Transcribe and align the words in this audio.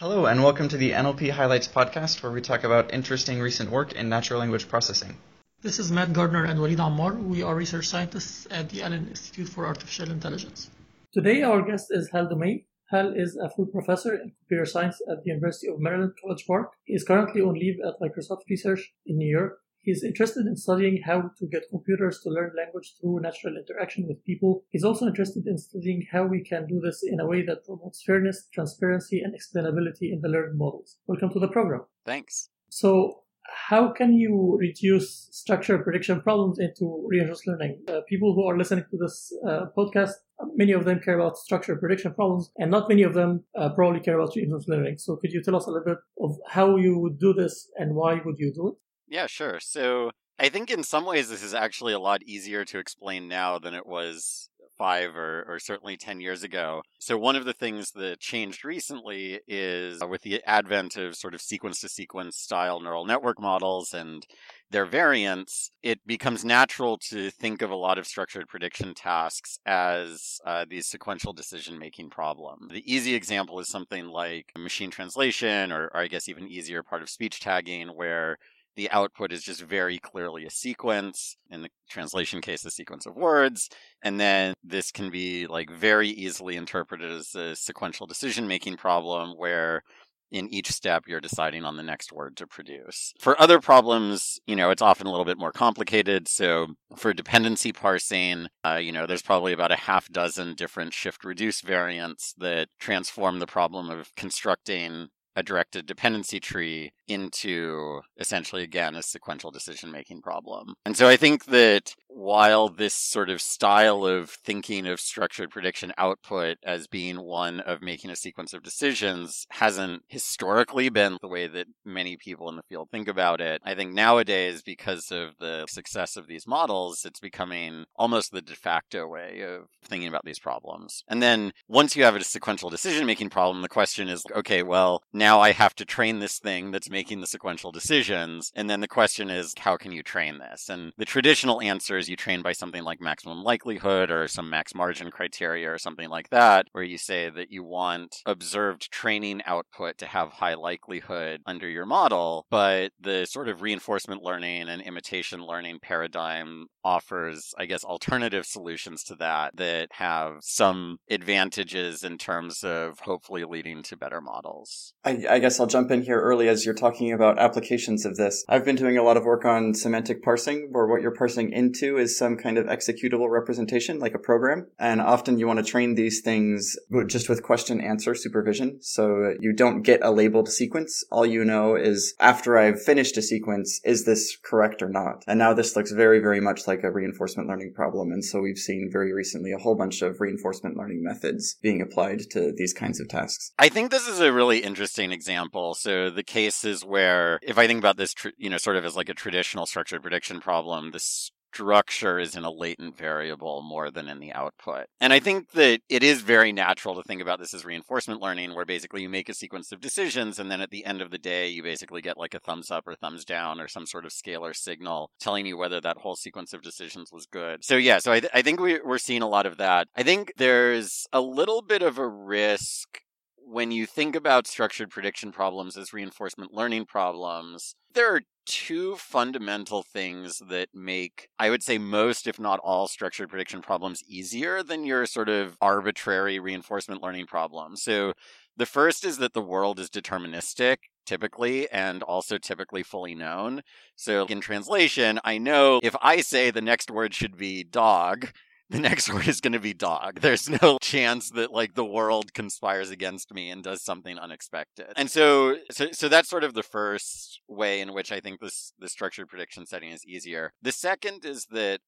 Hello, 0.00 0.24
and 0.24 0.42
welcome 0.42 0.66
to 0.66 0.78
the 0.78 0.92
NLP 0.92 1.30
Highlights 1.30 1.68
podcast, 1.68 2.22
where 2.22 2.32
we 2.32 2.40
talk 2.40 2.64
about 2.64 2.94
interesting 2.94 3.38
recent 3.38 3.70
work 3.70 3.92
in 3.92 4.08
natural 4.08 4.40
language 4.40 4.66
processing. 4.66 5.14
This 5.60 5.78
is 5.78 5.92
Matt 5.92 6.14
Gardner 6.14 6.44
and 6.44 6.58
Walid 6.58 6.78
Ammar. 6.78 7.22
We 7.22 7.42
are 7.42 7.54
research 7.54 7.86
scientists 7.86 8.48
at 8.50 8.70
the 8.70 8.82
Allen 8.82 9.08
Institute 9.08 9.50
for 9.50 9.66
Artificial 9.66 10.10
Intelligence. 10.10 10.70
Today, 11.12 11.42
our 11.42 11.60
guest 11.60 11.88
is 11.90 12.08
Hal 12.12 12.28
Daumé. 12.28 12.64
Hal 12.90 13.12
is 13.14 13.36
a 13.36 13.50
full 13.50 13.66
professor 13.66 14.14
in 14.14 14.32
computer 14.40 14.64
science 14.64 15.02
at 15.06 15.22
the 15.22 15.28
University 15.32 15.68
of 15.68 15.78
Maryland, 15.78 16.12
College 16.22 16.46
Park. 16.46 16.72
He 16.84 16.94
is 16.94 17.04
currently 17.04 17.42
on 17.42 17.52
leave 17.52 17.76
at 17.86 18.00
Microsoft 18.00 18.48
Research 18.48 18.94
in 19.04 19.18
New 19.18 19.28
York 19.28 19.58
He's 19.82 20.04
interested 20.04 20.46
in 20.46 20.56
studying 20.56 21.00
how 21.06 21.30
to 21.38 21.46
get 21.46 21.70
computers 21.70 22.20
to 22.20 22.30
learn 22.30 22.52
language 22.54 22.94
through 23.00 23.20
natural 23.20 23.56
interaction 23.56 24.06
with 24.06 24.22
people. 24.26 24.62
He's 24.68 24.84
also 24.84 25.06
interested 25.06 25.46
in 25.46 25.56
studying 25.56 26.06
how 26.12 26.24
we 26.24 26.44
can 26.44 26.66
do 26.66 26.80
this 26.84 27.02
in 27.02 27.18
a 27.18 27.26
way 27.26 27.42
that 27.46 27.64
promotes 27.64 28.02
fairness, 28.02 28.48
transparency, 28.52 29.22
and 29.22 29.34
explainability 29.34 30.12
in 30.12 30.20
the 30.20 30.28
learned 30.28 30.58
models. 30.58 30.98
Welcome 31.06 31.30
to 31.30 31.38
the 31.38 31.48
program. 31.48 31.84
Thanks. 32.04 32.50
So, 32.68 33.22
how 33.68 33.90
can 33.90 34.12
you 34.12 34.58
reduce 34.60 35.28
structure 35.32 35.78
prediction 35.78 36.20
problems 36.20 36.58
into 36.58 37.02
reinforcement 37.08 37.58
learning? 37.58 37.82
Uh, 37.88 38.00
people 38.06 38.34
who 38.34 38.44
are 38.44 38.58
listening 38.58 38.84
to 38.90 38.98
this 38.98 39.32
uh, 39.48 39.66
podcast, 39.76 40.12
many 40.56 40.72
of 40.72 40.84
them 40.84 41.00
care 41.00 41.18
about 41.18 41.38
structure 41.38 41.74
prediction 41.76 42.12
problems, 42.12 42.52
and 42.58 42.70
not 42.70 42.86
many 42.86 43.02
of 43.02 43.14
them 43.14 43.44
uh, 43.56 43.70
probably 43.70 44.00
care 44.00 44.20
about 44.20 44.36
reinforcement 44.36 44.82
learning. 44.82 44.98
So, 44.98 45.16
could 45.16 45.32
you 45.32 45.42
tell 45.42 45.56
us 45.56 45.66
a 45.66 45.70
little 45.70 45.86
bit 45.86 45.98
of 46.20 46.36
how 46.50 46.76
you 46.76 46.98
would 46.98 47.18
do 47.18 47.32
this 47.32 47.70
and 47.76 47.94
why 47.94 48.20
would 48.22 48.38
you 48.38 48.52
do 48.52 48.68
it? 48.68 48.74
Yeah, 49.10 49.26
sure. 49.26 49.60
So 49.60 50.12
I 50.38 50.48
think 50.48 50.70
in 50.70 50.82
some 50.84 51.04
ways 51.04 51.28
this 51.28 51.42
is 51.42 51.52
actually 51.54 51.92
a 51.92 51.98
lot 51.98 52.22
easier 52.22 52.64
to 52.66 52.78
explain 52.78 53.28
now 53.28 53.58
than 53.58 53.74
it 53.74 53.86
was 53.86 54.48
five 54.78 55.14
or, 55.16 55.44
or 55.46 55.58
certainly 55.58 55.98
10 55.98 56.20
years 56.20 56.42
ago. 56.42 56.80
So, 57.00 57.18
one 57.18 57.36
of 57.36 57.44
the 57.44 57.52
things 57.52 57.90
that 57.92 58.20
changed 58.20 58.64
recently 58.64 59.40
is 59.46 60.00
uh, 60.02 60.06
with 60.06 60.22
the 60.22 60.42
advent 60.46 60.96
of 60.96 61.16
sort 61.16 61.34
of 61.34 61.42
sequence 61.42 61.80
to 61.80 61.88
sequence 61.90 62.38
style 62.38 62.80
neural 62.80 63.04
network 63.04 63.38
models 63.40 63.92
and 63.92 64.24
their 64.70 64.86
variants, 64.86 65.70
it 65.82 66.00
becomes 66.06 66.44
natural 66.44 66.96
to 67.10 67.30
think 67.30 67.60
of 67.62 67.70
a 67.70 67.76
lot 67.76 67.98
of 67.98 68.06
structured 68.06 68.48
prediction 68.48 68.94
tasks 68.94 69.58
as 69.66 70.38
uh, 70.46 70.64
these 70.68 70.86
sequential 70.86 71.32
decision 71.34 71.78
making 71.78 72.08
problems. 72.10 72.70
The 72.72 72.90
easy 72.90 73.14
example 73.14 73.58
is 73.60 73.68
something 73.68 74.06
like 74.06 74.46
machine 74.56 74.90
translation, 74.90 75.72
or, 75.72 75.86
or 75.88 75.98
I 75.98 76.06
guess 76.06 76.28
even 76.28 76.48
easier 76.48 76.82
part 76.82 77.02
of 77.02 77.10
speech 77.10 77.40
tagging, 77.40 77.88
where 77.88 78.38
the 78.76 78.90
output 78.90 79.32
is 79.32 79.42
just 79.42 79.62
very 79.62 79.98
clearly 79.98 80.44
a 80.44 80.50
sequence 80.50 81.36
in 81.50 81.62
the 81.62 81.68
translation 81.88 82.40
case 82.40 82.64
a 82.64 82.70
sequence 82.70 83.06
of 83.06 83.16
words 83.16 83.68
and 84.02 84.20
then 84.20 84.54
this 84.62 84.90
can 84.90 85.10
be 85.10 85.46
like 85.46 85.70
very 85.70 86.08
easily 86.08 86.56
interpreted 86.56 87.10
as 87.10 87.34
a 87.34 87.54
sequential 87.56 88.06
decision 88.06 88.46
making 88.46 88.76
problem 88.76 89.30
where 89.36 89.82
in 90.30 90.48
each 90.52 90.70
step 90.70 91.04
you're 91.06 91.20
deciding 91.20 91.64
on 91.64 91.76
the 91.76 91.82
next 91.82 92.12
word 92.12 92.36
to 92.36 92.46
produce. 92.46 93.12
For 93.20 93.40
other 93.40 93.60
problems, 93.60 94.38
you 94.46 94.56
know, 94.56 94.70
it's 94.70 94.82
often 94.82 95.06
a 95.06 95.10
little 95.10 95.24
bit 95.24 95.38
more 95.38 95.52
complicated. 95.52 96.28
So 96.28 96.68
for 96.96 97.12
dependency 97.12 97.72
parsing, 97.72 98.48
uh, 98.64 98.76
you 98.76 98.92
know, 98.92 99.06
there's 99.06 99.22
probably 99.22 99.52
about 99.52 99.72
a 99.72 99.76
half 99.76 100.08
dozen 100.08 100.54
different 100.54 100.94
shift 100.94 101.24
reduce 101.24 101.60
variants 101.60 102.34
that 102.38 102.68
transform 102.78 103.38
the 103.38 103.46
problem 103.46 103.90
of 103.90 104.14
constructing 104.14 105.08
a 105.36 105.42
directed 105.42 105.86
dependency 105.86 106.40
tree 106.40 106.92
into 107.10 108.00
essentially 108.18 108.62
again 108.62 108.94
a 108.94 109.02
sequential 109.02 109.50
decision 109.50 109.90
making 109.90 110.22
problem. 110.22 110.74
And 110.84 110.96
so 110.96 111.08
I 111.08 111.16
think 111.16 111.46
that 111.46 111.94
while 112.08 112.68
this 112.68 112.94
sort 112.94 113.30
of 113.30 113.40
style 113.40 114.04
of 114.04 114.30
thinking 114.30 114.86
of 114.86 115.00
structured 115.00 115.50
prediction 115.50 115.92
output 115.96 116.58
as 116.64 116.86
being 116.86 117.20
one 117.20 117.60
of 117.60 117.82
making 117.82 118.10
a 118.10 118.16
sequence 118.16 118.52
of 118.52 118.62
decisions 118.62 119.46
hasn't 119.50 120.02
historically 120.08 120.88
been 120.88 121.18
the 121.20 121.28
way 121.28 121.46
that 121.46 121.66
many 121.84 122.16
people 122.16 122.48
in 122.48 122.56
the 122.56 122.62
field 122.68 122.88
think 122.90 123.08
about 123.08 123.40
it, 123.40 123.60
I 123.64 123.74
think 123.74 123.92
nowadays, 123.92 124.62
because 124.62 125.10
of 125.10 125.30
the 125.38 125.66
success 125.68 126.16
of 126.16 126.26
these 126.26 126.46
models, 126.46 127.04
it's 127.04 127.20
becoming 127.20 127.84
almost 127.96 128.32
the 128.32 128.42
de 128.42 128.54
facto 128.54 129.06
way 129.06 129.42
of 129.42 129.66
thinking 129.84 130.08
about 130.08 130.24
these 130.24 130.38
problems. 130.38 131.02
And 131.08 131.22
then 131.22 131.52
once 131.68 131.96
you 131.96 132.04
have 132.04 132.16
a 132.16 132.24
sequential 132.24 132.70
decision 132.70 133.06
making 133.06 133.30
problem, 133.30 133.62
the 133.62 133.68
question 133.68 134.08
is 134.08 134.24
okay, 134.34 134.62
well, 134.62 135.02
now 135.12 135.40
I 135.40 135.52
have 135.52 135.74
to 135.76 135.84
train 135.84 136.18
this 136.18 136.38
thing 136.38 136.70
that's 136.70 136.90
making 136.90 136.99
the 137.08 137.26
sequential 137.26 137.72
decisions. 137.72 138.52
And 138.54 138.68
then 138.68 138.80
the 138.80 138.88
question 138.88 139.30
is, 139.30 139.54
how 139.58 139.76
can 139.76 139.92
you 139.92 140.02
train 140.02 140.38
this? 140.38 140.68
And 140.68 140.92
the 140.98 141.04
traditional 141.04 141.60
answer 141.60 141.96
is 141.96 142.08
you 142.08 142.16
train 142.16 142.42
by 142.42 142.52
something 142.52 142.82
like 142.82 143.00
maximum 143.00 143.42
likelihood 143.42 144.10
or 144.10 144.28
some 144.28 144.50
max 144.50 144.74
margin 144.74 145.10
criteria 145.10 145.72
or 145.72 145.78
something 145.78 146.08
like 146.08 146.30
that, 146.30 146.66
where 146.72 146.84
you 146.84 146.98
say 146.98 147.30
that 147.30 147.50
you 147.50 147.64
want 147.64 148.16
observed 148.26 148.90
training 148.90 149.40
output 149.46 149.98
to 149.98 150.06
have 150.06 150.32
high 150.32 150.54
likelihood 150.54 151.40
under 151.46 151.68
your 151.68 151.86
model. 151.86 152.46
But 152.50 152.92
the 153.00 153.24
sort 153.24 153.48
of 153.48 153.62
reinforcement 153.62 154.22
learning 154.22 154.68
and 154.68 154.82
imitation 154.82 155.44
learning 155.44 155.78
paradigm 155.82 156.66
offers, 156.84 157.54
I 157.58 157.66
guess, 157.66 157.84
alternative 157.84 158.46
solutions 158.46 159.04
to 159.04 159.16
that 159.16 159.56
that 159.56 159.88
have 159.92 160.38
some 160.40 160.98
advantages 161.10 162.02
in 162.02 162.18
terms 162.18 162.62
of 162.64 163.00
hopefully 163.00 163.44
leading 163.44 163.82
to 163.84 163.96
better 163.96 164.20
models. 164.20 164.92
I, 165.04 165.24
I, 165.28 165.38
guess 165.38 165.60
I'll 165.60 165.66
jump 165.66 165.90
in 165.90 166.02
here 166.02 166.20
early 166.20 166.48
as 166.48 166.64
you're 166.64 166.74
talking 166.74 166.89
about 167.12 167.38
applications 167.38 168.04
of 168.04 168.16
this. 168.16 168.44
I've 168.48 168.64
been 168.64 168.76
doing 168.76 168.98
a 168.98 169.02
lot 169.02 169.16
of 169.16 169.24
work 169.24 169.44
on 169.44 169.74
semantic 169.74 170.22
parsing, 170.22 170.68
where 170.70 170.86
what 170.86 171.02
you're 171.02 171.14
parsing 171.14 171.52
into 171.52 171.96
is 171.96 172.18
some 172.18 172.36
kind 172.36 172.58
of 172.58 172.66
executable 172.66 173.30
representation, 173.30 173.98
like 173.98 174.14
a 174.14 174.18
program. 174.18 174.66
And 174.78 175.00
often 175.00 175.38
you 175.38 175.46
want 175.46 175.58
to 175.58 175.64
train 175.64 175.94
these 175.94 176.20
things 176.20 176.76
just 177.06 177.28
with 177.28 177.42
question 177.42 177.80
answer 177.80 178.14
supervision. 178.14 178.82
So 178.82 179.34
you 179.40 179.52
don't 179.52 179.82
get 179.82 180.02
a 180.02 180.10
labeled 180.10 180.48
sequence. 180.48 181.04
All 181.10 181.24
you 181.24 181.44
know 181.44 181.76
is 181.76 182.14
after 182.20 182.58
I've 182.58 182.82
finished 182.82 183.16
a 183.16 183.22
sequence, 183.22 183.80
is 183.84 184.04
this 184.04 184.36
correct 184.36 184.82
or 184.82 184.88
not? 184.88 185.24
And 185.26 185.38
now 185.38 185.54
this 185.54 185.76
looks 185.76 185.92
very, 185.92 186.18
very 186.18 186.40
much 186.40 186.66
like 186.66 186.82
a 186.82 186.90
reinforcement 186.90 187.48
learning 187.48 187.72
problem. 187.74 188.12
And 188.12 188.24
so 188.24 188.40
we've 188.40 188.58
seen 188.58 188.90
very 188.92 189.12
recently 189.12 189.52
a 189.52 189.58
whole 189.58 189.76
bunch 189.76 190.02
of 190.02 190.20
reinforcement 190.20 190.76
learning 190.76 191.02
methods 191.02 191.56
being 191.62 191.80
applied 191.80 192.28
to 192.30 192.52
these 192.56 192.72
kinds 192.72 193.00
of 193.00 193.08
tasks. 193.08 193.52
I 193.58 193.68
think 193.68 193.90
this 193.90 194.08
is 194.08 194.20
a 194.20 194.32
really 194.32 194.58
interesting 194.58 195.12
example. 195.12 195.74
So 195.74 196.10
the 196.10 196.22
cases 196.70 196.84
where, 196.84 197.38
if 197.42 197.58
I 197.58 197.66
think 197.66 197.78
about 197.78 197.96
this, 197.96 198.14
you 198.36 198.50
know, 198.50 198.58
sort 198.58 198.76
of 198.76 198.84
as 198.84 198.96
like 198.96 199.08
a 199.08 199.14
traditional 199.14 199.66
structured 199.66 200.02
prediction 200.02 200.40
problem, 200.40 200.90
this 200.90 201.30
structure 201.52 202.20
is 202.20 202.36
in 202.36 202.44
a 202.44 202.50
latent 202.50 202.96
variable 202.96 203.60
more 203.60 203.90
than 203.90 204.08
in 204.08 204.20
the 204.20 204.32
output. 204.32 204.86
And 205.00 205.12
I 205.12 205.18
think 205.18 205.50
that 205.50 205.80
it 205.88 206.04
is 206.04 206.20
very 206.20 206.52
natural 206.52 206.94
to 206.94 207.02
think 207.02 207.20
about 207.20 207.40
this 207.40 207.52
as 207.52 207.64
reinforcement 207.64 208.20
learning, 208.22 208.54
where 208.54 208.64
basically 208.64 209.02
you 209.02 209.08
make 209.08 209.28
a 209.28 209.34
sequence 209.34 209.72
of 209.72 209.80
decisions, 209.80 210.38
and 210.38 210.48
then 210.48 210.60
at 210.60 210.70
the 210.70 210.84
end 210.84 211.02
of 211.02 211.10
the 211.10 211.18
day, 211.18 211.48
you 211.48 211.64
basically 211.64 212.02
get 212.02 212.16
like 212.16 212.34
a 212.34 212.38
thumbs 212.38 212.70
up 212.70 212.86
or 212.86 212.94
thumbs 212.94 213.24
down 213.24 213.60
or 213.60 213.66
some 213.66 213.84
sort 213.84 214.04
of 214.04 214.12
scalar 214.12 214.54
signal 214.54 215.10
telling 215.18 215.44
you 215.44 215.56
whether 215.56 215.80
that 215.80 215.98
whole 215.98 216.14
sequence 216.14 216.52
of 216.52 216.62
decisions 216.62 217.10
was 217.12 217.26
good. 217.26 217.64
So, 217.64 217.76
yeah, 217.76 217.98
so 217.98 218.12
I, 218.12 218.20
th- 218.20 218.32
I 218.32 218.42
think 218.42 218.60
we, 218.60 218.78
we're 218.84 218.98
seeing 218.98 219.22
a 219.22 219.28
lot 219.28 219.46
of 219.46 219.56
that. 219.56 219.88
I 219.96 220.04
think 220.04 220.32
there's 220.36 221.08
a 221.12 221.20
little 221.20 221.62
bit 221.62 221.82
of 221.82 221.98
a 221.98 222.06
risk 222.06 223.00
when 223.50 223.72
you 223.72 223.84
think 223.84 224.14
about 224.14 224.46
structured 224.46 224.90
prediction 224.90 225.32
problems 225.32 225.76
as 225.76 225.92
reinforcement 225.92 226.52
learning 226.52 226.84
problems, 226.86 227.74
there 227.92 228.14
are 228.14 228.20
two 228.46 228.94
fundamental 228.94 229.82
things 229.82 230.40
that 230.48 230.68
make, 230.72 231.28
I 231.38 231.50
would 231.50 231.62
say, 231.62 231.76
most, 231.76 232.28
if 232.28 232.38
not 232.38 232.60
all, 232.62 232.86
structured 232.86 233.28
prediction 233.28 233.60
problems 233.60 234.02
easier 234.06 234.62
than 234.62 234.84
your 234.84 235.04
sort 235.04 235.28
of 235.28 235.56
arbitrary 235.60 236.38
reinforcement 236.38 237.02
learning 237.02 237.26
problem. 237.26 237.76
So 237.76 238.12
the 238.56 238.66
first 238.66 239.04
is 239.04 239.18
that 239.18 239.34
the 239.34 239.42
world 239.42 239.80
is 239.80 239.90
deterministic 239.90 240.76
typically 241.04 241.68
and 241.70 242.04
also 242.04 242.38
typically 242.38 242.84
fully 242.84 243.16
known. 243.16 243.62
So 243.96 244.26
in 244.26 244.40
translation, 244.40 245.18
I 245.24 245.38
know 245.38 245.80
if 245.82 245.96
I 246.00 246.20
say 246.20 246.52
the 246.52 246.60
next 246.60 246.88
word 246.88 247.14
should 247.14 247.36
be 247.36 247.64
dog, 247.64 248.28
the 248.70 248.78
next 248.78 249.12
word 249.12 249.28
is 249.28 249.40
going 249.40 249.52
to 249.52 249.60
be 249.60 249.74
dog. 249.74 250.20
There's 250.20 250.48
no 250.48 250.78
chance 250.80 251.30
that 251.30 251.52
like 251.52 251.74
the 251.74 251.84
world 251.84 252.32
conspires 252.32 252.90
against 252.90 253.34
me 253.34 253.50
and 253.50 253.62
does 253.62 253.82
something 253.82 254.18
unexpected. 254.18 254.86
And 254.96 255.10
so, 255.10 255.56
so, 255.70 255.88
so 255.92 256.08
that's 256.08 256.28
sort 256.28 256.44
of 256.44 256.54
the 256.54 256.62
first 256.62 257.40
way 257.48 257.80
in 257.80 257.92
which 257.92 258.12
I 258.12 258.20
think 258.20 258.40
this, 258.40 258.72
the 258.78 258.88
structured 258.88 259.28
prediction 259.28 259.66
setting 259.66 259.90
is 259.90 260.06
easier. 260.06 260.52
The 260.62 260.72
second 260.72 261.24
is 261.24 261.46
that, 261.50 261.80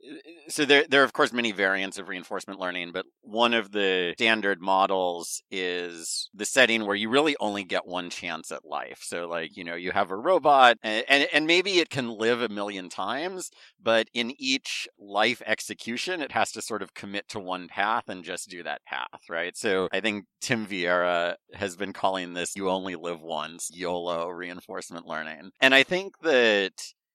so 0.48 0.64
there, 0.64 0.84
there 0.88 1.02
are 1.02 1.04
of 1.04 1.12
course 1.12 1.32
many 1.32 1.52
variants 1.52 1.98
of 1.98 2.08
reinforcement 2.08 2.58
learning, 2.58 2.90
but 2.92 3.06
one 3.20 3.54
of 3.54 3.70
the 3.70 4.14
standard 4.16 4.60
models 4.60 5.42
is 5.50 6.28
the 6.34 6.44
setting 6.44 6.84
where 6.84 6.96
you 6.96 7.08
really 7.08 7.36
only 7.38 7.64
get 7.64 7.86
one 7.86 8.10
chance 8.10 8.50
at 8.50 8.64
life. 8.64 9.00
So 9.02 9.28
like, 9.28 9.56
you 9.56 9.62
know, 9.62 9.76
you 9.76 9.92
have 9.92 10.10
a 10.10 10.16
robot 10.16 10.78
and, 10.82 11.04
and, 11.08 11.28
and 11.32 11.46
maybe 11.46 11.78
it 11.78 11.90
can 11.90 12.10
live 12.10 12.42
a 12.42 12.48
million 12.48 12.88
times, 12.88 13.50
but 13.80 14.08
in 14.12 14.34
each 14.38 14.88
life 14.98 15.40
execution, 15.46 16.20
it 16.20 16.32
has 16.32 16.50
to 16.52 16.62
sort 16.62 16.71
of 16.80 16.94
commit 16.94 17.28
to 17.28 17.38
one 17.38 17.68
path 17.68 18.04
and 18.08 18.24
just 18.24 18.48
do 18.48 18.62
that 18.62 18.82
path, 18.86 19.20
right? 19.28 19.54
So 19.54 19.88
I 19.92 20.00
think 20.00 20.24
Tim 20.40 20.66
Vieira 20.66 21.34
has 21.52 21.76
been 21.76 21.92
calling 21.92 22.32
this 22.32 22.56
you 22.56 22.70
only 22.70 22.94
live 22.94 23.20
once, 23.20 23.68
YOLO 23.70 24.28
reinforcement 24.28 25.06
learning. 25.06 25.50
And 25.60 25.74
I 25.74 25.82
think 25.82 26.18
that 26.22 26.72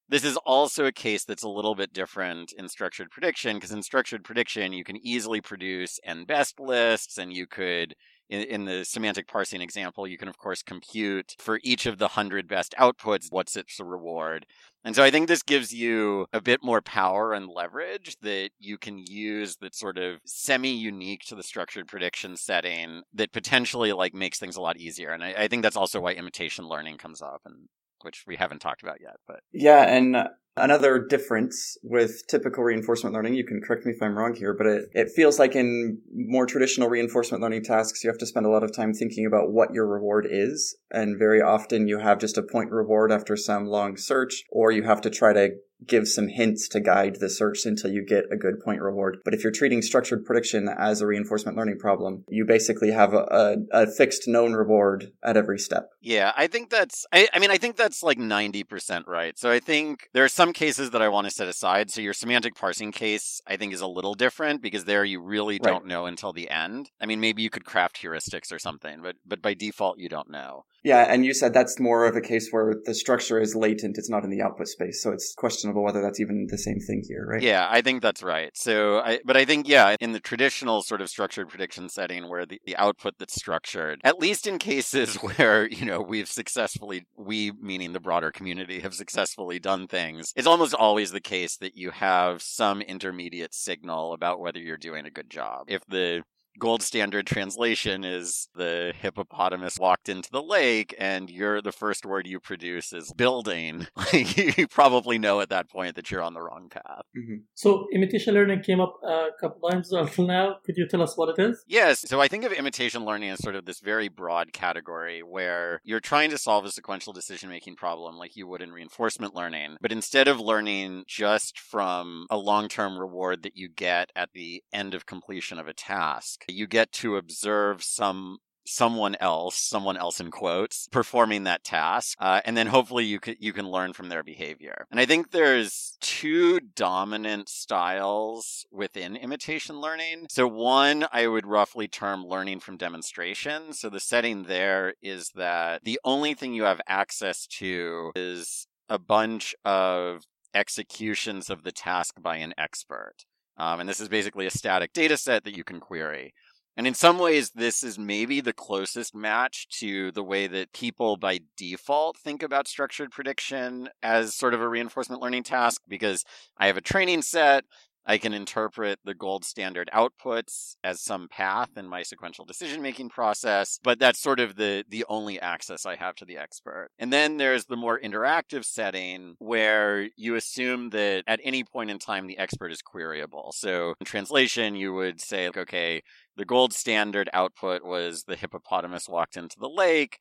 this 0.10 0.24
is 0.24 0.38
also 0.38 0.86
a 0.86 0.92
case 0.92 1.26
that's 1.26 1.44
a 1.44 1.50
little 1.50 1.76
bit 1.76 1.92
different 1.92 2.54
in 2.54 2.70
structured 2.70 3.10
prediction 3.10 3.58
because 3.58 3.72
in 3.72 3.82
structured 3.84 4.24
prediction, 4.24 4.74
you 4.74 4.84
can 4.84 4.98
easily 5.06 5.42
produce 5.42 6.00
n 6.04 6.26
best 6.26 6.60
lists 6.60 7.18
and 7.18 7.34
you 7.34 7.48
could 7.48 7.94
in, 8.30 8.42
in, 8.42 8.66
the 8.66 8.84
semantic 8.84 9.28
parsing 9.28 9.62
example, 9.62 10.08
you 10.08 10.18
can, 10.18 10.28
of 10.28 10.38
course, 10.38 10.62
compute 10.62 11.36
for 11.40 11.60
each 11.64 11.86
of 11.86 11.98
the 11.98 12.06
100 12.06 12.48
best 12.48 12.76
outputs 12.80 13.28
what's 13.30 13.56
its 13.56 13.80
reward. 13.80 14.46
And 14.84 14.96
so 14.96 15.04
I 15.04 15.12
think 15.12 15.28
this 15.28 15.44
gives 15.44 15.74
you 15.74 16.28
a 16.34 16.42
bit 16.42 16.64
more 16.64 16.82
power 16.82 17.34
and 17.34 17.48
leverage 17.48 18.18
that 18.22 18.50
you 18.60 18.78
can 18.78 18.98
use 18.98 19.58
that's 19.60 19.80
sort 19.80 19.98
of 19.98 20.20
semi 20.26 20.74
unique 20.74 21.22
to 21.28 21.36
the 21.36 21.44
structured 21.44 21.88
prediction 21.88 22.38
setting 22.38 23.04
that 23.14 23.34
potentially 23.34 23.94
like 23.94 24.14
makes 24.14 24.40
things 24.40 24.56
a 24.56 24.62
lot 24.62 24.78
easier. 24.78 25.12
And 25.12 25.24
I, 25.24 25.34
I 25.38 25.48
think 25.48 25.64
that's 25.64 25.78
also 25.78 26.00
why 26.00 26.14
imitation 26.14 26.68
learning 26.68 26.98
comes 26.98 27.22
up 27.22 27.42
and 27.46 27.68
which 28.04 28.24
we 28.28 28.36
haven't 28.36 28.60
talked 28.60 28.84
about 28.84 29.02
yet, 29.02 29.16
but 29.28 29.40
yeah, 29.52 29.84
and 29.84 30.16
Another 30.58 31.00
difference 31.00 31.78
with 31.84 32.26
typical 32.28 32.64
reinforcement 32.64 33.14
learning, 33.14 33.36
you 33.36 33.46
can 33.46 33.62
correct 33.62 33.86
me 33.86 33.92
if 33.92 34.02
I'm 34.02 34.18
wrong 34.18 34.36
here, 34.36 34.54
but 34.54 34.68
it, 34.68 34.90
it 34.94 35.10
feels 35.16 35.40
like 35.40 35.56
in 35.56 36.00
more 36.14 36.46
traditional 36.46 36.90
reinforcement 36.90 37.42
learning 37.42 37.64
tasks, 37.64 38.04
you 38.04 38.10
have 38.10 38.18
to 38.20 38.26
spend 38.26 38.46
a 38.46 38.50
lot 38.50 38.64
of 38.64 38.76
time 38.76 38.94
thinking 38.94 39.26
about 39.26 39.52
what 39.52 39.74
your 39.74 39.88
reward 39.88 40.28
is. 40.30 40.76
And 40.98 41.20
very 41.20 41.44
often 41.44 41.88
you 41.88 42.00
have 42.00 42.18
just 42.18 42.40
a 42.40 42.42
point 42.42 42.72
reward 42.72 43.12
after 43.12 43.38
some 43.38 43.68
long 43.68 43.98
search, 43.98 44.46
or 44.50 44.72
you 44.72 44.82
have 44.82 45.00
to 45.02 45.12
try 45.12 45.32
to 45.32 45.52
give 45.86 46.08
some 46.08 46.28
hints 46.28 46.68
to 46.70 46.80
guide 46.80 47.18
the 47.20 47.30
search 47.30 47.66
until 47.66 47.92
you 47.92 48.04
get 48.04 48.26
a 48.32 48.38
good 48.38 48.60
point 48.64 48.82
reward. 48.82 49.20
But 49.24 49.34
if 49.34 49.44
you're 49.44 49.52
treating 49.52 49.82
structured 49.82 50.26
prediction 50.26 50.68
as 50.68 51.02
a 51.02 51.08
reinforcement 51.08 51.58
learning 51.58 51.78
problem, 51.78 52.24
you 52.30 52.46
basically 52.46 52.92
have 52.92 53.14
a, 53.14 53.28
a, 53.72 53.84
a 53.84 53.88
fixed 53.88 54.28
known 54.28 54.54
reward 54.54 55.12
at 55.24 55.38
every 55.38 55.60
step. 55.60 55.90
Yeah, 56.02 56.32
I 56.36 56.48
think 56.48 56.70
that's, 56.70 57.06
I, 57.14 57.28
I 57.34 57.40
mean, 57.40 57.52
I 57.52 57.58
think 57.58 57.76
that's 57.76 58.02
like 58.02 58.18
90% 58.18 59.06
right. 59.08 59.38
So 59.38 59.52
I 59.52 59.60
think 59.60 60.10
there 60.14 60.24
are 60.24 60.30
some 60.30 60.54
cases 60.54 60.92
that 60.92 61.02
I 61.02 61.10
want 61.10 61.26
to 61.26 61.32
set 61.32 61.48
aside. 61.48 61.92
So 61.92 62.02
your 62.02 62.14
semantic 62.14 62.56
parsing 62.56 62.92
case, 62.92 63.42
I 63.46 63.58
think, 63.58 63.74
is 63.74 63.82
a 63.82 63.88
little 63.88 64.16
different 64.16 64.62
because 64.62 64.86
there 64.86 65.06
you 65.06 65.22
really 65.22 65.60
don't 65.60 65.84
right. 65.84 65.86
know 65.86 66.06
until 66.06 66.34
the 66.34 66.50
end. 66.50 66.90
I 67.00 67.06
mean, 67.06 67.20
maybe 67.20 67.44
you 67.44 67.50
could 67.50 67.66
craft 67.66 68.02
heuristics 68.02 68.52
or 68.52 68.60
something, 68.60 69.02
but, 69.02 69.18
but 69.26 69.42
by 69.42 69.54
default, 69.54 70.00
you 70.00 70.10
don't 70.10 70.30
know. 70.30 70.66
Yeah, 70.88 71.06
and 71.10 71.26
you 71.26 71.34
said 71.34 71.54
that's 71.54 71.82
more 71.82 72.06
of 72.06 72.16
a 72.16 72.22
case 72.22 72.48
where 72.50 72.76
the 72.86 72.96
structure 72.96 73.42
is 73.42 73.58
latent, 73.58 73.98
it's 73.98 74.10
not 74.10 74.24
in 74.24 74.30
the 74.30 74.42
output 74.42 74.70
space. 74.70 75.04
So 75.04 75.12
it's 75.12 75.36
questionable 75.36 75.84
whether 75.84 76.02
that's 76.02 76.22
even 76.22 76.48
the 76.50 76.58
same 76.58 76.80
thing 76.80 77.04
here, 77.06 77.26
right? 77.26 77.42
Yeah, 77.42 77.68
I 77.70 77.82
think 77.82 78.02
that's 78.02 78.24
right. 78.24 78.52
So 78.56 79.00
I 79.00 79.20
but 79.26 79.36
I 79.36 79.44
think 79.44 79.68
yeah, 79.68 79.98
in 80.00 80.14
the 80.14 80.22
traditional 80.22 80.82
sort 80.84 81.02
of 81.02 81.10
structured 81.10 81.50
prediction 81.50 81.90
setting 81.90 82.30
where 82.30 82.46
the, 82.46 82.62
the 82.66 82.78
output 82.78 83.16
that's 83.20 83.36
structured, 83.36 84.00
at 84.06 84.18
least 84.18 84.48
in 84.48 84.60
cases 84.60 85.16
where, 85.22 85.68
you 85.68 85.86
know, 85.86 86.00
we've 86.00 86.30
successfully 86.30 87.06
we 87.18 87.52
meaning 87.60 87.92
the 87.92 88.00
broader 88.00 88.32
community 88.32 88.80
have 88.80 88.94
successfully 88.94 89.60
done 89.60 89.88
things, 89.90 90.32
it's 90.38 90.48
almost 90.48 90.74
always 90.74 91.12
the 91.12 91.20
case 91.20 91.58
that 91.58 91.76
you 91.76 91.92
have 91.92 92.42
some 92.42 92.80
intermediate 92.82 93.54
signal 93.54 94.14
about 94.14 94.40
whether 94.40 94.60
you're 94.60 94.78
doing 94.78 95.06
a 95.06 95.12
good 95.12 95.30
job. 95.30 95.66
If 95.68 95.86
the 95.88 96.24
gold 96.58 96.82
standard 96.82 97.28
translation 97.28 98.04
is 98.04 98.50
the 98.56 98.94
hippopotamus 99.00 99.78
walked 99.80 100.10
into 100.10 100.30
the 100.32 100.42
lake 100.42 100.96
and 100.98 101.30
you're 101.30 101.62
the 101.62 101.72
first 101.72 102.06
word 102.06 102.28
you 102.28 102.40
produce 102.40 102.94
is 102.94 103.14
building. 103.14 103.88
You 104.38 104.68
probably 104.68 105.18
know 105.18 105.42
at 105.42 105.50
that 105.50 105.70
point 105.70 105.96
that 105.96 106.10
you're 106.10 106.22
on 106.22 106.34
the 106.34 106.42
wrong 106.42 106.70
path. 106.70 107.04
Mm-hmm. 107.18 107.38
so 107.54 107.88
imitation 107.94 108.34
learning 108.34 108.62
came 108.62 108.80
up 108.80 108.96
a 109.04 109.28
couple 109.40 109.70
times 109.70 109.92
until 109.92 110.26
now. 110.28 110.58
Could 110.66 110.76
you 110.78 110.88
tell 110.88 111.02
us 111.02 111.18
what 111.18 111.38
it 111.38 111.42
is? 111.42 111.64
Yes. 111.68 112.02
So 112.08 112.20
i 112.20 112.28
think 112.28 112.44
of 112.44 112.52
imitation 112.52 113.06
learning 113.06 113.30
as 113.30 113.40
sort 113.40 113.56
of 113.56 113.66
this 113.66 113.80
very 113.80 114.08
broad 114.08 114.54
category 114.54 115.22
where 115.22 115.82
you're 115.84 116.00
trying 116.00 116.30
to 116.32 116.38
solve 116.38 116.66
a 116.66 116.72
sequential 116.72 117.14
decision 117.14 117.50
making 117.50 117.76
problem 117.76 118.18
like 118.18 118.36
you 118.36 118.48
would 118.48 118.62
in 118.62 118.72
reinforcement 118.72 119.36
learning. 119.36 119.78
But 119.82 119.92
instead 119.92 120.28
of 120.28 120.40
learning 120.40 121.04
just 121.08 121.60
from 121.60 122.26
a 122.30 122.38
long-term 122.38 122.98
reward 122.98 123.44
that 123.44 123.58
you 123.58 123.70
get 123.70 124.12
at 124.16 124.30
the 124.34 124.64
end 124.74 124.94
of 124.94 125.06
completion 125.06 125.60
of 125.60 125.68
a 125.68 125.74
task 125.74 126.44
you 126.48 126.68
get 126.68 126.92
to 126.94 127.18
observe 127.18 127.84
some 127.84 128.40
someone 128.68 129.16
else, 129.20 129.56
someone 129.56 129.98
else 129.98 130.20
in 130.20 130.30
quotes, 130.30 130.88
performing 130.92 131.46
that 131.46 131.64
task, 131.64 132.18
uh, 132.20 132.42
and 132.46 132.56
then 132.58 132.68
hopefully 132.68 133.06
you 133.06 133.20
can 133.20 133.36
you 133.40 133.54
can 133.54 133.70
learn 133.70 133.94
from 133.94 134.10
their 134.10 134.24
behavior. 134.24 134.86
And 134.92 135.00
I 135.00 135.06
think 135.06 135.32
there's 135.32 135.98
two 136.02 136.60
dominant 136.60 137.50
styles 137.50 138.66
within 138.72 139.16
imitation 139.16 139.80
learning. 139.80 140.28
So 140.30 140.48
one 140.48 141.06
I 141.12 141.28
would 141.28 141.46
roughly 141.46 141.88
term 141.88 142.26
learning 142.26 142.60
from 142.60 142.78
demonstration. 142.78 143.74
So 143.74 143.90
the 143.90 144.00
setting 144.00 144.44
there 144.44 144.94
is 145.02 145.32
that 145.36 145.84
the 145.84 146.00
only 146.04 146.34
thing 146.34 146.54
you 146.54 146.64
have 146.64 146.82
access 146.88 147.48
to 147.48 148.12
is 148.16 148.68
a 148.90 149.00
bunch 149.00 149.56
of 149.66 150.24
executions 150.54 151.50
of 151.50 151.64
the 151.64 151.72
task 151.72 152.16
by 152.22 152.38
an 152.38 152.54
expert. 152.58 153.26
Um, 153.58 153.80
and 153.80 153.90
this 153.90 154.00
is 154.00 154.10
basically 154.10 154.46
a 154.46 154.52
static 154.52 154.94
data 154.94 155.18
set 155.18 155.44
that 155.44 155.58
you 155.58 155.64
can 155.64 155.80
query. 155.80 156.34
And 156.78 156.86
in 156.86 156.94
some 156.94 157.18
ways, 157.18 157.50
this 157.50 157.84
is 157.84 157.98
maybe 157.98 158.40
the 158.40 158.54
closest 158.54 159.16
match 159.16 159.68
to 159.80 160.12
the 160.12 160.24
way 160.24 160.46
that 160.46 160.74
people 160.74 161.18
by 161.18 161.40
default 161.58 162.18
think 162.18 162.44
about 162.44 162.68
structured 162.68 163.10
prediction 163.10 163.90
as 164.04 164.36
sort 164.36 164.54
of 164.54 164.62
a 164.62 164.70
reinforcement 164.70 165.20
learning 165.20 165.42
task 165.42 165.82
because 165.88 166.24
I 166.56 166.68
have 166.68 166.78
a 166.78 166.82
training 166.82 167.24
set. 167.24 167.66
I 168.08 168.18
can 168.18 168.34
interpret 168.34 169.00
the 169.04 169.14
gold 169.14 169.44
standard 169.44 169.90
outputs 169.94 170.76
as 170.84 171.02
some 171.02 171.28
path 171.30 171.70
in 171.76 171.88
my 171.88 172.04
sequential 172.04 172.46
decision 172.46 172.82
making 172.82 173.10
process, 173.10 173.80
but 173.84 174.00
that's 174.00 174.20
sort 174.20 174.40
of 174.40 174.56
the, 174.56 174.86
the 174.90 175.06
only 175.10 175.40
access 175.40 175.86
I 175.86 175.98
have 175.98 176.16
to 176.16 176.26
the 176.26 176.38
expert. 176.38 176.90
And 176.98 177.12
then 177.12 177.38
there's 177.38 177.66
the 177.66 177.76
more 177.76 178.00
interactive 178.00 178.64
setting 178.64 179.36
where 179.40 180.08
you 180.16 180.36
assume 180.36 180.92
that 180.92 181.24
at 181.28 181.42
any 181.44 181.66
point 181.66 181.92
in 181.92 182.00
time, 182.00 182.28
the 182.28 182.38
expert 182.38 182.72
is 182.72 182.82
queryable. 182.82 183.54
So 183.54 183.94
in 184.00 184.06
translation, 184.06 184.76
you 184.76 184.94
would 184.94 185.20
say, 185.20 185.50
okay, 185.56 186.02
the 186.38 186.46
gold 186.46 186.74
standard 186.74 187.30
output 187.34 187.84
was 187.84 188.24
the 188.24 188.36
hippopotamus 188.38 189.10
walked 189.10 189.36
into 189.36 189.60
the 189.60 189.70
lake 189.70 190.20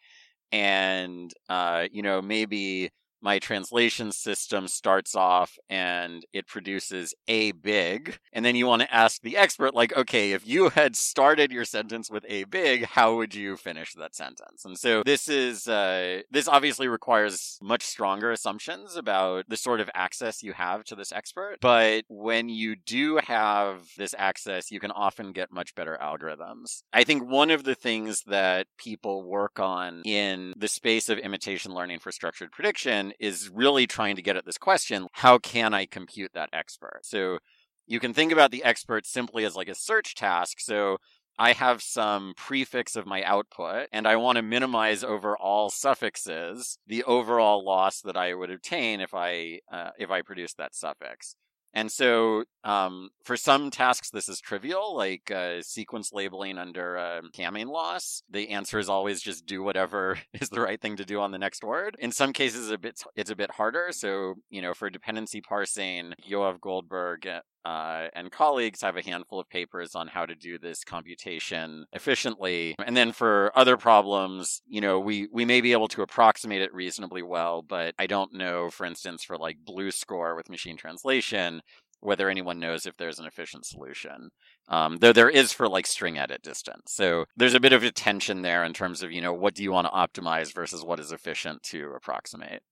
and 0.52 1.32
uh, 1.48 1.86
you 1.90 2.02
know 2.02 2.22
maybe 2.22 2.90
my 3.26 3.40
translation 3.40 4.12
system 4.12 4.68
starts 4.68 5.16
off 5.16 5.58
and 5.68 6.24
it 6.32 6.46
produces 6.46 7.12
a 7.26 7.50
big 7.50 8.20
and 8.32 8.44
then 8.44 8.54
you 8.54 8.68
want 8.68 8.82
to 8.82 8.94
ask 8.94 9.20
the 9.22 9.36
expert 9.36 9.74
like 9.74 9.96
okay 9.96 10.30
if 10.30 10.46
you 10.46 10.68
had 10.68 10.94
started 10.94 11.50
your 11.50 11.64
sentence 11.64 12.08
with 12.08 12.24
a 12.28 12.44
big 12.44 12.84
how 12.84 13.16
would 13.16 13.34
you 13.34 13.56
finish 13.56 13.94
that 13.94 14.14
sentence? 14.14 14.64
And 14.64 14.78
so 14.78 15.02
this 15.04 15.28
is 15.28 15.66
uh, 15.66 16.22
this 16.30 16.46
obviously 16.46 16.86
requires 16.86 17.58
much 17.60 17.82
stronger 17.82 18.30
assumptions 18.30 18.94
about 18.94 19.48
the 19.48 19.56
sort 19.56 19.80
of 19.80 19.90
access 19.92 20.44
you 20.44 20.52
have 20.52 20.84
to 20.84 20.94
this 20.94 21.10
expert 21.10 21.56
but 21.60 22.04
when 22.08 22.48
you 22.48 22.76
do 22.76 23.16
have 23.16 23.88
this 23.98 24.14
access 24.16 24.70
you 24.70 24.78
can 24.78 24.92
often 24.92 25.32
get 25.32 25.50
much 25.50 25.74
better 25.74 25.98
algorithms. 26.00 26.84
I 26.92 27.02
think 27.02 27.28
one 27.28 27.50
of 27.50 27.64
the 27.64 27.74
things 27.74 28.22
that 28.28 28.68
people 28.78 29.24
work 29.24 29.58
on 29.58 30.02
in 30.04 30.54
the 30.56 30.68
space 30.68 31.08
of 31.08 31.18
imitation 31.18 31.74
learning 31.74 31.98
for 31.98 32.12
structured 32.12 32.52
prediction 32.52 33.14
is 33.20 33.50
really 33.52 33.86
trying 33.86 34.16
to 34.16 34.22
get 34.22 34.36
at 34.36 34.44
this 34.44 34.58
question 34.58 35.08
how 35.12 35.38
can 35.38 35.74
I 35.74 35.86
compute 35.86 36.32
that 36.34 36.50
expert? 36.52 37.00
So 37.02 37.38
you 37.86 38.00
can 38.00 38.12
think 38.12 38.32
about 38.32 38.50
the 38.50 38.64
expert 38.64 39.06
simply 39.06 39.44
as 39.44 39.54
like 39.54 39.68
a 39.68 39.74
search 39.74 40.14
task. 40.14 40.60
So 40.60 40.98
I 41.38 41.52
have 41.52 41.82
some 41.82 42.32
prefix 42.36 42.96
of 42.96 43.06
my 43.06 43.22
output 43.22 43.88
and 43.92 44.08
I 44.08 44.16
want 44.16 44.36
to 44.36 44.42
minimize 44.42 45.04
over 45.04 45.36
all 45.36 45.68
suffixes 45.68 46.78
the 46.86 47.04
overall 47.04 47.64
loss 47.64 48.00
that 48.02 48.16
I 48.16 48.34
would 48.34 48.50
obtain 48.50 49.00
if 49.00 49.12
I 49.12 49.60
uh, 49.70 49.90
if 49.98 50.10
I 50.10 50.22
produce 50.22 50.54
that 50.54 50.74
suffix. 50.74 51.36
And 51.76 51.92
so, 51.92 52.44
um, 52.64 53.10
for 53.22 53.36
some 53.36 53.70
tasks, 53.70 54.08
this 54.08 54.30
is 54.30 54.40
trivial, 54.40 54.96
like 54.96 55.30
uh, 55.30 55.60
sequence 55.60 56.10
labeling 56.10 56.56
under 56.56 56.96
uh, 56.96 57.20
Hamming 57.36 57.66
loss. 57.66 58.22
The 58.30 58.48
answer 58.48 58.78
is 58.78 58.88
always 58.88 59.20
just 59.20 59.44
do 59.44 59.62
whatever 59.62 60.18
is 60.40 60.48
the 60.48 60.62
right 60.62 60.80
thing 60.80 60.96
to 60.96 61.04
do 61.04 61.20
on 61.20 61.32
the 61.32 61.38
next 61.38 61.62
word. 61.62 61.94
In 61.98 62.12
some 62.12 62.32
cases, 62.32 62.70
a 62.70 62.78
bit 62.78 63.02
it's 63.14 63.30
a 63.30 63.36
bit 63.36 63.50
harder. 63.50 63.88
So, 63.90 64.36
you 64.48 64.62
know, 64.62 64.72
for 64.72 64.88
dependency 64.88 65.42
parsing, 65.42 66.14
Yoav 66.26 66.62
Goldberg 66.62 67.28
uh, 67.66 68.06
and 68.14 68.30
colleagues 68.30 68.80
have 68.80 68.96
a 68.96 69.02
handful 69.02 69.40
of 69.40 69.50
papers 69.50 69.96
on 69.96 70.06
how 70.06 70.24
to 70.24 70.36
do 70.36 70.56
this 70.56 70.84
computation 70.84 71.84
efficiently. 71.92 72.76
And 72.78 72.96
then 72.96 73.10
for 73.10 73.50
other 73.56 73.76
problems, 73.76 74.62
you 74.68 74.80
know, 74.80 75.00
we, 75.00 75.26
we 75.32 75.44
may 75.44 75.60
be 75.60 75.72
able 75.72 75.88
to 75.88 76.02
approximate 76.02 76.62
it 76.62 76.72
reasonably 76.72 77.24
well, 77.24 77.62
but 77.62 77.92
I 77.98 78.06
don't 78.06 78.32
know, 78.32 78.70
for 78.70 78.86
instance, 78.86 79.24
for 79.24 79.36
like 79.36 79.64
BLEU 79.66 79.90
score 79.90 80.36
with 80.36 80.48
machine 80.48 80.76
translation, 80.76 81.60
whether 81.98 82.30
anyone 82.30 82.60
knows 82.60 82.86
if 82.86 82.96
there's 82.98 83.18
an 83.18 83.26
efficient 83.26 83.66
solution. 83.66 84.30
Um, 84.68 84.98
though 85.00 85.12
there 85.12 85.28
is 85.28 85.52
for 85.52 85.68
like 85.68 85.88
string 85.88 86.18
edit 86.18 86.42
distance. 86.42 86.92
So 86.92 87.24
there's 87.36 87.54
a 87.54 87.60
bit 87.60 87.72
of 87.72 87.82
a 87.82 87.90
tension 87.90 88.42
there 88.42 88.62
in 88.62 88.74
terms 88.74 89.02
of, 89.02 89.10
you 89.10 89.20
know, 89.20 89.32
what 89.32 89.56
do 89.56 89.64
you 89.64 89.72
want 89.72 89.88
to 89.88 89.90
optimize 90.20 90.54
versus 90.54 90.84
what 90.84 91.00
is 91.00 91.10
efficient 91.10 91.64
to 91.64 91.94
approximate. 91.96 92.62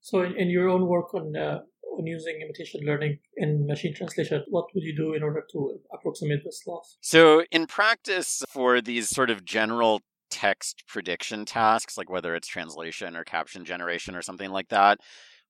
So 0.00 0.22
in, 0.22 0.34
in 0.36 0.50
your 0.50 0.68
own 0.68 0.88
work 0.88 1.14
on 1.14 1.36
uh, 1.36 1.58
on 1.98 2.06
using 2.06 2.40
imitation 2.42 2.80
learning 2.84 3.18
in 3.36 3.66
machine 3.66 3.94
translation, 3.94 4.44
what 4.48 4.66
would 4.74 4.84
you 4.84 4.96
do 4.96 5.14
in 5.14 5.22
order 5.22 5.44
to 5.52 5.78
approximate 5.92 6.44
this 6.44 6.62
loss? 6.66 6.96
So, 7.00 7.44
in 7.50 7.66
practice, 7.66 8.42
for 8.48 8.80
these 8.80 9.08
sort 9.08 9.30
of 9.30 9.44
general 9.44 10.02
text 10.30 10.84
prediction 10.86 11.44
tasks, 11.44 11.98
like 11.98 12.08
whether 12.08 12.34
it's 12.34 12.48
translation 12.48 13.16
or 13.16 13.24
caption 13.24 13.64
generation 13.64 14.14
or 14.14 14.22
something 14.22 14.50
like 14.50 14.68
that, 14.68 15.00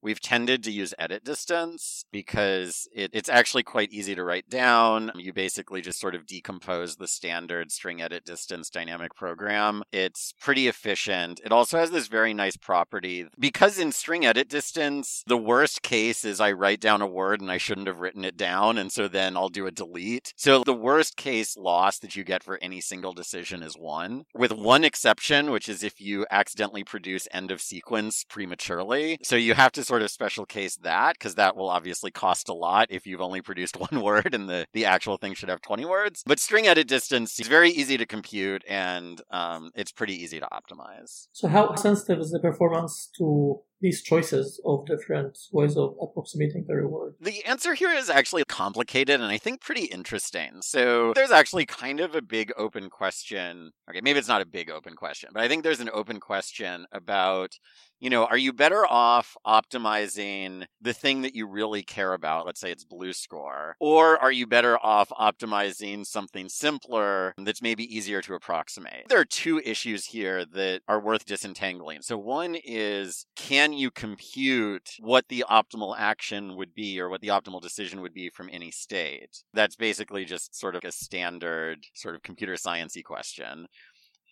we've 0.03 0.21
tended 0.21 0.63
to 0.65 0.71
use 0.71 0.95
edit 0.99 1.25
distance 1.25 2.05
because 2.11 2.89
it, 2.95 3.11
it's 3.13 3.29
actually 3.29 3.63
quite 3.63 3.93
easy 3.93 4.15
to 4.15 4.25
write 4.25 4.49
down. 4.49 5.13
You 5.15 5.33
basically 5.33 5.81
just 5.81 6.01
sort 6.01 6.15
of 6.15 6.27
decompose 6.27 6.97
the 6.97 7.09
standard 7.09 7.71
string 7.71 8.01
edit 8.01 8.25
distance 8.25 8.71
dynamic 8.71 9.15
program. 9.15 9.83
It's 9.93 10.33
pretty 10.41 10.69
efficient. 10.69 11.41
It 11.45 11.53
also 11.53 11.79
has 11.79 11.91
this 11.91 12.09
very 12.09 12.35
nice 12.35 12.57
property 12.57 13.27
because 13.39 13.79
in 13.79 13.93
string 13.93 14.25
edit 14.25 14.49
distance, 14.49 15.23
the 15.27 15.37
worst 15.37 15.83
case 15.83 16.25
is 16.25 16.41
I 16.41 16.53
write 16.53 16.81
down 16.81 17.03
a 17.03 17.07
word 17.07 17.41
and 17.41 17.51
I 17.51 17.59
shouldn't 17.59 17.87
have 17.87 18.01
written 18.01 18.25
it 18.25 18.37
down. 18.37 18.79
And 18.79 18.91
so 18.91 19.09
then 19.09 19.37
I'll 19.37 19.49
do 19.49 19.67
a 19.67 19.71
delete. 19.71 20.33
So 20.37 20.63
the 20.65 20.75
worst 20.75 21.17
case 21.17 21.57
loss 21.57 21.99
that 21.99 22.17
you 22.17 22.25
get 22.25 22.43
for 22.43 22.59
any 22.63 22.81
single 22.81 23.13
decision 23.13 23.63
is 23.63 23.75
one, 23.75 24.25
with 24.35 24.53
one 24.53 24.85
exception, 24.85 25.51
which 25.51 25.69
is 25.69 25.83
if 25.83 26.01
you 26.01 26.27
accidentally 26.31 26.85
produce 26.85 27.29
end 27.33 27.51
of 27.51 27.61
sequence 27.61 28.25
prematurely. 28.25 29.19
So 29.23 29.37
you 29.37 29.55
have 29.55 29.73
to 29.73 29.85
sort 29.91 30.03
of 30.03 30.11
special 30.13 30.47
case 30.47 30.77
that 30.77 31.15
because 31.15 31.35
that 31.35 31.57
will 31.57 31.69
obviously 31.69 32.13
cost 32.13 32.49
a 32.49 32.55
lot 32.55 32.87
if 32.91 33.09
you've 33.09 33.21
only 33.21 33.43
produced 33.43 33.77
one 33.91 34.01
word 34.01 34.35
and 34.35 34.49
the, 34.49 34.65
the 34.73 34.85
actual 34.85 35.17
thing 35.17 35.35
should 35.35 35.49
have 35.49 35.61
20 35.61 35.85
words. 35.85 36.23
But 36.25 36.39
string 36.39 36.69
edit 36.69 36.87
distance 36.87 37.41
is 37.41 37.49
very 37.49 37.71
easy 37.71 37.97
to 37.97 38.07
compute 38.07 38.63
and 38.69 39.21
um, 39.33 39.73
it's 39.75 39.91
pretty 39.91 40.15
easy 40.15 40.39
to 40.39 40.49
optimize. 40.53 41.27
So, 41.33 41.49
how 41.49 41.75
sensitive 41.75 42.21
is 42.21 42.31
the 42.31 42.39
performance 42.39 43.11
to 43.19 43.61
these 43.81 44.03
choices 44.03 44.61
of 44.65 44.87
different 44.87 45.39
ways 45.53 45.77
of 45.77 45.97
approximating 46.01 46.65
the 46.67 46.75
reward? 46.75 47.15
The 47.21 47.45
answer 47.45 47.75
here 47.75 47.91
is 47.91 48.11
actually 48.11 48.45
complicated 48.45 49.21
and 49.21 49.31
I 49.31 49.39
think 49.39 49.61
pretty 49.61 49.85
interesting. 49.85 50.63
So 50.63 51.13
there's 51.15 51.31
actually 51.31 51.67
kind 51.67 52.01
of 52.01 52.15
a 52.15 52.23
big 52.23 52.53
open 52.57 52.91
question. 52.91 53.73
Okay, 53.89 54.01
maybe 54.03 54.19
it's 54.19 54.29
not 54.29 54.43
a 54.43 54.47
big 54.47 54.71
open 54.71 54.95
question, 54.95 55.31
but 55.33 55.43
I 55.43 55.49
think 55.49 55.63
there's 55.63 55.81
an 55.81 55.91
open 55.93 56.21
question 56.21 56.87
about 56.93 57.59
you 58.01 58.09
know, 58.09 58.25
are 58.25 58.39
you 58.39 58.53
better 58.53 58.87
off 58.87 59.37
optimizing 59.47 60.65
the 60.81 60.95
thing 60.95 61.21
that 61.23 61.35
you 61.35 61.47
really 61.47 61.83
care 61.83 62.15
about? 62.15 62.47
Let's 62.47 62.61
say 62.61 62.73
it's 62.73 62.85
BLEU 62.85 63.13
score. 63.13 63.77
Or 63.79 64.19
are 64.19 64.33
you 64.33 64.47
better 64.47 64.79
off 64.79 65.11
optimizing 65.11 66.07
something 66.07 66.49
simpler 66.49 67.35
that's 67.37 67.61
maybe 67.61 67.85
easier 67.95 68.23
to 68.23 68.35
approximate? 68.35 69.09
There 69.09 69.21
are 69.21 69.27
two 69.27 69.61
issues 69.65 70.07
here 70.07 70.47
that 70.47 70.81
are 70.89 70.99
worth 70.99 71.27
disentangling. 71.27 72.01
So 72.01 72.17
one 72.17 72.57
is, 72.65 73.27
can 73.37 73.70
you 73.73 73.91
compute 73.91 74.91
what 75.01 75.29
the 75.29 75.45
optimal 75.51 75.95
action 75.99 76.57
would 76.57 76.75
be 76.75 77.01
or 77.01 77.09
what 77.09 77.21
the 77.21 77.29
optimal 77.29 77.61
decision 77.61 78.01
would 78.01 78.15
be 78.15 78.31
from 78.31 78.49
any 78.53 78.71
state? 78.71 79.43
That's 79.55 79.77
basically 79.77 80.25
just 80.25 80.59
sort 80.59 80.77
of 80.77 80.85
a 80.85 80.93
standard 80.93 81.87
sort 81.95 82.15
of 82.15 82.23
computer 82.23 82.55
sciencey 82.55 83.05
question. 83.05 83.67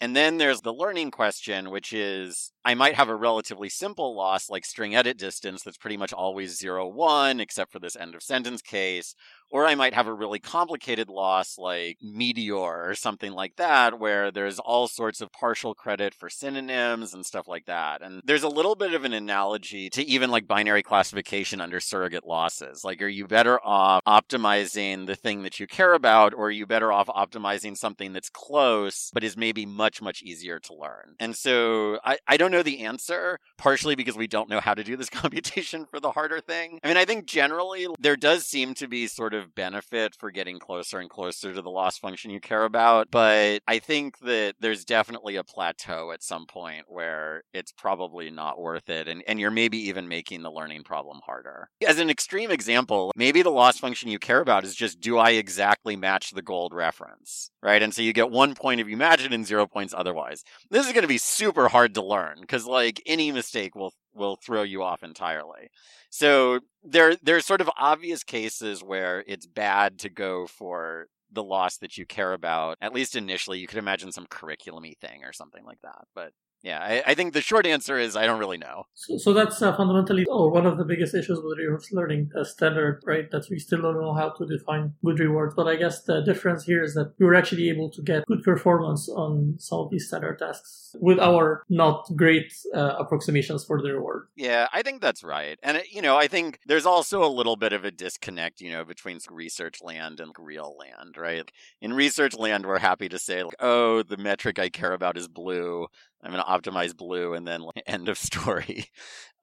And 0.01 0.15
then 0.15 0.39
there's 0.39 0.61
the 0.61 0.73
learning 0.73 1.11
question, 1.11 1.71
which 1.71 1.93
is 1.93 2.53
I 2.65 2.75
might 2.75 2.95
have 2.95 3.09
a 3.09 3.17
relatively 3.17 3.69
simple 3.69 4.17
loss 4.17 4.49
like 4.49 4.65
string 4.65 4.95
edit 4.95 5.19
distance 5.19 5.63
that's 5.63 5.77
pretty 5.77 5.97
much 5.97 6.13
always 6.13 6.57
zero 6.57 6.87
one, 6.87 7.41
except 7.41 7.73
for 7.73 7.81
this 7.81 7.97
end 7.97 8.15
of 8.15 8.23
sentence 8.23 8.63
case. 8.63 9.15
Or 9.51 9.67
I 9.67 9.75
might 9.75 9.95
have 9.95 10.07
a 10.07 10.13
really 10.13 10.39
complicated 10.39 11.09
loss 11.09 11.59
like 11.59 11.99
Meteor 12.03 12.89
or 12.89 12.95
something 12.95 13.33
like 13.33 13.57
that, 13.57 13.99
where 13.99 14.31
there's 14.31 14.59
all 14.59 14.89
sorts 14.89 15.21
of 15.21 15.33
partial 15.33 15.75
credit 15.75 16.15
for 16.15 16.29
synonyms 16.29 17.15
and 17.15 17.25
stuff 17.25 17.49
like 17.49 17.67
that. 17.67 18.03
And 18.03 18.23
there's 18.25 18.43
a 18.43 18.49
little 18.49 18.75
bit 18.75 18.95
of 18.95 19.05
an 19.05 19.13
analogy 19.13 19.91
to 19.91 20.03
even 20.03 20.31
like 20.31 20.47
binary 20.47 20.83
classification 20.83 21.61
under 21.61 21.81
surrogate 21.81 22.27
losses. 22.27 22.85
Like, 22.85 23.01
are 23.03 23.09
you 23.09 23.27
better 23.27 23.59
off 23.65 24.03
optimizing 24.07 25.07
the 25.07 25.17
thing 25.17 25.43
that 25.43 25.61
you 25.61 25.67
care 25.67 25.95
about, 25.95 26.35
or 26.35 26.47
are 26.47 26.51
you 26.51 26.67
better 26.67 26.93
off 26.93 27.09
optimizing 27.09 27.77
something 27.77 28.13
that's 28.13 28.31
close, 28.31 29.11
but 29.13 29.25
is 29.25 29.37
maybe 29.37 29.67
much, 29.67 30.03
much 30.03 30.23
easier 30.23 30.59
to 30.61 30.75
learn? 30.75 31.15
And 31.21 31.35
so 31.35 31.99
I, 32.05 32.19
I 32.27 32.37
don't 32.37 32.53
know 32.53 32.63
the 32.63 32.81
answer, 32.81 33.39
partially 33.57 33.95
because 33.95 34.17
we 34.17 34.27
don't 34.27 34.49
know 34.49 34.61
how 34.61 34.75
to 34.75 34.85
do 34.85 34.97
this 34.97 35.11
computation 35.11 35.87
for 35.87 36.01
the 36.01 36.13
harder 36.13 36.41
thing. 36.41 36.81
I 36.83 36.89
mean, 36.89 36.97
I 36.97 37.05
think 37.05 37.27
generally 37.27 37.87
there 37.99 38.17
does 38.17 38.47
seem 38.47 38.75
to 38.75 38.89
be 38.89 39.07
sort 39.07 39.35
of 39.35 39.38
of 39.39 39.55
benefit 39.55 40.15
for 40.15 40.31
getting 40.31 40.59
closer 40.59 40.99
and 40.99 41.09
closer 41.09 41.55
to 41.55 41.63
the 41.63 41.71
loss 41.71 41.99
function 41.99 42.31
you 42.31 42.41
care 42.41 42.65
about. 42.65 43.11
But 43.11 43.63
I 43.67 43.79
think 43.79 44.19
that 44.19 44.55
there's 44.61 44.85
definitely 44.85 45.37
a 45.37 45.45
plateau 45.45 46.13
at 46.13 46.23
some 46.23 46.47
point 46.47 46.85
where 46.89 47.43
it's 47.55 47.73
probably 47.73 48.31
not 48.31 48.61
worth 48.61 48.91
it. 48.91 49.09
And, 49.09 49.23
and 49.27 49.41
you're 49.41 49.51
maybe 49.51 49.79
even 49.89 50.09
making 50.09 50.43
the 50.43 50.51
learning 50.51 50.85
problem 50.85 51.21
harder. 51.25 51.71
As 51.87 51.99
an 51.99 52.11
extreme 52.11 52.51
example, 52.51 53.13
maybe 53.17 53.43
the 53.43 53.51
loss 53.51 53.79
function 53.79 54.11
you 54.11 54.19
care 54.19 54.41
about 54.41 54.65
is 54.65 54.75
just 54.75 55.01
do 55.01 55.17
I 55.19 55.31
exactly 55.31 55.97
match 55.97 56.33
the 56.33 56.43
gold 56.43 56.75
reference? 56.75 57.51
Right. 57.63 57.83
And 57.83 57.95
so 57.95 58.03
you 58.03 58.13
get 58.13 58.31
one 58.31 58.55
point 58.55 58.81
if 58.81 58.89
you 58.89 58.97
match 58.97 59.25
it 59.25 59.33
and 59.33 59.47
zero 59.47 59.67
points 59.67 59.95
otherwise. 59.97 60.45
This 60.71 60.87
is 60.87 60.93
going 60.93 61.03
to 61.03 61.09
be 61.09 61.19
super 61.19 61.69
hard 61.69 61.95
to 61.95 62.05
learn 62.05 62.39
because 62.41 62.67
like 62.67 63.03
any 63.07 63.33
mistake 63.33 63.75
will 63.75 63.93
will 64.19 64.37
throw 64.37 64.63
you 64.63 64.83
off 64.83 65.03
entirely. 65.03 65.71
So 66.11 66.61
there 66.83 67.17
there's 67.23 67.47
sort 67.47 67.61
of 67.61 67.71
obvious 67.79 68.23
cases 68.25 68.83
where 68.83 69.25
it's 69.27 69.47
bad 69.47 69.99
to 70.01 70.09
go 70.09 70.47
for 70.47 71.07
the 71.31 71.43
loss 71.45 71.77
that 71.79 71.97
you 71.99 72.07
care 72.07 72.33
about. 72.33 72.77
At 72.81 72.95
least 72.95 73.17
initially, 73.17 73.59
you 73.59 73.67
could 73.67 73.79
imagine 73.79 74.13
some 74.13 74.27
curriculumy 74.27 74.97
thing 74.99 75.25
or 75.25 75.33
something 75.33 75.65
like 75.65 75.81
that. 75.83 76.07
But 76.15 76.33
yeah, 76.63 76.81
I, 76.81 77.03
I, 77.13 77.15
think 77.15 77.35
the 77.35 77.41
short 77.41 77.67
answer 77.67 77.99
is 77.99 78.17
I 78.17 78.27
don't 78.27 78.41
really 78.41 78.59
know. 78.59 78.87
So, 78.95 79.17
so 79.17 79.33
that's 79.33 79.63
uh, 79.63 79.77
fundamentally 79.77 80.27
oh, 80.29 80.49
one 80.49 80.67
of 80.67 80.77
the 80.77 80.85
biggest 80.85 81.15
issues 81.15 81.39
with 81.41 81.57
reinforcement 81.57 81.97
learning, 81.97 82.31
uh, 82.39 82.43
standard, 82.43 83.01
right? 83.07 83.31
That 83.31 83.47
we 83.49 83.59
still 83.61 83.83
don't 83.83 84.01
know 84.01 84.13
how 84.13 84.31
to 84.31 84.47
define 84.47 84.95
good 85.05 85.21
rewards. 85.21 85.55
But 85.55 85.69
I 85.69 85.77
guess 85.77 86.03
the 86.03 86.21
difference 86.21 86.65
here 86.65 86.83
is 86.83 86.95
that 86.95 87.15
we 87.19 87.27
were 87.27 87.37
actually 87.37 87.69
able 87.69 87.91
to 87.91 88.03
get 88.03 88.27
good 88.27 88.43
performance 88.43 89.09
on 89.09 89.55
some 89.59 89.79
of 89.81 89.91
these 89.91 90.09
standard 90.09 90.41
tasks 90.41 90.97
with 91.01 91.21
our 91.21 91.63
not 91.69 92.09
great 92.17 92.53
uh, 92.75 92.97
approximations 92.99 93.65
for 93.65 93.81
the 93.81 93.93
reward. 93.93 94.27
Yeah, 94.37 94.67
I 94.73 94.83
think 94.83 95.01
that's 95.01 95.23
right. 95.23 95.59
And, 95.63 95.77
it, 95.77 95.93
you 95.93 96.03
know, 96.03 96.17
I 96.17 96.27
think 96.27 96.59
there's 96.67 96.87
also 96.87 97.25
a 97.25 97.31
little 97.31 97.57
bit 97.57 97.73
of 97.73 97.85
a 97.85 97.93
disconnect, 97.93 98.61
you 98.61 98.73
know, 98.73 98.85
between 98.85 99.21
research 99.31 99.81
land 99.83 100.19
and 100.19 100.33
real 100.39 100.77
land, 100.77 101.17
right? 101.17 101.51
In 101.81 101.93
research 101.93 102.37
land, 102.37 102.67
we're 102.67 102.79
happy 102.79 103.09
to 103.09 103.19
say, 103.19 103.45
like, 103.45 103.55
oh, 103.61 104.03
the 104.03 104.17
metric 104.17 104.59
I 104.59 104.69
care 104.69 104.93
about 104.93 105.17
is 105.17 105.29
BLEU 105.29 105.87
I'm 106.23 106.33
going 106.33 106.43
to 106.43 106.51
optimize 106.51 106.97
BLEU 106.97 107.35
and 107.35 107.47
then 107.47 107.61
like, 107.63 107.83
end 107.87 108.09
of 108.09 108.19
story. 108.19 108.87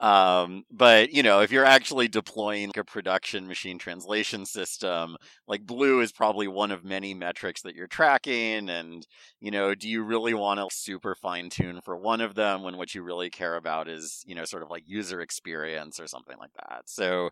Um, 0.01 0.63
but 0.69 1.13
you 1.13 1.23
know, 1.23 1.39
if 1.39 1.51
you're 1.51 1.65
actually 1.65 2.09
deploying 2.09 2.71
a 2.75 2.83
production 2.83 3.47
machine 3.47 3.77
translation 3.77 4.45
system, 4.45 5.15
like 5.47 5.65
BLEU 5.65 6.01
is 6.01 6.11
probably 6.11 6.47
one 6.47 6.71
of 6.71 6.83
many 6.83 7.13
metrics 7.13 7.61
that 7.61 7.75
you're 7.75 7.87
tracking. 7.87 8.69
And, 8.69 9.07
you 9.39 9.51
know, 9.51 9.73
do 9.73 9.87
you 9.87 10.03
really 10.03 10.33
want 10.33 10.59
to 10.59 10.67
super 10.75 11.15
fine 11.15 11.49
tune 11.49 11.79
for 11.83 11.95
one 11.95 12.19
of 12.19 12.35
them 12.35 12.61
when 12.63 12.77
what 12.77 12.93
you 12.93 13.03
really 13.03 13.29
care 13.29 13.55
about 13.55 13.87
is, 13.87 14.23
you 14.25 14.35
know, 14.35 14.43
sort 14.45 14.63
of 14.63 14.69
like 14.69 14.83
user 14.85 15.21
experience 15.21 15.99
or 15.99 16.07
something 16.07 16.37
like 16.37 16.51
that? 16.59 16.83
So, 16.87 17.29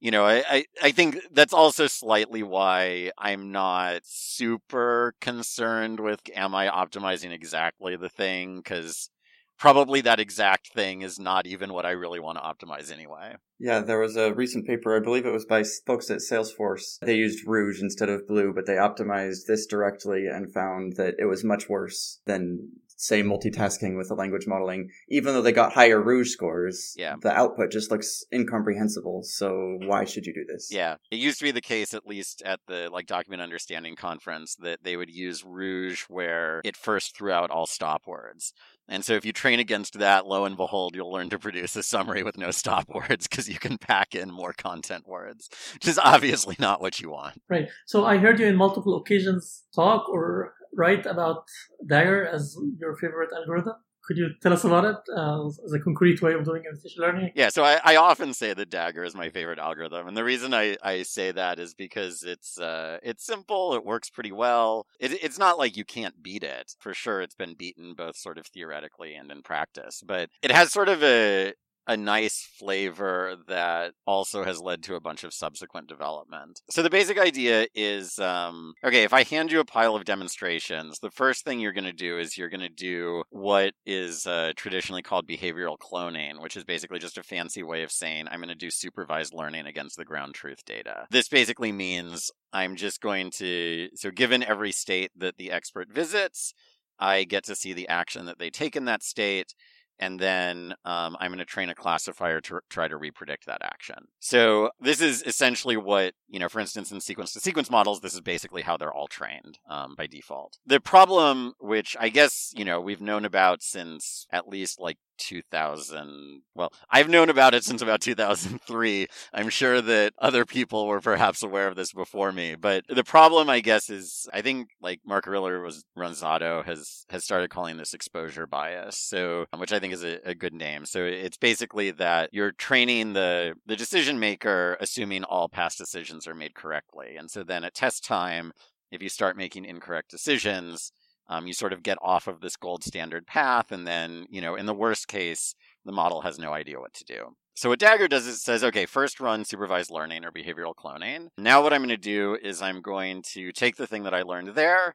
you 0.00 0.10
know, 0.10 0.24
I, 0.24 0.44
I, 0.48 0.64
I 0.82 0.90
think 0.92 1.18
that's 1.32 1.52
also 1.52 1.86
slightly 1.86 2.42
why 2.42 3.10
I'm 3.18 3.50
not 3.50 4.02
super 4.04 5.14
concerned 5.20 6.00
with 6.00 6.20
am 6.34 6.54
I 6.54 6.68
optimizing 6.68 7.32
exactly 7.32 7.96
the 7.96 8.08
thing? 8.08 8.58
Because 8.58 9.10
probably 9.58 10.00
that 10.02 10.20
exact 10.20 10.72
thing 10.72 11.02
is 11.02 11.18
not 11.18 11.46
even 11.46 11.72
what 11.72 11.84
I 11.84 11.90
really 11.90 12.20
want 12.20 12.38
to 12.38 12.42
optimize 12.42 12.92
anyway. 12.92 13.34
Yeah, 13.58 13.80
there 13.80 13.98
was 13.98 14.16
a 14.16 14.32
recent 14.32 14.66
paper, 14.66 14.96
I 14.96 15.00
believe 15.00 15.26
it 15.26 15.32
was 15.32 15.44
by 15.44 15.64
folks 15.84 16.10
at 16.10 16.18
Salesforce. 16.18 17.00
They 17.00 17.16
used 17.16 17.46
Rouge 17.46 17.82
instead 17.82 18.08
of 18.08 18.26
BLEU, 18.28 18.52
but 18.54 18.66
they 18.66 18.74
optimized 18.74 19.46
this 19.48 19.66
directly 19.66 20.26
and 20.26 20.52
found 20.52 20.94
that 20.96 21.14
it 21.18 21.24
was 21.24 21.42
much 21.42 21.68
worse 21.68 22.20
than 22.24 22.70
say 22.98 23.22
multitasking 23.22 23.96
with 23.96 24.08
the 24.08 24.14
language 24.14 24.46
modeling, 24.46 24.90
even 25.08 25.32
though 25.32 25.40
they 25.40 25.52
got 25.52 25.72
higher 25.72 26.02
Rouge 26.02 26.30
scores, 26.30 26.94
yeah. 26.96 27.14
the 27.22 27.32
output 27.32 27.70
just 27.70 27.92
looks 27.92 28.24
incomprehensible. 28.34 29.22
So 29.22 29.78
why 29.84 30.04
should 30.04 30.26
you 30.26 30.34
do 30.34 30.44
this? 30.44 30.68
Yeah. 30.70 30.96
It 31.10 31.20
used 31.20 31.38
to 31.38 31.44
be 31.44 31.52
the 31.52 31.60
case, 31.60 31.94
at 31.94 32.06
least 32.06 32.42
at 32.44 32.58
the 32.66 32.90
like 32.92 33.06
document 33.06 33.40
understanding 33.40 33.94
conference, 33.94 34.56
that 34.56 34.82
they 34.82 34.96
would 34.96 35.10
use 35.10 35.44
Rouge 35.44 36.02
where 36.08 36.60
it 36.64 36.76
first 36.76 37.16
threw 37.16 37.30
out 37.30 37.50
all 37.50 37.66
stop 37.66 38.02
words. 38.06 38.52
And 38.88 39.04
so 39.04 39.12
if 39.12 39.24
you 39.24 39.32
train 39.32 39.60
against 39.60 39.98
that, 39.98 40.26
lo 40.26 40.44
and 40.44 40.56
behold, 40.56 40.96
you'll 40.96 41.12
learn 41.12 41.28
to 41.30 41.38
produce 41.38 41.76
a 41.76 41.82
summary 41.82 42.22
with 42.24 42.36
no 42.36 42.50
stop 42.50 42.88
words 42.94 43.28
because 43.28 43.48
you 43.48 43.58
can 43.58 43.78
pack 43.78 44.14
in 44.14 44.30
more 44.30 44.52
content 44.52 45.06
words, 45.06 45.48
which 45.74 45.86
is 45.86 46.00
obviously 46.02 46.56
not 46.58 46.80
what 46.80 47.00
you 47.00 47.10
want. 47.10 47.40
Right. 47.48 47.68
So 47.86 48.04
I 48.04 48.16
heard 48.16 48.40
you 48.40 48.46
in 48.46 48.56
multiple 48.56 48.96
occasions 48.96 49.64
talk 49.72 50.08
or 50.08 50.54
write 50.76 51.06
about 51.06 51.44
Dagger 51.86 52.26
as 52.26 52.56
your 52.78 52.96
favorite 52.96 53.30
algorithm. 53.34 53.74
Could 54.08 54.16
you 54.16 54.30
tell 54.40 54.54
us 54.54 54.64
about 54.64 54.86
it 54.86 54.96
uh, 55.14 55.46
as 55.46 55.72
a 55.74 55.78
concrete 55.78 56.22
way 56.22 56.32
of 56.32 56.42
doing 56.42 56.62
imitation 56.64 57.02
learning? 57.02 57.30
Yeah, 57.34 57.50
so 57.50 57.62
I, 57.62 57.78
I, 57.84 57.96
often 57.96 58.32
say 58.32 58.54
that 58.54 58.70
Dagger 58.70 59.04
is 59.04 59.14
my 59.14 59.28
favorite 59.28 59.58
algorithm, 59.58 60.08
and 60.08 60.16
the 60.16 60.24
reason 60.24 60.54
I, 60.54 60.78
I 60.82 61.02
say 61.02 61.30
that 61.30 61.58
is 61.58 61.74
because 61.74 62.22
it's 62.22 62.58
uh, 62.58 63.00
it's 63.02 63.26
simple, 63.26 63.74
it 63.74 63.84
works 63.84 64.08
pretty 64.08 64.32
well. 64.32 64.86
It, 64.98 65.22
it's 65.22 65.38
not 65.38 65.58
like 65.58 65.76
you 65.76 65.84
can't 65.84 66.22
beat 66.22 66.42
it. 66.42 66.74
For 66.78 66.94
sure, 66.94 67.20
it's 67.20 67.34
been 67.34 67.52
beaten 67.52 67.92
both 67.92 68.16
sort 68.16 68.38
of 68.38 68.46
theoretically 68.46 69.14
and 69.14 69.30
in 69.30 69.42
practice, 69.42 70.02
but 70.06 70.30
it 70.40 70.52
has 70.52 70.72
sort 70.72 70.88
of 70.88 71.02
a 71.02 71.52
a 71.88 71.96
nice 71.96 72.46
flavor 72.58 73.36
that 73.48 73.94
also 74.06 74.44
has 74.44 74.60
led 74.60 74.82
to 74.84 74.94
a 74.94 75.00
bunch 75.00 75.24
of 75.24 75.32
subsequent 75.32 75.88
development. 75.88 76.60
So 76.70 76.82
the 76.82 76.90
basic 76.90 77.18
idea 77.18 77.66
is 77.74 78.18
um, 78.18 78.74
okay, 78.84 79.04
if 79.04 79.14
I 79.14 79.24
hand 79.24 79.50
you 79.50 79.58
a 79.60 79.64
pile 79.64 79.96
of 79.96 80.04
demonstrations, 80.04 80.98
the 80.98 81.10
first 81.10 81.44
thing 81.44 81.58
you're 81.58 81.72
going 81.72 81.84
to 81.84 81.92
do 81.92 82.18
is 82.18 82.36
you're 82.36 82.50
going 82.50 82.60
to 82.60 82.68
do 82.68 83.24
what 83.30 83.72
is 83.86 84.26
uh, 84.26 84.52
traditionally 84.54 85.02
called 85.02 85.26
behavioral 85.26 85.78
cloning, 85.78 86.40
which 86.40 86.56
is 86.56 86.64
basically 86.64 86.98
just 86.98 87.18
a 87.18 87.22
fancy 87.22 87.62
way 87.62 87.82
of 87.82 87.90
saying 87.90 88.26
I'm 88.30 88.40
going 88.40 88.48
to 88.50 88.54
do 88.54 88.70
supervised 88.70 89.32
learning 89.32 89.66
against 89.66 89.96
the 89.96 90.04
ground 90.04 90.34
truth 90.34 90.64
data. 90.66 91.06
This 91.10 91.28
basically 91.28 91.72
means 91.72 92.30
I'm 92.52 92.76
just 92.76 93.00
going 93.00 93.30
to, 93.36 93.88
so 93.94 94.10
given 94.10 94.42
every 94.42 94.72
state 94.72 95.10
that 95.16 95.38
the 95.38 95.50
expert 95.50 95.88
visits, 95.90 96.52
I 96.98 97.24
get 97.24 97.44
to 97.44 97.54
see 97.54 97.72
the 97.72 97.88
action 97.88 98.26
that 98.26 98.38
they 98.38 98.50
take 98.50 98.76
in 98.76 98.84
that 98.86 99.02
state 99.02 99.54
and 99.98 100.18
then 100.18 100.74
um, 100.84 101.16
I'm 101.20 101.30
going 101.30 101.38
to 101.38 101.44
train 101.44 101.68
a 101.68 101.74
classifier 101.74 102.40
to 102.42 102.60
try 102.68 102.88
to 102.88 102.98
repredict 102.98 103.44
that 103.46 103.62
action. 103.62 104.08
So 104.20 104.70
this 104.80 105.00
is 105.00 105.22
essentially 105.22 105.76
what, 105.76 106.14
you 106.28 106.38
know, 106.38 106.48
for 106.48 106.60
instance, 106.60 106.92
in 106.92 107.00
sequence 107.00 107.32
to 107.32 107.40
sequence 107.40 107.70
models, 107.70 108.00
this 108.00 108.14
is 108.14 108.20
basically 108.20 108.62
how 108.62 108.76
they're 108.76 108.92
all 108.92 109.08
trained 109.08 109.58
um, 109.68 109.94
by 109.96 110.06
default. 110.06 110.58
The 110.66 110.80
problem, 110.80 111.54
which 111.60 111.96
I 111.98 112.08
guess, 112.08 112.52
you 112.56 112.64
know, 112.64 112.80
we've 112.80 113.00
known 113.00 113.24
about 113.24 113.62
since 113.62 114.26
at 114.30 114.48
least 114.48 114.80
like 114.80 114.98
2000. 115.18 116.42
Well, 116.54 116.72
I've 116.90 117.08
known 117.08 117.28
about 117.28 117.54
it 117.54 117.64
since 117.64 117.82
about 117.82 118.00
2003. 118.00 119.06
I'm 119.34 119.48
sure 119.48 119.80
that 119.80 120.14
other 120.18 120.44
people 120.44 120.86
were 120.86 121.00
perhaps 121.00 121.42
aware 121.42 121.68
of 121.68 121.76
this 121.76 121.92
before 121.92 122.32
me. 122.32 122.54
But 122.54 122.84
the 122.88 123.04
problem, 123.04 123.50
I 123.50 123.60
guess, 123.60 123.90
is 123.90 124.28
I 124.32 124.42
think 124.42 124.68
like 124.80 125.00
Mark 125.04 125.26
Riller 125.26 125.60
was 125.60 125.84
Ronzato 125.96 126.64
has 126.64 127.04
has 127.10 127.24
started 127.24 127.50
calling 127.50 127.76
this 127.76 127.94
exposure 127.94 128.46
bias. 128.46 128.98
So, 128.98 129.46
um, 129.52 129.60
which 129.60 129.72
I 129.72 129.78
think 129.78 129.92
is 129.92 130.04
a, 130.04 130.18
a 130.24 130.34
good 130.34 130.54
name. 130.54 130.86
So 130.86 131.04
it's 131.04 131.36
basically 131.36 131.90
that 131.92 132.30
you're 132.32 132.52
training 132.52 133.12
the 133.12 133.54
the 133.66 133.76
decision 133.76 134.18
maker, 134.18 134.76
assuming 134.80 135.24
all 135.24 135.48
past 135.48 135.78
decisions 135.78 136.26
are 136.26 136.34
made 136.34 136.54
correctly, 136.54 137.16
and 137.16 137.30
so 137.30 137.42
then 137.42 137.64
at 137.64 137.74
test 137.74 138.04
time, 138.04 138.52
if 138.90 139.02
you 139.02 139.08
start 139.08 139.36
making 139.36 139.64
incorrect 139.64 140.10
decisions, 140.10 140.92
um, 141.28 141.46
you 141.46 141.52
sort 141.52 141.72
of 141.72 141.82
get 141.82 141.98
off 142.00 142.26
of 142.26 142.40
this 142.40 142.56
gold 142.56 142.84
standard 142.84 143.26
path, 143.26 143.72
and 143.72 143.86
then, 143.86 144.26
you 144.30 144.40
know, 144.40 144.54
in 144.54 144.66
the 144.66 144.74
worst 144.74 145.08
case, 145.08 145.54
the 145.84 145.92
model 145.92 146.22
has 146.22 146.38
no 146.38 146.52
idea 146.52 146.80
what 146.80 146.94
to 146.94 147.04
do. 147.04 147.34
So 147.54 147.70
what 147.70 147.80
Dagger 147.80 148.06
does 148.06 148.26
is 148.26 148.42
says, 148.42 148.62
okay, 148.62 148.86
first 148.86 149.18
run 149.18 149.44
supervised 149.44 149.90
learning 149.90 150.24
or 150.24 150.30
behavioral 150.30 150.74
cloning. 150.74 151.28
Now 151.38 151.60
what 151.62 151.72
I'm 151.72 151.80
going 151.80 151.88
to 151.88 151.96
do 151.96 152.38
is 152.40 152.62
I'm 152.62 152.80
going 152.80 153.22
to 153.34 153.50
take 153.50 153.76
the 153.76 153.86
thing 153.86 154.04
that 154.04 154.14
I 154.14 154.22
learned 154.22 154.54
there, 154.54 154.94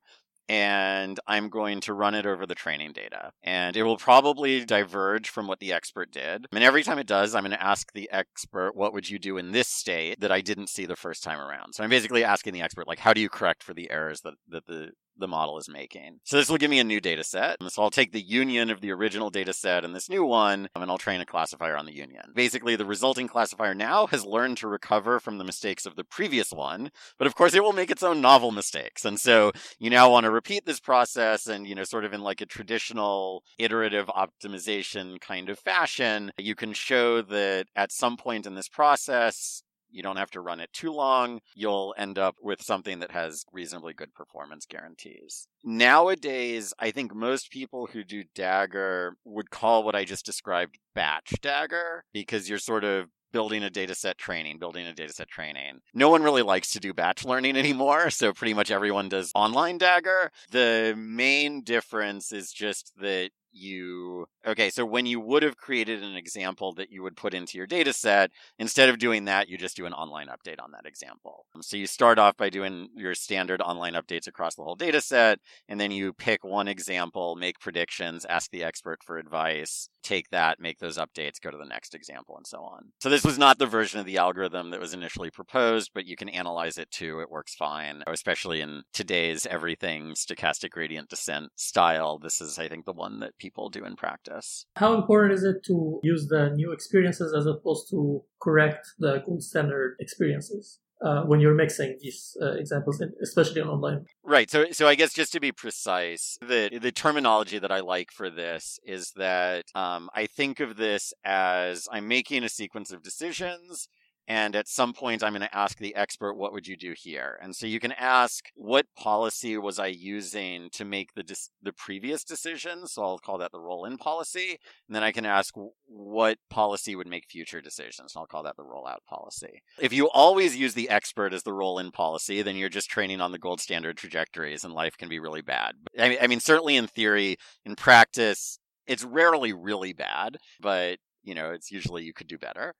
and 0.50 1.20
I'm 1.28 1.50
going 1.50 1.82
to 1.82 1.94
run 1.94 2.16
it 2.16 2.26
over 2.26 2.46
the 2.46 2.56
training 2.56 2.94
data. 2.94 3.32
And 3.44 3.76
it 3.76 3.84
will 3.84 3.98
probably 3.98 4.64
diverge 4.64 5.30
from 5.30 5.48
what 5.48 5.60
the 5.60 5.74
expert 5.74 6.12
did. 6.12 6.48
And 6.54 6.64
every 6.64 6.84
time 6.84 7.00
it 7.00 7.08
does, 7.08 7.34
I'm 7.34 7.44
going 7.44 7.52
to 7.52 7.64
ask 7.64 7.92
the 7.94 8.10
expert, 8.12 8.76
what 8.76 8.94
would 8.94 9.10
you 9.10 9.20
do 9.20 9.38
in 9.38 9.52
this 9.52 9.68
state 9.68 10.20
that 10.22 10.32
I 10.32 10.42
didn't 10.42 10.68
see 10.68 10.86
the 10.86 10.96
first 10.96 11.24
time 11.24 11.40
around? 11.40 11.74
So 11.74 11.84
I'm 11.84 11.90
basically 11.90 12.24
asking 12.24 12.54
the 12.54 12.62
expert, 12.62 12.88
like, 12.88 13.00
how 13.00 13.14
do 13.14 13.22
you 13.22 13.30
correct 13.30 13.64
for 13.64 13.74
the 13.74 13.92
errors 13.92 14.22
that, 14.22 14.34
that 14.50 14.68
the 14.68 14.92
the 15.18 15.28
model 15.28 15.58
is 15.58 15.70
making. 15.70 16.20
So 16.24 16.38
this 16.38 16.50
will 16.50 16.58
give 16.58 16.70
me 16.70 16.80
a 16.80 16.84
new 16.84 17.00
data 17.00 17.24
set. 17.24 17.58
So 17.70 17.84
I'll 17.84 17.90
take 17.90 18.12
the 18.12 18.22
union 18.22 18.70
of 18.70 18.82
the 18.82 18.92
original 18.92 19.30
data 19.30 19.54
set 19.54 19.86
and 19.86 19.96
this 19.96 20.10
new 20.10 20.26
one, 20.26 20.68
um, 20.76 20.82
and 20.82 20.92
I'll 20.92 20.98
train 20.98 21.22
a 21.22 21.26
classifier 21.26 21.78
on 21.78 21.86
the 21.86 21.96
union. 21.96 22.32
Basically, 22.36 22.76
the 22.76 22.86
resulting 22.86 23.28
classifier 23.28 23.74
now 23.74 24.08
has 24.08 24.26
learned 24.26 24.58
to 24.58 24.68
recover 24.68 25.20
from 25.20 25.38
the 25.38 25.44
mistakes 25.44 25.86
of 25.86 25.96
the 25.96 26.04
previous 26.04 26.52
one, 26.52 26.92
but 27.18 27.28
of 27.28 27.36
course 27.36 27.54
it 27.54 27.64
will 27.64 27.74
make 27.74 27.92
its 27.92 28.04
own 28.04 28.22
novel 28.22 28.52
mistakes. 28.52 29.06
And 29.06 29.20
so 29.20 29.52
you 29.80 29.90
now 29.90 30.10
want 30.10 30.26
to 30.26 30.32
repeat 30.32 30.66
this 30.66 30.80
process 30.80 31.48
and, 31.48 31.68
you 31.68 31.76
know, 31.76 31.84
sort 31.84 32.06
of 32.06 32.14
in 32.14 32.22
like 32.22 32.42
a 32.42 32.46
traditional 32.46 33.44
iterative 33.58 34.08
optimization 34.08 35.20
kind 35.20 35.50
of 35.50 35.60
fashion, 35.60 36.32
you 36.38 36.56
can 36.56 36.74
show 36.74 37.22
that 37.22 37.68
at 37.76 37.92
some 37.92 38.18
point 38.18 38.46
in 38.46 38.56
this 38.56 38.70
process, 38.70 39.64
you 39.94 40.04
don't 40.04 40.18
have 40.18 40.32
to 40.32 40.42
run 40.42 40.60
it 40.60 40.74
too 40.74 40.92
long. 40.92 41.40
You'll 41.56 41.94
end 41.98 42.18
up 42.18 42.36
with 42.42 42.62
something 42.62 43.00
that 43.00 43.12
has 43.12 43.46
reasonably 43.54 43.94
good 43.94 44.14
performance 44.14 44.66
guarantees. 44.66 45.48
Nowadays, 45.64 46.74
I 46.80 46.92
think 46.92 47.14
most 47.14 47.52
people 47.52 47.88
who 47.92 48.04
do 48.04 48.24
Dagger 48.36 49.16
would 49.24 49.50
call 49.50 49.84
what 49.84 49.96
I 49.96 50.04
just 50.04 50.26
described 50.26 50.80
batch 50.96 51.34
Dagger 51.42 52.04
because 52.14 52.50
you're 52.50 52.60
sort 52.60 52.84
of 52.84 53.08
building 53.34 53.64
a 53.64 53.70
data 53.70 53.96
set 53.96 54.18
training, 54.18 54.60
building 54.60 54.86
a 54.86 54.94
data 54.94 55.12
set 55.12 55.28
training. 55.28 55.80
No 55.94 56.08
one 56.10 56.24
really 56.24 56.44
likes 56.44 56.72
to 56.72 56.80
do 56.80 56.94
batch 56.94 57.26
learning 57.26 57.58
anymore, 57.58 58.10
so 58.10 58.32
pretty 58.32 58.54
much 58.54 58.72
everyone 58.72 59.10
does 59.10 59.32
online 59.36 59.78
Dagger. 59.78 60.32
The 60.52 60.94
main 60.98 61.64
difference 61.64 62.32
is 62.32 62.52
just 62.52 62.94
that 62.98 63.32
you 63.54 64.26
okay 64.46 64.70
so 64.70 64.86
when 64.86 65.06
you 65.06 65.20
would 65.20 65.44
have 65.44 65.58
created 65.58 66.04
an 66.04 66.16
example 66.16 66.74
that 66.74 66.92
you 66.92 67.04
would 67.04 67.16
put 67.16 67.34
into 67.34 67.58
your 67.58 67.68
data 67.68 67.94
set 67.94 68.32
instead 68.60 68.90
of 68.90 68.98
doing 68.98 69.26
that 69.26 69.48
you 69.48 69.58
just 69.58 69.76
do 69.76 69.86
an 69.86 69.94
online 69.94 70.28
update 70.28 70.62
on 70.62 70.72
that 70.72 70.86
example. 70.86 71.46
Um, 71.56 71.62
so 71.62 71.78
you 71.78 71.88
start 71.88 72.20
off 72.20 72.36
by 72.38 72.50
doing 72.50 72.90
your 72.96 73.16
standard 73.16 73.62
online 73.62 73.94
updates 73.94 74.28
across 74.28 74.56
the 74.56 74.64
whole 74.64 74.76
data 74.76 75.02
set 75.02 75.40
and 75.70 75.80
then 75.80 75.92
you 75.92 76.14
pick 76.14 76.44
one 76.44 76.68
example 76.68 77.36
make 77.36 77.60
predictions 77.60 78.26
ask 78.26 78.52
the 78.52 78.64
expert 78.64 79.00
for 79.04 79.18
advice 79.18 79.90
take 80.04 80.30
that 80.32 80.60
make 80.60 80.80
those 80.80 80.98
updates 80.98 81.40
go 81.42 81.50
to 81.50 81.58
the 81.58 81.66
next 81.66 81.96
example 81.96 82.36
and 82.36 82.48
so 82.48 82.60
on. 82.60 82.92
So 83.00 83.10
this 83.10 83.24
was 83.24 83.38
not 83.38 83.58
the 83.58 83.66
version 83.66 84.00
of 84.00 84.06
the 84.06 84.18
algorithm 84.18 84.72
that 84.72 84.80
was 84.80 84.94
initially 84.94 85.32
proposed 85.32 85.92
but 85.94 86.06
you 86.06 86.16
can 86.16 86.30
analyze 86.30 86.78
it 86.78 86.92
too 86.92 87.20
it 87.20 87.32
works 87.32 87.56
fine 87.56 88.04
especially 88.08 88.62
in 88.62 88.84
today's 88.94 89.46
everything 89.46 90.12
stochastic 90.12 90.72
gradient 90.72 91.10
descent 91.10 91.50
style. 91.56 92.20
This 92.20 92.42
is 92.42 92.60
i 92.60 92.68
think 92.68 92.86
the 92.86 92.94
one 92.94 93.20
that 93.20 93.38
people 93.44 93.70
do 93.70 93.84
in 93.90 93.96
practice. 93.96 94.66
How 94.84 94.92
important 95.00 95.34
is 95.38 95.44
it 95.44 95.58
to 95.70 95.76
use 96.04 96.24
the 96.34 96.44
new 96.60 96.72
experiences 96.72 97.30
as 97.40 97.46
opposed 97.46 97.90
to 97.92 98.24
correct 98.46 98.84
the 99.00 99.22
gold 99.26 99.44
standard 99.44 99.90
experiences? 100.00 100.80
Uh, 101.04 101.24
when 101.24 101.42
you're 101.42 101.54
mixing 101.54 101.98
these 102.00 102.38
uh, 102.42 102.54
examples, 102.54 103.04
especially 103.22 103.60
on 103.60 103.68
online. 103.68 104.06
Right. 104.24 104.50
So, 104.50 104.60
so 104.72 104.88
I 104.88 104.96
guess 104.96 105.12
just 105.14 105.34
to 105.34 105.42
be 105.42 105.52
precise, 105.52 106.38
the 106.40 106.80
the 106.82 106.94
terminology 106.94 107.60
that 107.60 107.74
I 107.74 107.82
like 107.82 108.10
for 108.10 108.30
this 108.30 108.80
is 108.86 109.12
that 109.18 109.66
um, 109.76 110.10
I 110.16 110.28
think 110.28 110.62
of 110.62 110.78
this 110.78 111.12
as 111.26 111.90
I'm 111.92 112.08
making 112.08 112.46
a 112.46 112.50
sequence 112.62 112.94
of 112.94 113.04
decisions 113.04 113.90
and 114.28 114.56
at 114.56 114.70
some 114.70 114.94
point, 114.94 115.24
I'm 115.24 115.34
going 115.34 115.42
to 115.42 115.56
ask 115.56 115.78
the 115.78 115.96
expert, 115.96 116.36
what 116.36 116.54
would 116.54 116.68
you 116.68 116.78
do 116.78 116.94
here? 116.98 117.38
And 117.42 117.54
so 117.56 117.68
you 117.68 117.80
can 117.80 117.92
ask, 117.94 118.46
what 118.56 118.86
policy 118.96 119.58
was 119.58 119.80
I 119.80 119.88
using 119.88 120.70
to 120.74 120.86
make 120.86 121.14
the, 121.14 121.24
dis- 121.24 121.50
the 121.62 121.74
previous 121.74 122.24
decision? 122.24 122.88
So 122.88 123.04
I'll 123.04 123.20
call 123.20 123.38
that 123.40 123.52
the 123.52 123.60
roll 123.60 123.84
in 123.84 123.98
policy. 123.98 124.58
And 124.88 124.96
then 124.96 125.04
I 125.04 125.12
can 125.12 125.26
ask, 125.26 125.54
what 125.86 126.38
policy 126.50 126.96
would 126.96 127.08
make 127.08 127.26
future 127.30 127.60
decisions? 127.60 128.14
And 128.16 128.22
I'll 128.22 128.28
call 128.28 128.44
that 128.44 128.56
the 128.56 128.64
rollout 128.64 129.04
policy. 129.10 129.62
If 129.80 129.92
you 129.92 130.10
always 130.10 130.56
use 130.56 130.74
the 130.74 130.90
expert 130.90 131.34
as 131.34 131.44
the 131.44 131.54
roll 131.54 131.78
in 131.78 131.92
policy, 131.92 132.42
then 132.42 132.56
you're 132.56 132.70
just 132.70 132.90
training 132.90 133.20
on 133.20 133.34
the 133.34 133.40
gold 133.40 133.60
standard 133.60 133.98
trajectories 133.98 134.64
and 134.64 134.74
life 134.74 134.98
can 134.98 135.10
be 135.10 135.20
really 135.20 135.42
bad. 135.42 135.76
I 136.00 136.10
mean, 136.10 136.18
I 136.22 136.28
mean 136.28 136.40
certainly 136.40 136.78
in 136.78 136.88
theory, 136.88 137.36
in 137.66 137.76
practice, 137.76 138.58
it's 138.88 139.04
rarely 139.04 139.52
really 139.52 139.92
bad, 139.92 140.38
but 140.62 141.00
you 141.24 141.36
know, 141.36 141.52
it's 141.52 141.72
usually 141.72 142.04
you 142.04 142.14
could 142.14 142.28
do 142.28 142.38
better. 142.38 142.74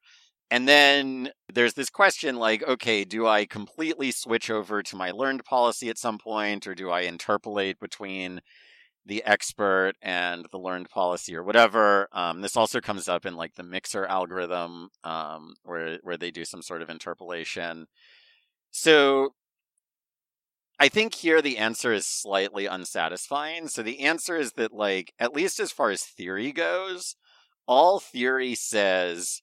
And 0.54 0.68
then 0.68 1.32
there's 1.52 1.74
this 1.74 1.90
question 1.90 2.36
like, 2.36 2.62
okay, 2.62 3.06
do 3.06 3.26
I 3.26 3.48
completely 3.48 4.12
switch 4.12 4.52
over 4.52 4.84
to 4.84 4.96
my 4.96 5.10
learned 5.10 5.44
policy 5.44 5.90
at 5.90 5.98
some 5.98 6.20
point, 6.20 6.68
or 6.68 6.76
do 6.76 6.92
I 6.92 7.06
interpolate 7.06 7.80
between 7.80 8.40
the 9.04 9.24
expert 9.24 9.94
and 10.00 10.46
the 10.52 10.60
learned 10.60 10.92
policy 10.92 11.36
or 11.36 11.44
whatever? 11.44 12.08
Um, 12.12 12.42
this 12.42 12.56
also 12.56 12.82
comes 12.82 13.08
up 13.08 13.26
in 13.26 13.36
like 13.36 13.56
the 13.56 13.64
mixer 13.64 14.06
algorithm, 14.06 14.90
um, 15.04 15.56
where 15.64 15.98
where 16.04 16.18
they 16.18 16.30
do 16.30 16.46
some 16.46 16.62
sort 16.62 16.84
of 16.84 16.90
interpolation. 16.92 17.88
So 18.70 19.34
I 20.80 20.88
think 20.88 21.16
here 21.16 21.42
the 21.42 21.58
answer 21.58 21.92
is 21.92 22.06
slightly 22.06 22.68
unsatisfying. 22.68 23.70
So 23.70 23.82
the 23.82 24.02
answer 24.02 24.38
is 24.38 24.52
that 24.52 24.72
like 24.72 25.14
at 25.18 25.34
least 25.34 25.60
as 25.60 25.72
far 25.72 25.90
as 25.90 26.04
theory 26.04 26.52
goes, 26.52 27.16
all 27.68 28.00
theory 28.00 28.54
says 28.54 29.42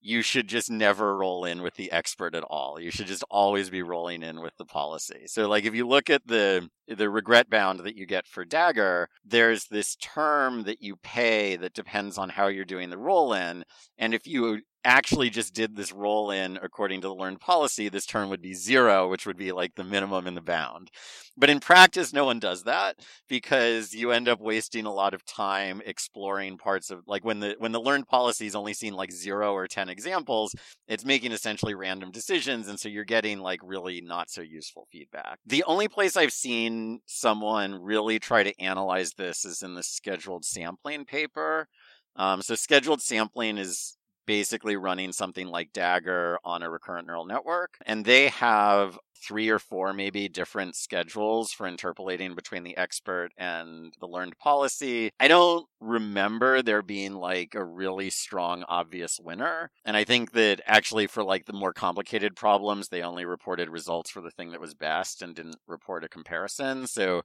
you 0.00 0.22
should 0.22 0.48
just 0.48 0.70
never 0.70 1.16
roll 1.16 1.44
in 1.44 1.62
with 1.62 1.74
the 1.74 1.90
expert 1.90 2.34
at 2.34 2.44
all. 2.44 2.80
You 2.80 2.90
should 2.90 3.06
just 3.06 3.24
always 3.30 3.70
be 3.70 3.82
rolling 3.82 4.22
in 4.22 4.40
with 4.40 4.56
the 4.56 4.64
policy. 4.64 5.24
So 5.26 5.48
like 5.48 5.64
if 5.64 5.74
you 5.74 5.86
look 5.86 6.08
at 6.10 6.26
the 6.26 6.68
the 6.86 7.10
regret 7.10 7.50
bound 7.50 7.80
that 7.80 7.96
you 7.96 8.06
get 8.06 8.26
for 8.26 8.44
Dagger, 8.44 9.08
there's 9.24 9.66
this 9.66 9.96
term 9.96 10.62
that 10.64 10.80
you 10.80 10.96
pay 10.96 11.56
that 11.56 11.74
depends 11.74 12.16
on 12.16 12.30
how 12.30 12.46
you're 12.46 12.64
doing 12.64 12.90
the 12.90 12.98
roll 12.98 13.32
in. 13.32 13.64
And 13.98 14.14
if 14.14 14.26
you 14.26 14.60
actually 14.84 15.30
just 15.30 15.54
did 15.54 15.76
this 15.76 15.92
roll 15.92 16.30
in 16.30 16.58
according 16.62 17.00
to 17.00 17.08
the 17.08 17.14
learned 17.14 17.40
policy, 17.40 17.88
this 17.88 18.06
term 18.06 18.30
would 18.30 18.40
be 18.40 18.54
zero, 18.54 19.08
which 19.08 19.26
would 19.26 19.36
be 19.36 19.52
like 19.52 19.74
the 19.74 19.84
minimum 19.84 20.26
in 20.26 20.34
the 20.34 20.40
bound. 20.40 20.90
But 21.36 21.50
in 21.50 21.60
practice, 21.60 22.12
no 22.12 22.24
one 22.24 22.38
does 22.38 22.64
that 22.64 22.96
because 23.28 23.92
you 23.92 24.10
end 24.10 24.28
up 24.28 24.40
wasting 24.40 24.86
a 24.86 24.92
lot 24.92 25.14
of 25.14 25.24
time 25.24 25.82
exploring 25.84 26.58
parts 26.58 26.90
of 26.90 27.02
like 27.06 27.24
when 27.24 27.40
the 27.40 27.56
when 27.58 27.72
the 27.72 27.80
learned 27.80 28.08
policy 28.08 28.46
is 28.46 28.54
only 28.54 28.72
seen 28.72 28.94
like 28.94 29.12
zero 29.12 29.52
or 29.52 29.66
ten 29.66 29.88
examples, 29.88 30.54
it's 30.86 31.04
making 31.04 31.32
essentially 31.32 31.74
random 31.74 32.10
decisions, 32.10 32.68
and 32.68 32.80
so 32.80 32.88
you're 32.88 33.04
getting 33.04 33.40
like 33.40 33.60
really 33.62 34.00
not 34.00 34.30
so 34.30 34.40
useful 34.40 34.86
feedback. 34.90 35.38
The 35.46 35.64
only 35.64 35.88
place 35.88 36.16
I've 36.16 36.32
seen 36.32 37.00
someone 37.06 37.74
really 37.74 38.18
try 38.18 38.42
to 38.42 38.60
analyze 38.60 39.12
this 39.12 39.44
is 39.44 39.62
in 39.62 39.74
the 39.74 39.82
scheduled 39.82 40.44
sampling 40.44 41.04
paper. 41.04 41.68
Um, 42.16 42.42
so 42.42 42.54
scheduled 42.54 43.00
sampling 43.00 43.58
is 43.58 43.97
basically 44.28 44.76
running 44.76 45.10
something 45.10 45.48
like 45.48 45.72
Dagger 45.72 46.38
on 46.44 46.62
a 46.62 46.68
recurrent 46.68 47.06
neural 47.06 47.24
network. 47.24 47.78
And 47.86 48.04
they 48.04 48.28
have 48.28 48.98
three 49.16 49.48
or 49.48 49.58
four 49.58 49.94
maybe 49.94 50.28
different 50.28 50.76
schedules 50.76 51.50
for 51.50 51.66
interpolating 51.66 52.34
between 52.34 52.62
the 52.62 52.76
expert 52.76 53.30
and 53.38 53.94
the 54.00 54.06
learned 54.06 54.36
policy. 54.36 55.10
I 55.18 55.28
don't 55.28 55.66
remember 55.80 56.60
there 56.60 56.82
being 56.82 57.14
like 57.14 57.54
a 57.54 57.64
really 57.64 58.10
strong 58.10 58.64
obvious 58.68 59.18
winner. 59.18 59.70
And 59.86 59.96
I 59.96 60.04
think 60.04 60.32
that 60.32 60.60
actually 60.66 61.06
for 61.06 61.24
like 61.24 61.46
the 61.46 61.54
more 61.54 61.72
complicated 61.72 62.36
problems, 62.36 62.88
they 62.88 63.00
only 63.00 63.24
reported 63.24 63.70
results 63.70 64.10
for 64.10 64.20
the 64.20 64.30
thing 64.30 64.50
that 64.50 64.60
was 64.60 64.74
best 64.74 65.22
and 65.22 65.34
didn't 65.34 65.56
report 65.66 66.04
a 66.04 66.08
comparison. 66.08 66.86
So 66.86 67.22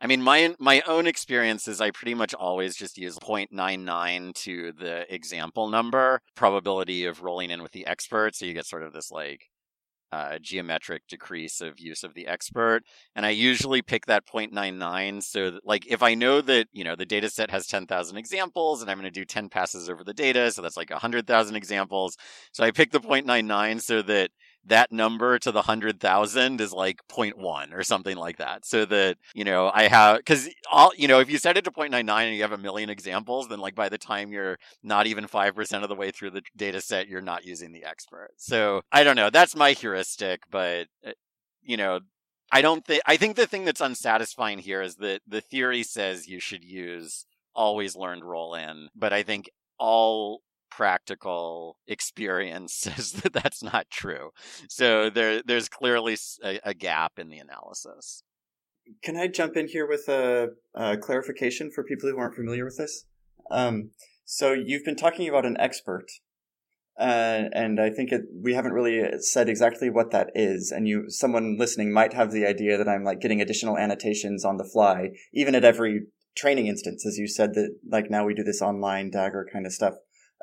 I 0.00 0.06
mean, 0.06 0.22
my 0.22 0.54
my 0.58 0.82
own 0.86 1.06
experience 1.06 1.68
is 1.68 1.80
I 1.80 1.90
pretty 1.90 2.14
much 2.14 2.34
always 2.34 2.76
just 2.76 2.98
use 2.98 3.18
0.99 3.18 4.34
to 4.34 4.72
the 4.72 5.12
example 5.12 5.68
number 5.68 6.20
probability 6.34 7.06
of 7.06 7.22
rolling 7.22 7.50
in 7.50 7.62
with 7.62 7.72
the 7.72 7.86
expert, 7.86 8.34
so 8.34 8.44
you 8.44 8.54
get 8.54 8.66
sort 8.66 8.82
of 8.82 8.92
this 8.92 9.10
like 9.10 9.48
uh, 10.14 10.38
geometric 10.40 11.02
decrease 11.08 11.60
of 11.60 11.80
use 11.80 12.04
of 12.04 12.14
the 12.14 12.28
expert. 12.28 12.82
And 13.16 13.26
I 13.26 13.30
usually 13.30 13.82
pick 13.82 14.06
that 14.06 14.24
0.99. 14.26 15.22
So, 15.24 15.50
that, 15.50 15.66
like, 15.66 15.86
if 15.88 16.04
I 16.04 16.14
know 16.14 16.40
that, 16.40 16.68
you 16.72 16.84
know, 16.84 16.94
the 16.94 17.04
data 17.04 17.28
set 17.28 17.50
has 17.50 17.66
10,000 17.66 18.16
examples 18.16 18.80
and 18.80 18.88
I'm 18.88 18.98
going 18.98 19.10
to 19.12 19.20
do 19.20 19.24
10 19.24 19.48
passes 19.48 19.90
over 19.90 20.04
the 20.04 20.14
data, 20.14 20.52
so 20.52 20.62
that's 20.62 20.76
like 20.76 20.90
100,000 20.90 21.56
examples. 21.56 22.16
So 22.52 22.62
I 22.62 22.70
pick 22.70 22.92
the 22.92 23.00
0.99 23.00 23.80
so 23.80 24.02
that 24.02 24.30
that 24.66 24.92
number 24.92 25.38
to 25.38 25.52
the 25.52 25.60
100,000 25.60 26.60
is 26.60 26.72
like 26.72 27.00
0.1 27.08 27.74
or 27.74 27.82
something 27.82 28.16
like 28.16 28.38
that. 28.38 28.64
So 28.64 28.84
that, 28.86 29.18
you 29.34 29.44
know, 29.44 29.70
I 29.72 29.88
have, 29.88 30.18
because 30.18 30.48
all, 30.70 30.92
you 30.96 31.08
know, 31.08 31.20
if 31.20 31.30
you 31.30 31.38
set 31.38 31.56
it 31.56 31.64
to 31.64 31.70
0.99 31.70 32.08
and 32.08 32.34
you 32.34 32.42
have 32.42 32.52
a 32.52 32.58
million 32.58 32.90
examples, 32.90 33.48
then 33.48 33.60
like 33.60 33.74
by 33.74 33.88
the 33.88 33.98
time 33.98 34.32
you're 34.32 34.58
not 34.82 35.06
even 35.06 35.26
5% 35.26 35.82
of 35.82 35.88
the 35.88 35.94
way 35.94 36.10
through 36.10 36.30
the 36.30 36.42
data 36.56 36.80
set, 36.80 37.08
you're 37.08 37.20
not 37.20 37.44
using 37.44 37.72
the 37.72 37.84
expert. 37.84 38.30
So 38.36 38.82
I 38.90 39.04
don't 39.04 39.16
know. 39.16 39.30
That's 39.30 39.56
my 39.56 39.72
heuristic, 39.72 40.42
but, 40.50 40.86
uh, 41.06 41.12
you 41.62 41.76
know, 41.76 42.00
I 42.52 42.62
don't 42.62 42.84
think, 42.84 43.02
I 43.06 43.16
think 43.16 43.36
the 43.36 43.46
thing 43.46 43.64
that's 43.64 43.80
unsatisfying 43.80 44.58
here 44.58 44.82
is 44.82 44.96
that 44.96 45.22
the 45.26 45.40
theory 45.40 45.82
says 45.82 46.28
you 46.28 46.40
should 46.40 46.64
use 46.64 47.26
always 47.54 47.96
learned 47.96 48.24
roll 48.24 48.54
in, 48.54 48.88
but 48.94 49.12
I 49.12 49.22
think 49.22 49.50
all 49.78 50.40
practical 50.76 51.76
experience 51.86 52.74
says 52.82 53.12
that 53.12 53.32
that's 53.32 53.62
not 53.62 53.90
true. 53.90 54.30
So 54.68 55.10
there, 55.10 55.42
there's 55.42 55.68
clearly 55.68 56.16
a, 56.42 56.60
a, 56.64 56.74
gap 56.74 57.18
in 57.18 57.28
the 57.28 57.38
analysis. 57.38 58.22
Can 59.02 59.16
I 59.16 59.28
jump 59.28 59.56
in 59.56 59.68
here 59.68 59.86
with 59.88 60.08
a, 60.08 60.48
a 60.74 60.96
clarification 60.96 61.70
for 61.70 61.84
people 61.84 62.10
who 62.10 62.18
aren't 62.18 62.34
familiar 62.34 62.64
with 62.64 62.76
this? 62.76 63.04
Um, 63.50 63.90
so 64.24 64.52
you've 64.52 64.84
been 64.84 64.96
talking 64.96 65.28
about 65.28 65.46
an 65.46 65.56
expert, 65.58 66.06
uh, 66.98 67.44
and 67.52 67.80
I 67.80 67.90
think 67.90 68.10
it, 68.12 68.22
we 68.42 68.54
haven't 68.54 68.72
really 68.72 69.02
said 69.20 69.48
exactly 69.48 69.90
what 69.90 70.10
that 70.10 70.30
is. 70.34 70.72
And 70.74 70.88
you, 70.88 71.04
someone 71.08 71.56
listening 71.58 71.92
might 71.92 72.14
have 72.14 72.32
the 72.32 72.46
idea 72.46 72.76
that 72.76 72.88
I'm 72.88 73.04
like 73.04 73.20
getting 73.20 73.40
additional 73.40 73.78
annotations 73.78 74.44
on 74.44 74.56
the 74.56 74.68
fly, 74.70 75.10
even 75.32 75.54
at 75.54 75.64
every 75.64 76.06
training 76.36 76.66
instance, 76.66 77.06
as 77.06 77.16
you 77.16 77.28
said 77.28 77.54
that 77.54 77.76
like 77.90 78.10
now 78.10 78.26
we 78.26 78.34
do 78.34 78.42
this 78.42 78.60
online 78.60 79.10
Dagger 79.10 79.46
kind 79.52 79.66
of 79.66 79.72
stuff. 79.72 79.94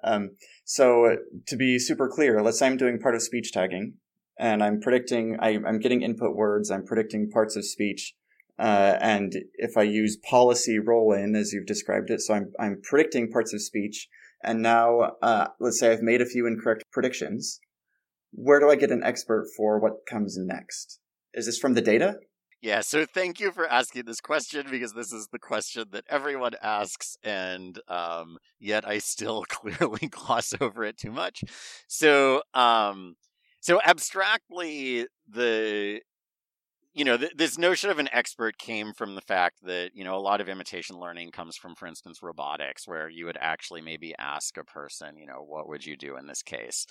Um, 0.04 0.32
so 0.66 1.18
to 1.48 1.56
be 1.56 1.80
super 1.80 2.08
clear, 2.08 2.42
let's 2.42 2.60
say 2.60 2.68
I'm 2.68 2.78
doing 2.78 3.00
part 3.00 3.16
of 3.16 3.22
speech 3.22 3.52
tagging 3.52 3.96
and 4.40 4.64
I'm 4.64 4.80
predicting, 4.80 5.38
I, 5.40 5.52
am 5.52 5.80
getting 5.80 6.02
input 6.02 6.36
words, 6.36 6.72
I'm 6.72 6.86
predicting 6.86 7.30
parts 7.30 7.56
of 7.56 7.66
speech. 7.66 8.16
Uh, 8.58 8.98
and 9.00 9.34
if 9.56 9.78
I 9.78 9.84
use 9.84 10.18
policy 10.18 10.78
roll 10.80 11.14
in 11.14 11.36
as 11.36 11.52
you've 11.52 11.66
described 11.66 12.10
it, 12.10 12.22
so 12.22 12.34
I'm, 12.34 12.52
I'm 12.60 12.82
predicting 12.84 13.32
parts 13.32 13.54
of 13.54 13.62
speech. 13.62 14.08
And 14.44 14.62
now, 14.62 15.14
uh, 15.22 15.48
let's 15.60 15.80
say 15.80 15.92
I've 15.92 16.02
made 16.02 16.22
a 16.22 16.26
few 16.26 16.48
incorrect 16.48 16.84
predictions. 16.92 17.60
Where 18.32 18.60
do 18.60 18.70
I 18.70 18.76
get 18.76 18.92
an 18.92 19.04
expert 19.04 19.48
for 19.56 19.80
what 19.80 20.06
comes 20.10 20.38
next? 20.38 21.00
Is 21.34 21.46
this 21.46 21.58
from 21.58 21.74
the 21.74 21.82
data? 21.82 22.16
Yeah, 22.62 22.82
so 22.82 23.06
thank 23.06 23.40
you 23.40 23.52
for 23.52 23.68
asking 23.68 24.06
this 24.06 24.22
question 24.22 24.68
because 24.70 24.94
this 24.94 25.12
is 25.12 25.28
the 25.32 25.40
question 25.40 25.86
that 25.92 26.06
everyone 26.08 26.52
asks, 26.62 27.18
and 27.24 27.80
um, 27.88 28.38
yet 28.60 28.88
I 28.88 29.00
still 29.00 29.44
clearly 29.50 30.08
gloss 30.10 30.54
over 30.62 30.84
it 30.84 30.98
too 30.98 31.12
much. 31.12 31.44
So, 31.88 32.44
um, 32.54 33.16
so 33.62 33.82
abstractly, 33.84 35.08
the 35.28 36.02
you 36.94 37.06
know, 37.06 37.18
th- 37.18 37.34
this 37.38 37.58
notion 37.58 37.90
of 37.90 38.00
an 38.00 38.10
expert 38.12 38.58
came 38.58 38.94
from 38.94 39.16
the 39.16 39.22
fact 39.22 39.64
that, 39.64 39.92
you 39.94 40.04
know, 40.04 40.16
a 40.16 40.20
lot 40.20 40.42
of 40.42 40.50
imitation 40.50 41.00
learning 41.00 41.32
comes 41.32 41.56
from, 41.56 41.76
for 41.76 41.88
instance, 41.88 42.22
robotics, 42.22 42.88
where 42.88 43.10
you 43.10 43.26
would 43.26 43.38
actually 43.40 43.82
maybe 43.82 44.14
ask 44.18 44.58
a 44.58 44.64
person, 44.64 45.18
you 45.18 45.26
know, 45.26 45.44
what 45.48 45.70
would 45.70 45.86
you 45.86 45.96
do 45.96 46.18
in 46.18 46.28
this 46.28 46.44
case? 46.44 46.86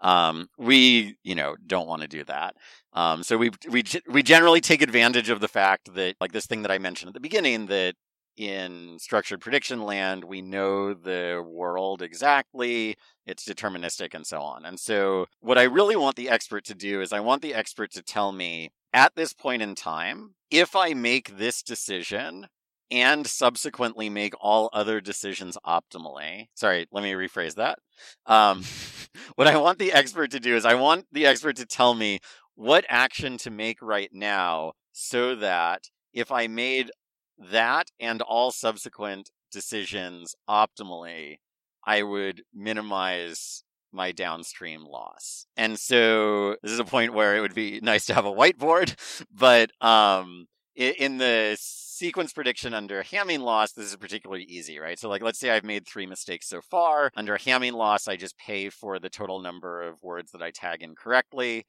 Um, 0.00 0.48
we, 0.58 1.16
you 1.22 1.34
know, 1.34 1.54
don't 1.66 1.86
want 1.86 2.02
to 2.02 2.08
do 2.08 2.24
that. 2.24 2.56
Um, 2.92 3.22
so 3.22 3.38
we, 3.38 3.50
we, 3.70 3.84
we 4.08 4.22
generally 4.22 4.60
take 4.60 4.82
advantage 4.82 5.30
of 5.30 5.40
the 5.40 5.48
fact 5.48 5.94
that, 5.94 6.16
like 6.20 6.32
this 6.32 6.46
thing 6.46 6.62
that 6.62 6.72
I 6.72 6.78
mentioned 6.78 7.08
at 7.08 7.14
the 7.14 7.20
beginning, 7.20 7.66
that 7.66 7.94
in 8.36 8.98
structured 8.98 9.40
prediction 9.40 9.82
land, 9.82 10.24
we 10.24 10.42
know 10.42 10.94
the 10.94 11.44
world 11.46 12.02
exactly, 12.02 12.96
it's 13.26 13.48
deterministic, 13.48 14.14
and 14.14 14.26
so 14.26 14.40
on. 14.40 14.64
And 14.64 14.78
so, 14.78 15.26
what 15.40 15.58
I 15.58 15.64
really 15.64 15.96
want 15.96 16.16
the 16.16 16.28
expert 16.28 16.64
to 16.64 16.74
do 16.74 17.00
is 17.00 17.12
I 17.12 17.20
want 17.20 17.42
the 17.42 17.54
expert 17.54 17.92
to 17.92 18.02
tell 18.02 18.32
me 18.32 18.72
at 18.94 19.14
this 19.16 19.34
point 19.34 19.60
in 19.60 19.74
time, 19.74 20.36
if 20.50 20.74
I 20.74 20.94
make 20.94 21.36
this 21.36 21.62
decision 21.62 22.46
and 22.90 23.26
subsequently 23.26 24.08
make 24.08 24.34
all 24.40 24.70
other 24.72 25.00
decisions 25.00 25.58
optimally. 25.66 26.46
Sorry, 26.54 26.86
let 26.92 27.02
me 27.02 27.12
rephrase 27.12 27.56
that. 27.56 27.78
Um, 28.26 28.62
what 29.34 29.48
I 29.48 29.56
want 29.56 29.78
the 29.78 29.92
expert 29.92 30.30
to 30.30 30.40
do 30.40 30.54
is 30.54 30.64
I 30.64 30.74
want 30.74 31.06
the 31.10 31.26
expert 31.26 31.56
to 31.56 31.66
tell 31.66 31.94
me 31.94 32.20
what 32.54 32.84
action 32.88 33.36
to 33.38 33.50
make 33.50 33.82
right 33.82 34.10
now 34.12 34.74
so 34.92 35.34
that 35.36 35.90
if 36.12 36.30
I 36.30 36.46
made 36.46 36.90
that 37.36 37.88
and 37.98 38.22
all 38.22 38.52
subsequent 38.52 39.30
decisions 39.50 40.36
optimally, 40.48 41.38
I 41.84 42.02
would 42.02 42.42
minimize 42.54 43.64
my 43.94 44.12
downstream 44.12 44.84
loss. 44.84 45.46
And 45.56 45.78
so 45.78 46.56
this 46.62 46.72
is 46.72 46.78
a 46.78 46.84
point 46.84 47.14
where 47.14 47.36
it 47.36 47.40
would 47.40 47.54
be 47.54 47.80
nice 47.80 48.06
to 48.06 48.14
have 48.14 48.26
a 48.26 48.32
whiteboard, 48.32 48.94
but 49.32 49.70
um, 49.80 50.46
in 50.74 51.18
the 51.18 51.56
sequence 51.60 52.32
prediction 52.32 52.74
under 52.74 53.02
Hamming 53.02 53.40
loss, 53.40 53.72
this 53.72 53.86
is 53.86 53.96
particularly 53.96 54.44
easy, 54.44 54.78
right? 54.78 54.98
So, 54.98 55.08
like, 55.08 55.22
let's 55.22 55.38
say 55.38 55.50
I've 55.50 55.64
made 55.64 55.86
three 55.86 56.06
mistakes 56.06 56.48
so 56.48 56.60
far. 56.60 57.10
Under 57.16 57.38
Hamming 57.38 57.72
loss, 57.72 58.08
I 58.08 58.16
just 58.16 58.36
pay 58.36 58.68
for 58.68 58.98
the 58.98 59.08
total 59.08 59.40
number 59.40 59.82
of 59.82 60.02
words 60.02 60.32
that 60.32 60.42
I 60.42 60.50
tag 60.50 60.82
incorrectly. 60.82 61.66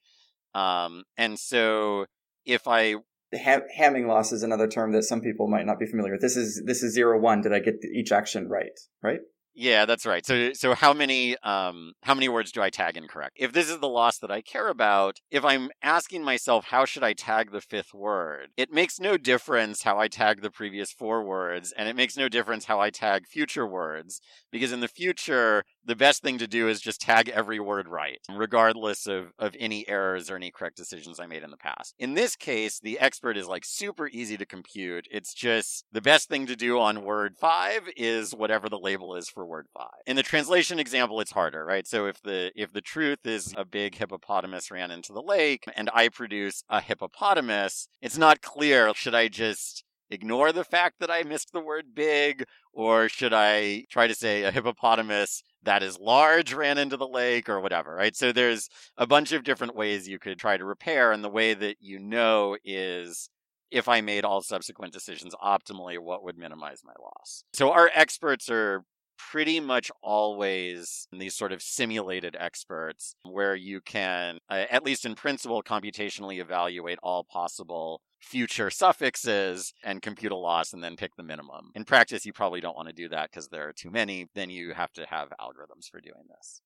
Um, 0.54 1.04
and 1.18 1.38
so, 1.38 2.06
if 2.46 2.68
I 2.68 2.96
Ham- 3.34 3.64
Hamming 3.78 4.08
loss 4.08 4.32
is 4.32 4.44
another 4.44 4.68
term 4.68 4.92
that 4.94 5.04
some 5.04 5.22
people 5.22 5.48
might 5.48 5.66
not 5.66 5.80
be 5.80 5.86
familiar 5.86 6.14
with. 6.14 6.22
This 6.22 6.38
is 6.38 6.64
this 6.66 6.84
is 6.84 6.94
zero 6.94 7.20
one. 7.20 7.42
Did 7.42 7.54
I 7.54 7.60
get 7.60 7.76
each 7.84 8.12
action 8.12 8.48
right? 8.48 8.80
Right. 9.04 9.20
Yeah, 9.58 9.86
that's 9.86 10.06
right. 10.06 10.26
So 10.26 10.52
so 10.52 10.76
how 10.76 10.94
many 10.94 11.38
um 11.38 11.94
how 12.04 12.14
many 12.14 12.28
words 12.28 12.52
do 12.52 12.62
I 12.62 12.70
tag 12.70 12.98
incorrect? 12.98 13.38
If 13.40 13.54
this 13.54 13.70
is 13.70 13.80
the 13.80 13.88
loss 13.88 14.18
that 14.18 14.30
I 14.30 14.42
care 14.42 14.68
about, 14.68 15.20
if 15.32 15.46
I'm 15.46 15.70
asking 15.82 16.24
myself 16.26 16.66
how 16.66 16.84
should 16.84 17.04
I 17.04 17.14
tag 17.14 17.52
the 17.52 17.62
fifth 17.62 17.94
word, 17.94 18.50
it 18.58 18.72
makes 18.74 19.00
no 19.00 19.18
difference 19.18 19.82
how 19.84 19.98
I 19.98 20.10
tag 20.10 20.42
the 20.42 20.52
previous 20.52 20.92
four 20.92 21.24
words 21.24 21.72
and 21.78 21.88
it 21.88 21.96
makes 21.96 22.18
no 22.18 22.28
difference 22.28 22.66
how 22.66 22.82
I 22.82 22.90
tag 22.90 23.28
future 23.28 23.66
words 23.66 24.20
because 24.52 24.74
in 24.74 24.82
the 24.82 24.90
future 24.90 25.64
the 25.86 25.96
best 25.96 26.22
thing 26.22 26.38
to 26.40 26.48
do 26.48 26.68
is 26.68 26.82
just 26.82 27.02
tag 27.02 27.30
every 27.30 27.60
word 27.60 27.88
right, 27.88 28.20
regardless 28.30 29.08
of, 29.08 29.32
of 29.40 29.56
any 29.60 29.88
errors 29.88 30.30
or 30.30 30.36
any 30.36 30.52
correct 30.52 30.78
decisions 30.78 31.20
I 31.20 31.28
made 31.28 31.44
in 31.44 31.52
the 31.52 31.58
past. 31.58 31.94
In 32.00 32.14
this 32.14 32.36
case, 32.36 32.80
the 32.80 33.00
expert 33.00 33.38
is 33.38 33.48
like 33.48 33.64
super 33.66 34.08
easy 34.08 34.38
to 34.38 34.46
compute. 34.46 35.08
It's 35.12 35.34
just 35.34 35.86
the 35.92 36.02
best 36.02 36.30
thing 36.30 36.46
to 36.48 36.56
do 36.56 36.80
on 36.80 37.04
word 37.04 37.36
five 37.40 37.84
is 37.96 38.34
whatever 38.34 38.70
the 38.70 38.80
label 38.80 39.16
is 39.16 39.30
for 39.30 39.46
word 39.46 39.68
five. 39.74 40.02
In 40.06 40.16
the 40.16 40.24
translation 40.24 40.80
example, 40.80 41.20
it's 41.22 41.32
harder, 41.32 41.66
right? 41.66 41.88
So 41.88 42.08
if 42.08 42.22
the 42.22 42.52
if 42.56 42.74
the 42.74 42.82
truth 42.82 43.20
is 43.26 43.54
a 43.58 43.66
big 43.66 43.96
hippopotamus 43.96 44.72
ran 44.72 44.92
into 44.92 45.14
the 45.14 45.22
lake 45.22 45.66
and 45.76 45.90
I 45.94 46.10
produce 46.10 46.64
a 46.70 46.82
hippopotamus, 46.82 47.88
it's 48.02 48.18
not 48.18 48.42
clear. 48.42 48.94
Should 48.96 49.16
I 49.16 49.28
just 49.28 49.84
ignore 50.10 50.52
the 50.52 50.64
fact 50.64 50.96
that 51.00 51.12
I 51.12 51.24
missed 51.24 51.52
the 51.52 51.60
word 51.60 51.94
big, 51.94 52.46
or 52.74 53.10
should 53.10 53.34
I 53.34 53.86
try 53.90 54.08
to 54.08 54.16
say 54.16 54.44
a 54.44 54.52
hippopotamus 54.52 55.44
that 55.64 55.84
is 55.84 56.00
large 56.00 56.54
ran 56.54 56.78
into 56.78 56.98
the 56.98 57.08
lake 57.08 57.50
or 57.50 57.60
whatever, 57.60 57.96
right? 57.96 58.16
So 58.16 58.32
there's 58.32 58.70
a 58.98 59.08
bunch 59.08 59.32
of 59.32 59.44
different 59.44 59.76
ways 59.76 60.08
you 60.08 60.20
could 60.20 60.38
try 60.38 60.58
to 60.58 60.66
repair, 60.66 61.12
and 61.12 61.24
the 61.24 61.30
way 61.30 61.54
that 61.54 61.78
you 61.80 62.00
know 62.00 62.58
is 62.64 63.30
if 63.72 63.90
I 63.90 64.02
made 64.02 64.24
all 64.24 64.42
subsequent 64.42 64.94
decisions 64.94 65.34
optimally, 65.44 65.98
what 66.00 66.24
would 66.24 66.38
minimize 66.38 66.82
my 66.86 66.94
loss? 67.02 67.44
So 67.54 67.72
our 67.72 67.90
experts 67.94 68.50
are 68.50 68.84
pretty 69.18 69.60
much 69.60 69.92
always 70.02 71.08
in 71.12 71.20
these 71.20 71.36
sort 71.36 71.52
of 71.52 71.62
simulated 71.62 72.36
experts 72.40 73.16
where 73.24 73.56
you 73.56 73.82
can, 73.82 74.40
uh, 74.50 74.66
at 74.70 74.84
least 74.84 75.06
in 75.06 75.16
principle, 75.16 75.64
computationally 75.64 76.40
evaluate 76.40 77.00
all 77.02 77.24
possible 77.24 78.02
future 78.20 78.70
suffixes 78.70 79.74
and 79.84 80.02
compute 80.02 80.32
a 80.32 80.36
loss 80.36 80.74
and 80.74 80.84
then 80.84 80.96
pick 80.96 81.16
the 81.16 81.24
minimum. 81.24 81.72
In 81.76 81.86
practice, 81.86 82.26
you 82.26 82.34
probably 82.34 82.60
don't 82.60 82.76
want 82.76 82.88
to 82.88 82.94
do 82.94 83.10
that 83.10 83.30
because 83.30 83.48
there 83.50 83.68
are 83.68 83.74
too 83.74 83.92
many. 83.92 84.28
Then 84.34 84.50
you 84.50 84.74
have 84.74 84.92
to 84.94 85.06
have 85.06 85.30
algorithms 85.40 85.90
for 85.90 86.02
doing 86.02 86.26
this. 86.30 86.62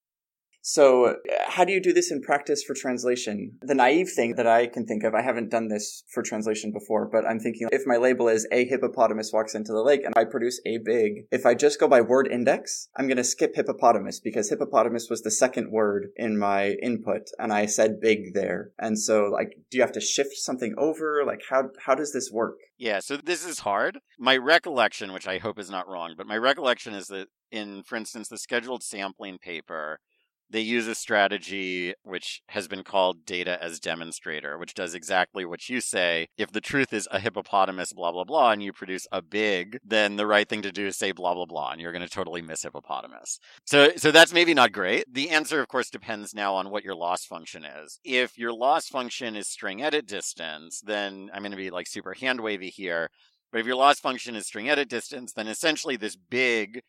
So, 0.62 1.06
uh, 1.06 1.14
how 1.48 1.66
do 1.66 1.72
you 1.72 1.82
do 1.82 1.94
this 1.94 2.12
in 2.12 2.22
practice 2.22 2.64
for 2.64 2.74
translation? 2.74 3.58
The 3.62 3.76
naive 3.76 4.10
thing 4.16 4.36
that 4.36 4.48
I 4.48 4.68
can 4.68 4.86
think 4.86 5.04
of, 5.04 5.14
I 5.14 5.22
haven't 5.22 5.50
done 5.50 5.70
this 5.70 6.04
for 6.14 6.22
translation 6.22 6.72
before, 6.72 7.10
but 7.12 7.26
I'm 7.26 7.40
thinking 7.40 7.70
if 7.72 7.84
my 7.86 7.98
label 7.98 8.28
is 8.28 8.48
a 8.52 8.66
hippopotamus 8.66 9.32
walks 9.34 9.56
into 9.56 9.72
the 9.72 9.82
lake 9.82 10.04
and 10.04 10.14
I 10.18 10.26
produce 10.26 10.60
a 10.66 10.78
big, 10.84 11.26
if 11.32 11.46
I 11.46 11.54
just 11.54 11.80
go 11.80 11.88
by 11.88 12.02
word 12.02 12.28
index, 12.28 12.90
I'm 12.96 13.08
going 13.08 13.18
to 13.18 13.24
skip 13.24 13.56
hippopotamus 13.56 14.20
because 14.20 14.50
hippopotamus 14.50 15.10
was 15.10 15.22
the 15.22 15.32
second 15.32 15.72
word 15.72 16.10
in 16.16 16.38
my 16.38 16.72
input 16.84 17.30
and 17.38 17.54
I 17.54 17.66
said 17.66 18.02
big 18.02 18.34
there. 18.34 18.72
And 18.78 19.00
so, 19.00 19.30
like, 19.32 19.54
do 19.72 19.78
you 19.78 19.84
have 19.84 19.94
to 19.94 20.02
shift 20.02 20.36
something 20.36 20.76
over? 20.78 21.24
Like, 21.26 21.42
how, 21.50 21.70
how 21.86 21.96
does 21.96 22.12
this 22.12 22.30
work? 22.32 22.58
Yeah, 22.78 23.00
so 23.00 23.18
this 23.18 23.46
is 23.46 23.60
hard. 23.60 24.00
My 24.18 24.38
recollection, 24.38 25.14
which 25.14 25.28
I 25.28 25.38
hope 25.38 25.60
is 25.60 25.70
not 25.70 25.88
wrong, 25.88 26.16
but 26.18 26.28
my 26.28 26.38
recollection 26.38 26.94
is 26.94 27.08
that 27.08 27.28
in, 27.52 27.84
for 27.84 27.96
instance, 27.96 28.28
the 28.30 28.38
scheduled 28.38 28.84
sampling 28.84 29.38
paper, 29.38 30.00
they 30.50 30.62
use 30.62 30.88
a 30.88 30.96
strategy 30.96 31.94
which 32.04 32.42
has 32.50 32.68
been 32.68 32.84
called 32.84 33.26
data 33.26 33.62
as 33.64 33.80
demonstrator, 33.80 34.58
which 34.58 34.74
does 34.74 34.96
exactly 34.96 35.46
what 35.46 35.70
you 35.70 35.82
say. 35.82 36.28
If 36.38 36.52
the 36.52 36.62
truth 36.62 36.94
is 36.94 37.08
a 37.12 37.20
hippopotamus, 37.20 37.94
blah, 37.94 38.12
blah, 38.12 38.24
blah, 38.24 38.52
and 38.52 38.64
you 38.64 38.74
produce 38.74 39.08
a 39.12 39.22
big, 39.22 39.78
then 39.84 40.16
the 40.16 40.28
right 40.28 40.48
thing 40.48 40.62
to 40.64 40.72
do 40.72 40.88
is 40.88 40.98
say 40.98 41.12
blah, 41.12 41.34
blah, 41.34 41.46
blah, 41.46 41.72
and 41.72 41.82
you're 41.82 41.92
going 41.92 42.06
to 42.06 42.10
totally 42.10 42.42
miss 42.42 42.64
hippopotamus. 42.64 43.40
So, 43.66 43.92
so 43.96 44.12
that's 44.12 44.34
maybe 44.34 44.54
not 44.54 44.72
great. 44.72 45.06
The 45.12 45.30
answer, 45.30 45.62
of 45.62 45.68
course, 45.68 45.90
depends 45.90 46.34
now 46.34 46.56
on 46.56 46.70
what 46.70 46.84
your 46.84 46.96
loss 46.96 47.26
function 47.26 47.64
is. 47.66 48.00
If 48.04 48.38
your 48.38 48.54
loss 48.54 48.88
function 48.88 49.36
is 49.36 49.48
string 49.48 49.82
edit 49.82 50.08
distance, 50.08 50.82
then 50.82 51.30
I'm 51.34 51.42
going 51.42 51.52
to 51.52 51.58
be 51.58 51.70
like 51.70 51.88
super 51.88 52.14
hand 52.14 52.42
wavy 52.42 52.70
here. 52.70 53.10
But 53.52 53.62
if 53.62 53.68
your 53.68 53.76
loss 53.76 54.00
function 54.00 54.36
is 54.36 54.46
string 54.46 54.70
edit 54.70 54.90
distance, 54.90 55.34
then 55.34 55.48
essentially 55.48 55.96
this 55.96 56.16
big 56.16 56.82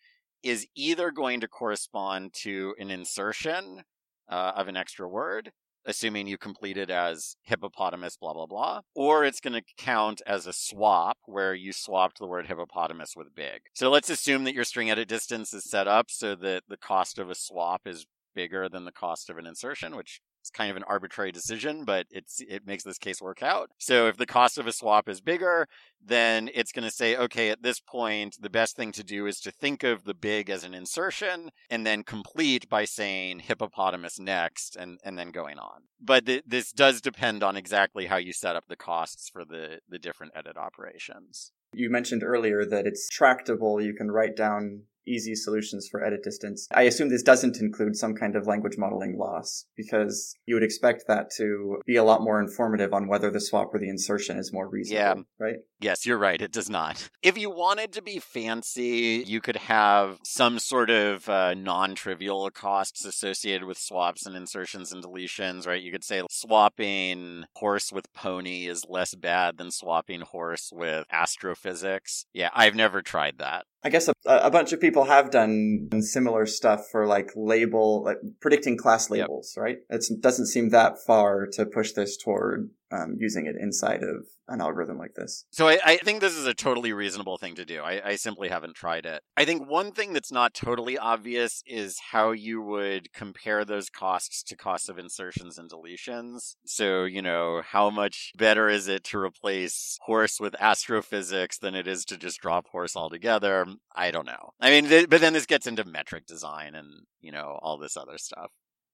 is 0.42 0.66
either 0.74 1.10
going 1.10 1.40
to 1.40 1.48
correspond 1.48 2.32
to 2.32 2.74
an 2.78 2.90
insertion 2.90 3.82
uh, 4.28 4.52
of 4.56 4.68
an 4.68 4.76
extra 4.76 5.08
word, 5.08 5.50
assuming 5.86 6.26
you 6.26 6.38
complete 6.38 6.76
it 6.76 6.90
as 6.90 7.36
hippopotamus, 7.42 8.16
blah, 8.16 8.32
blah, 8.32 8.46
blah, 8.46 8.80
or 8.94 9.24
it's 9.24 9.40
going 9.40 9.54
to 9.54 9.62
count 9.76 10.22
as 10.26 10.46
a 10.46 10.52
swap 10.52 11.18
where 11.26 11.54
you 11.54 11.72
swapped 11.72 12.18
the 12.18 12.26
word 12.26 12.46
hippopotamus 12.46 13.14
with 13.16 13.34
big. 13.34 13.62
So 13.74 13.90
let's 13.90 14.10
assume 14.10 14.44
that 14.44 14.54
your 14.54 14.64
string 14.64 14.90
edit 14.90 15.08
distance 15.08 15.52
is 15.52 15.64
set 15.64 15.88
up 15.88 16.06
so 16.10 16.34
that 16.36 16.64
the 16.68 16.76
cost 16.76 17.18
of 17.18 17.30
a 17.30 17.34
swap 17.34 17.82
is 17.86 18.06
bigger 18.34 18.68
than 18.68 18.84
the 18.84 18.92
cost 18.92 19.28
of 19.30 19.38
an 19.38 19.46
insertion, 19.46 19.96
which 19.96 20.20
it's 20.40 20.50
kind 20.50 20.70
of 20.70 20.76
an 20.76 20.84
arbitrary 20.84 21.32
decision, 21.32 21.84
but 21.84 22.06
it's 22.10 22.40
it 22.48 22.66
makes 22.66 22.82
this 22.82 22.98
case 22.98 23.20
work 23.20 23.42
out. 23.42 23.70
So 23.78 24.06
if 24.08 24.16
the 24.16 24.26
cost 24.26 24.58
of 24.58 24.66
a 24.66 24.72
swap 24.72 25.08
is 25.08 25.20
bigger, 25.20 25.68
then 26.02 26.48
it's 26.54 26.72
going 26.72 26.88
to 26.88 26.94
say, 26.94 27.16
okay, 27.16 27.50
at 27.50 27.62
this 27.62 27.78
point, 27.80 28.36
the 28.40 28.50
best 28.50 28.74
thing 28.74 28.90
to 28.92 29.04
do 29.04 29.26
is 29.26 29.38
to 29.40 29.50
think 29.50 29.82
of 29.82 30.04
the 30.04 30.14
big 30.14 30.48
as 30.48 30.64
an 30.64 30.74
insertion 30.74 31.50
and 31.68 31.86
then 31.86 32.02
complete 32.02 32.68
by 32.68 32.84
saying 32.84 33.40
hippopotamus 33.40 34.18
next 34.18 34.76
and, 34.76 34.98
and 35.04 35.18
then 35.18 35.30
going 35.30 35.58
on. 35.58 35.82
But 36.00 36.26
th- 36.26 36.44
this 36.46 36.72
does 36.72 37.00
depend 37.00 37.42
on 37.42 37.56
exactly 37.56 38.06
how 38.06 38.16
you 38.16 38.32
set 38.32 38.56
up 38.56 38.64
the 38.68 38.76
costs 38.76 39.28
for 39.28 39.44
the, 39.44 39.80
the 39.88 39.98
different 39.98 40.32
edit 40.34 40.56
operations. 40.56 41.52
You 41.74 41.90
mentioned 41.90 42.24
earlier 42.24 42.64
that 42.64 42.86
it's 42.86 43.08
tractable. 43.08 43.80
You 43.80 43.94
can 43.94 44.10
write 44.10 44.36
down 44.36 44.84
easy 45.06 45.34
solutions 45.34 45.88
for 45.90 46.04
edit 46.04 46.22
distance. 46.22 46.66
I 46.72 46.82
assume 46.82 47.08
this 47.08 47.22
doesn't 47.22 47.58
include 47.60 47.96
some 47.96 48.14
kind 48.14 48.36
of 48.36 48.46
language 48.46 48.76
modeling 48.78 49.18
loss 49.18 49.66
because 49.76 50.34
you 50.46 50.54
would 50.54 50.64
expect 50.64 51.04
that 51.08 51.30
to 51.36 51.80
be 51.86 51.96
a 51.96 52.04
lot 52.04 52.22
more 52.22 52.40
informative 52.40 52.92
on 52.92 53.08
whether 53.08 53.30
the 53.30 53.40
swap 53.40 53.74
or 53.74 53.78
the 53.78 53.88
insertion 53.88 54.38
is 54.38 54.52
more 54.52 54.68
reasonable, 54.68 55.24
yeah. 55.40 55.44
right? 55.44 55.56
Yes, 55.80 56.04
you're 56.04 56.18
right. 56.18 56.40
It 56.40 56.52
does 56.52 56.68
not. 56.68 57.08
If 57.22 57.38
you 57.38 57.50
wanted 57.50 57.92
to 57.92 58.02
be 58.02 58.18
fancy, 58.18 59.24
you 59.26 59.40
could 59.40 59.56
have 59.56 60.18
some 60.24 60.58
sort 60.58 60.90
of 60.90 61.28
uh, 61.28 61.54
non 61.54 61.94
trivial 61.94 62.50
costs 62.50 63.04
associated 63.04 63.64
with 63.64 63.78
swaps 63.78 64.26
and 64.26 64.36
insertions 64.36 64.92
and 64.92 65.02
deletions, 65.02 65.66
right? 65.66 65.82
You 65.82 65.90
could 65.90 66.04
say 66.04 66.22
swapping 66.30 67.44
horse 67.56 67.92
with 67.92 68.12
pony 68.12 68.66
is 68.66 68.84
less 68.88 69.14
bad 69.14 69.56
than 69.56 69.70
swapping 69.70 70.20
horse 70.20 70.70
with 70.72 71.06
astrophysics. 71.10 72.26
Yeah, 72.32 72.50
I've 72.54 72.74
never 72.74 73.02
tried 73.02 73.38
that. 73.38 73.64
I 73.82 73.88
guess 73.88 74.08
a, 74.08 74.14
a, 74.26 74.50
bunch 74.50 74.72
of 74.72 74.80
people 74.80 75.04
have 75.04 75.30
done 75.30 75.88
similar 76.00 76.44
stuff 76.44 76.88
for 76.92 77.06
like 77.06 77.30
label, 77.34 78.04
like 78.04 78.18
predicting 78.40 78.76
class 78.76 79.08
labels, 79.08 79.54
yep. 79.56 79.62
right? 79.62 79.76
It 79.88 80.04
doesn't 80.20 80.46
seem 80.46 80.68
that 80.70 80.96
far 81.06 81.46
to 81.52 81.64
push 81.64 81.92
this 81.92 82.16
toward 82.16 82.70
um, 82.92 83.16
using 83.18 83.46
it 83.46 83.56
inside 83.58 84.02
of 84.02 84.26
an 84.50 84.60
algorithm 84.60 84.98
like 84.98 85.14
this. 85.14 85.44
So 85.50 85.68
I, 85.68 85.78
I, 85.84 85.96
think 85.98 86.20
this 86.20 86.34
is 86.34 86.44
a 86.44 86.52
totally 86.52 86.92
reasonable 86.92 87.38
thing 87.38 87.54
to 87.54 87.64
do. 87.64 87.82
I, 87.82 88.10
I, 88.10 88.16
simply 88.16 88.48
haven't 88.48 88.74
tried 88.74 89.06
it. 89.06 89.22
I 89.36 89.44
think 89.44 89.68
one 89.68 89.92
thing 89.92 90.12
that's 90.12 90.32
not 90.32 90.54
totally 90.54 90.98
obvious 90.98 91.62
is 91.66 91.98
how 92.10 92.32
you 92.32 92.60
would 92.60 93.12
compare 93.12 93.64
those 93.64 93.88
costs 93.88 94.42
to 94.42 94.56
costs 94.56 94.88
of 94.88 94.98
insertions 94.98 95.56
and 95.56 95.70
deletions. 95.70 96.56
So, 96.66 97.04
you 97.04 97.22
know, 97.22 97.62
how 97.64 97.90
much 97.90 98.32
better 98.36 98.68
is 98.68 98.88
it 98.88 99.04
to 99.04 99.18
replace 99.18 99.98
horse 100.02 100.40
with 100.40 100.60
astrophysics 100.60 101.58
than 101.58 101.74
it 101.74 101.86
is 101.86 102.04
to 102.06 102.16
just 102.16 102.40
drop 102.40 102.66
horse 102.68 102.96
altogether? 102.96 103.66
I 103.94 104.10
don't 104.10 104.26
know. 104.26 104.50
I 104.60 104.70
mean, 104.70 104.88
th- 104.88 105.08
but 105.08 105.20
then 105.20 105.32
this 105.32 105.46
gets 105.46 105.66
into 105.66 105.84
metric 105.84 106.26
design 106.26 106.74
and, 106.74 107.06
you 107.20 107.30
know, 107.30 107.58
all 107.62 107.78
this 107.78 107.96
other 107.96 108.18
stuff 108.18 108.50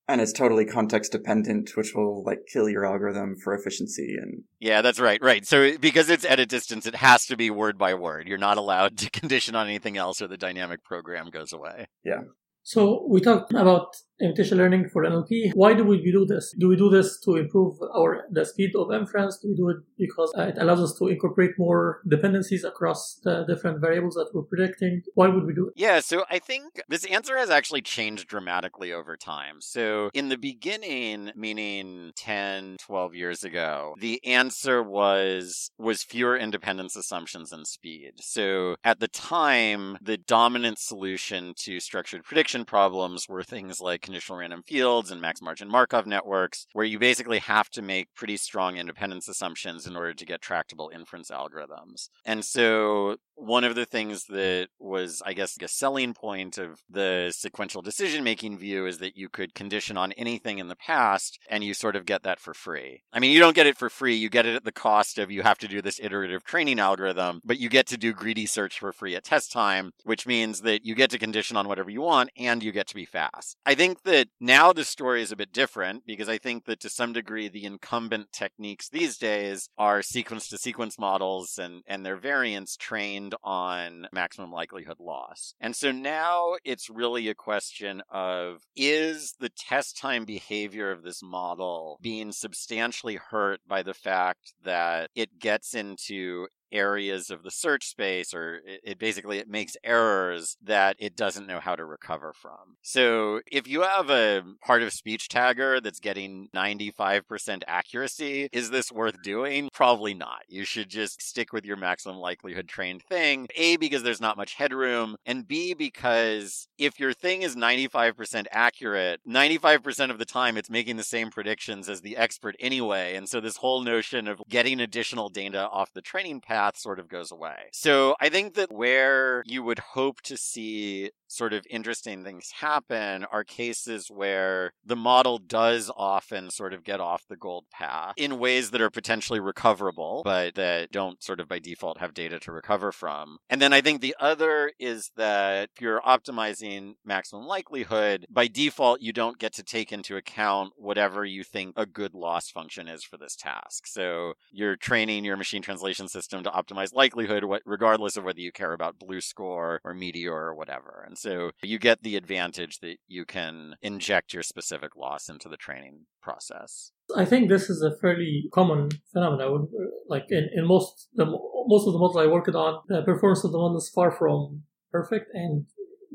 and 0.09 0.21
it's 0.21 0.33
totally 0.33 0.65
context 0.65 1.13
dependent 1.13 1.77
which 1.77 1.95
will 1.95 2.23
like 2.25 2.47
kill 2.51 2.69
your 2.69 2.87
algorithm 2.87 3.37
for 3.37 3.55
efficiency 3.55 4.17
and 4.21 4.43
yeah 4.61 4.83
that's 4.83 5.01
right 5.01 5.21
right. 5.23 5.47
So 5.47 5.77
because 5.79 6.09
it's 6.09 6.25
edit 6.25 6.49
distance 6.49 6.87
it 6.87 6.95
has 6.95 7.27
to 7.27 7.37
be 7.37 7.51
word 7.51 7.77
by 7.77 7.95
word. 7.95 8.29
You're 8.29 8.39
not 8.39 8.59
allowed 8.59 8.97
to 8.99 9.11
condition 9.21 9.55
on 9.55 9.67
anything 9.67 9.97
else 9.97 10.23
or 10.23 10.29
the 10.29 10.37
dynamic 10.37 10.85
program 10.85 11.31
goes 11.31 11.53
away. 11.53 11.87
Yeah. 12.05 12.23
So 12.63 13.07
we 13.09 13.21
talked 13.21 13.53
about 13.53 13.97
imitation 14.21 14.59
learning 14.59 14.89
for 14.89 15.05
NLP. 15.05 15.53
Why 15.55 15.75
do 15.75 15.85
we 15.85 16.03
do 16.11 16.25
this? 16.25 16.55
Do 16.59 16.69
we 16.69 16.77
do 16.77 16.89
this 16.89 17.21
to 17.21 17.37
improve 17.37 17.79
our 17.95 18.27
the 18.31 18.45
speed 18.45 18.75
of 18.77 18.93
inference? 18.93 19.39
Do 19.39 19.49
we 19.49 19.57
do 19.57 19.69
it 19.69 19.79
because 19.99 20.33
uh, 20.37 20.43
it 20.43 20.57
allows 20.59 20.81
us 20.81 20.99
to 20.99 21.09
incorporate 21.09 21.53
more 21.59 22.01
dependencies 22.09 22.65
across 22.65 23.21
the 23.23 23.45
different 23.45 23.81
variables 23.81 24.15
that 24.15 24.31
we're 24.33 24.43
predicting? 24.43 25.03
Why 25.15 25.29
would 25.29 25.45
we 25.45 25.55
do 25.55 25.69
it? 25.69 25.75
Yeah, 25.77 26.01
so 26.01 26.25
I 26.31 26.39
think 26.39 26.81
this 26.89 27.05
answer 27.05 27.37
has 27.37 27.51
actually 27.51 27.83
changed 27.83 28.29
dramatically 28.29 28.93
over 28.93 29.17
time. 29.17 29.61
So 29.61 30.11
in 30.15 30.29
the 30.29 30.39
beginning, 30.39 31.33
meaning 31.37 32.13
10, 32.17 32.77
12 32.81 33.15
years 33.15 33.45
ago, 33.45 33.95
the 34.01 34.25
answer 34.25 34.83
was 34.83 35.71
was 35.79 36.03
fewer 36.03 36.37
independence 36.37 36.97
assumptions 36.97 37.53
and 37.53 37.67
speed. 37.67 38.13
So 38.21 38.77
at 38.83 39.01
the 39.01 39.09
time, 39.09 39.99
the 40.01 40.17
dominant 40.17 40.79
solution 40.79 41.53
to 41.59 41.81
structured 41.81 42.25
prediction 42.25 42.47
prediction 42.47 42.65
problems 42.65 43.29
were 43.29 43.43
things 43.43 43.81
like 43.81 44.06
conditional 44.07 44.39
random 44.39 44.63
fields 44.63 45.11
and 45.11 45.21
max 45.21 45.43
margin 45.43 45.69
Markov 45.69 46.07
networks, 46.07 46.67
where 46.73 46.87
you 46.87 46.99
basically 46.99 47.41
have 47.41 47.69
to 47.71 47.83
make 47.83 48.15
pretty 48.15 48.39
strong 48.39 48.79
independence 48.79 49.29
assumptions 49.29 49.87
in 49.87 49.97
order 49.97 50.15
to 50.15 50.25
get 50.25 50.41
tractable 50.41 50.91
inference 50.95 51.31
algorithms. 51.31 52.09
And 52.25 52.45
so 52.45 53.17
one 53.37 53.65
of 53.65 53.75
the 53.75 53.85
things 53.85 54.25
that 54.25 54.69
was, 54.81 55.23
I 55.25 55.35
guess, 55.35 55.57
a 55.61 55.69
selling 55.69 56.15
point 56.15 56.57
of 56.57 56.81
the 56.89 57.33
sequential 57.37 57.83
decision 57.83 58.25
making 58.25 58.59
view 58.59 58.87
is 58.87 58.99
that 58.99 59.17
you 59.17 59.29
could 59.29 59.55
condition 59.55 59.97
on 59.99 60.13
anything 60.13 60.59
in 60.59 60.69
the 60.69 60.77
past 60.77 61.39
and 61.49 61.63
you 61.63 61.75
sort 61.75 61.97
of 61.97 62.07
get 62.07 62.23
that 62.23 62.41
for 62.41 62.55
free. 62.55 63.03
I 63.13 63.21
mean, 63.21 63.33
you 63.33 63.39
don't 63.39 63.55
get 63.55 63.67
it 63.67 63.77
for 63.77 63.91
free, 63.91 64.15
you 64.15 64.31
get 64.31 64.47
it 64.47 64.57
at 64.57 64.65
the 64.65 64.73
cost 64.73 65.19
of 65.19 65.31
you 65.31 65.43
have 65.43 65.59
to 65.59 65.69
do 65.69 65.83
this 65.83 66.01
iterative 66.03 66.45
training 66.45 66.81
algorithm, 66.81 67.43
but 67.45 67.59
you 67.59 67.69
get 67.69 67.87
to 67.89 67.99
do 67.99 68.13
greedy 68.13 68.47
search 68.47 68.79
for 68.79 68.93
free 68.93 69.15
at 69.15 69.25
test 69.25 69.53
time, 69.53 69.93
which 70.05 70.27
means 70.27 70.63
that 70.63 70.85
you 70.85 70.95
get 70.95 71.11
to 71.11 71.19
condition 71.19 71.57
on 71.57 71.69
whatever 71.69 71.91
you 71.91 72.01
want 72.01 72.31
and 72.39 72.63
you 72.63 72.73
get 72.73 72.87
to 72.89 72.95
be 72.95 73.05
fast. 73.05 73.57
I 73.67 73.75
think 73.75 73.96
that 74.05 74.29
now 74.41 74.73
the 74.73 74.85
story 74.85 75.23
is 75.23 75.33
a 75.33 75.37
bit 75.37 75.53
different 75.53 76.07
because 76.07 76.29
I 76.29 76.39
think 76.39 76.65
that 76.67 76.81
to 76.81 76.89
some 76.89 77.13
degree 77.13 77.49
the 77.49 77.65
incumbent 77.65 78.33
techniques 78.33 78.89
these 78.89 79.19
days 79.19 79.69
are 79.79 80.03
sequence 80.03 80.49
to 80.49 80.59
sequence 80.59 80.99
models 80.99 81.59
and, 81.59 81.83
and 81.87 82.05
their 82.05 82.17
variants 82.17 82.77
trained 82.77 83.35
on 83.43 84.07
maximum 84.13 84.51
likelihood 84.51 84.99
loss. 85.01 85.55
And 85.61 85.75
so 85.75 85.93
now 85.93 86.55
it's 86.65 86.91
really 86.91 87.29
a 87.29 87.35
question 87.35 88.03
of 88.11 88.63
is 88.75 89.35
the 89.41 89.51
test 89.51 89.97
time 89.97 90.25
behavior 90.25 90.91
of 90.91 91.03
this 91.03 91.23
model 91.23 91.99
being 92.03 92.33
substantially 92.33 93.17
hurt 93.17 93.61
by 93.67 93.83
the 93.83 93.95
fact 93.95 94.55
that 94.65 95.11
it 95.15 95.39
gets 95.39 95.75
into 95.75 96.47
areas 96.73 97.31
of 97.31 97.43
the 97.43 97.51
search 97.51 97.87
space 97.87 98.35
or 98.35 98.61
it, 98.67 98.81
it, 98.85 98.99
basically 98.99 99.39
it 99.39 99.49
makes 99.49 99.77
errors 99.85 100.57
that 100.63 100.97
it 100.99 101.17
doesn't 101.17 101.47
know 101.47 101.61
how 101.61 101.77
to 101.77 101.85
recover 101.85 102.33
from. 102.33 102.77
So 102.83 103.41
if 103.51 103.69
you 103.69 103.83
have 103.83 104.11
a 104.11 104.43
part 104.65 104.83
of 104.83 104.93
speech 104.93 105.29
tagger 105.29 105.83
that's 105.83 106.01
getting 106.01 106.49
95% 106.55 107.63
accuracy, 107.67 108.49
is 108.53 108.71
this 108.71 108.91
worth 108.91 109.23
doing? 109.23 109.69
Probably 109.73 110.15
not. 110.15 110.43
You 110.49 110.65
should 110.65 110.89
just 110.89 111.23
stick 111.23 111.53
with 111.53 111.65
your 111.65 111.77
maximum 111.77 112.17
likelihood 112.17 112.69
trained 112.69 113.03
thing. 113.03 113.47
A 113.57 113.77
because 113.77 114.03
there's 114.03 114.21
not 114.21 114.37
much 114.37 114.55
headroom 114.55 115.17
and 115.25 115.47
B 115.47 115.75
because 115.75 116.69
if 116.79 116.99
your 116.99 117.13
thing 117.13 117.43
is 117.43 117.57
95% 117.57 118.47
accurate, 118.51 119.21
95% 119.29 120.11
of 120.11 120.19
the 120.19 120.25
time 120.25 120.57
it's 120.57 120.71
making 120.71 120.97
the 120.97 121.03
same 121.03 121.31
predictions 121.31 121.89
as 121.89 122.01
the 122.01 122.17
expert 122.17 122.57
anyway. 122.59 123.15
And 123.15 123.29
so 123.29 123.41
this 123.41 123.59
whole 123.59 123.83
notion 123.83 124.29
of 124.29 124.43
getting 124.49 124.81
additional 124.81 125.29
data 125.29 125.69
off 125.69 125.93
the 125.93 126.03
training 126.03 126.41
pad 126.41 126.56
path 126.57 126.79
sort 126.79 126.99
of 126.99 127.09
goes 127.09 127.31
away. 127.31 127.69
So 127.73 128.17
I 128.21 128.29
think 128.29 128.55
that 128.55 128.73
where 128.73 129.43
you 129.47 129.63
would 129.63 129.79
hope 129.79 130.23
to 130.23 130.37
see 130.37 131.11
sort 131.29 131.53
of 131.53 131.67
interesting 131.69 132.25
things 132.25 132.51
happen 132.61 133.25
are 133.31 133.45
cases 133.45 134.09
where 134.09 134.73
the 134.85 134.97
model 134.97 135.39
does 135.39 135.91
often 135.97 136.51
sort 136.51 136.73
of 136.73 136.85
get 136.85 137.01
off 137.01 137.25
the 137.29 137.37
gold 137.37 137.65
path 137.71 138.15
in 138.17 138.39
ways 138.39 138.71
that 138.71 138.81
are 138.81 138.91
potentially 138.91 139.41
recoverable, 139.41 140.23
but 140.25 140.55
that 140.55 140.91
don't 140.93 141.23
sort 141.23 141.41
of 141.41 141.49
by 141.49 141.59
default 141.59 141.99
have 141.99 142.15
data 142.15 142.39
to 142.39 142.53
recover 142.53 142.93
from. 142.93 143.39
And 143.51 143.61
then 143.61 143.73
I 143.73 143.81
think 143.81 144.01
the 144.01 144.17
other 144.21 144.73
is 144.79 145.11
that 145.17 145.71
if 145.75 145.83
you're 145.83 146.01
optimizing 146.01 146.95
maximum 147.05 147.47
likelihood, 147.47 148.27
by 148.31 148.47
default, 148.47 149.01
you 149.03 149.13
don't 149.13 149.39
get 149.39 149.53
to 149.55 149.63
take 149.63 149.93
into 149.93 150.17
account 150.17 150.73
whatever 150.77 151.25
you 151.25 151.45
think 151.45 151.75
a 151.77 151.87
good 151.87 152.15
loss 152.15 152.51
function 152.51 152.89
is 152.89 153.03
for 153.03 153.17
this 153.17 153.37
task. 153.37 153.87
So 153.87 154.35
you're 154.51 154.77
training 154.77 155.25
your 155.25 155.37
machine 155.37 155.63
translation 155.63 156.09
system 156.09 156.43
to 156.47 156.51
optimize 156.51 156.95
likelihood, 156.95 157.45
regardless 157.65 158.17
of 158.17 158.25
whether 158.25 158.41
you 158.41 158.53
care 158.53 158.73
about 158.73 158.99
BLEU 158.99 159.21
score 159.21 159.81
or 159.85 159.95
meteor 159.95 160.35
or 160.35 160.55
whatever. 160.55 161.05
And 161.07 161.19
so 161.19 161.51
you 161.63 161.79
get 161.79 162.03
the 162.03 162.17
advantage 162.17 162.79
that 162.81 162.97
you 163.07 163.25
can 163.25 163.77
inject 163.83 164.33
your 164.33 164.43
specific 164.43 164.97
loss 164.97 165.29
into 165.29 165.49
the 165.49 165.57
training 165.57 166.07
process. 166.23 166.93
I 167.15 167.25
think 167.25 167.49
this 167.49 167.71
is 167.71 167.83
a 167.83 167.97
fairly 168.01 168.49
common 168.53 168.91
phenomenon. 169.13 169.69
Like 170.09 170.27
in, 170.31 170.49
in 170.55 170.67
most 170.67 171.09
the 171.15 171.27
most 171.27 171.87
of 171.87 171.93
the 171.93 171.99
models 171.99 172.17
I 172.17 172.27
worked 172.27 172.49
on, 172.49 172.83
the 172.89 173.03
performance 173.03 173.45
of 173.45 173.53
the 173.53 173.59
model 173.59 173.79
is 173.79 173.91
far 173.95 174.11
from 174.11 174.63
perfect, 174.91 175.27
and 175.35 175.67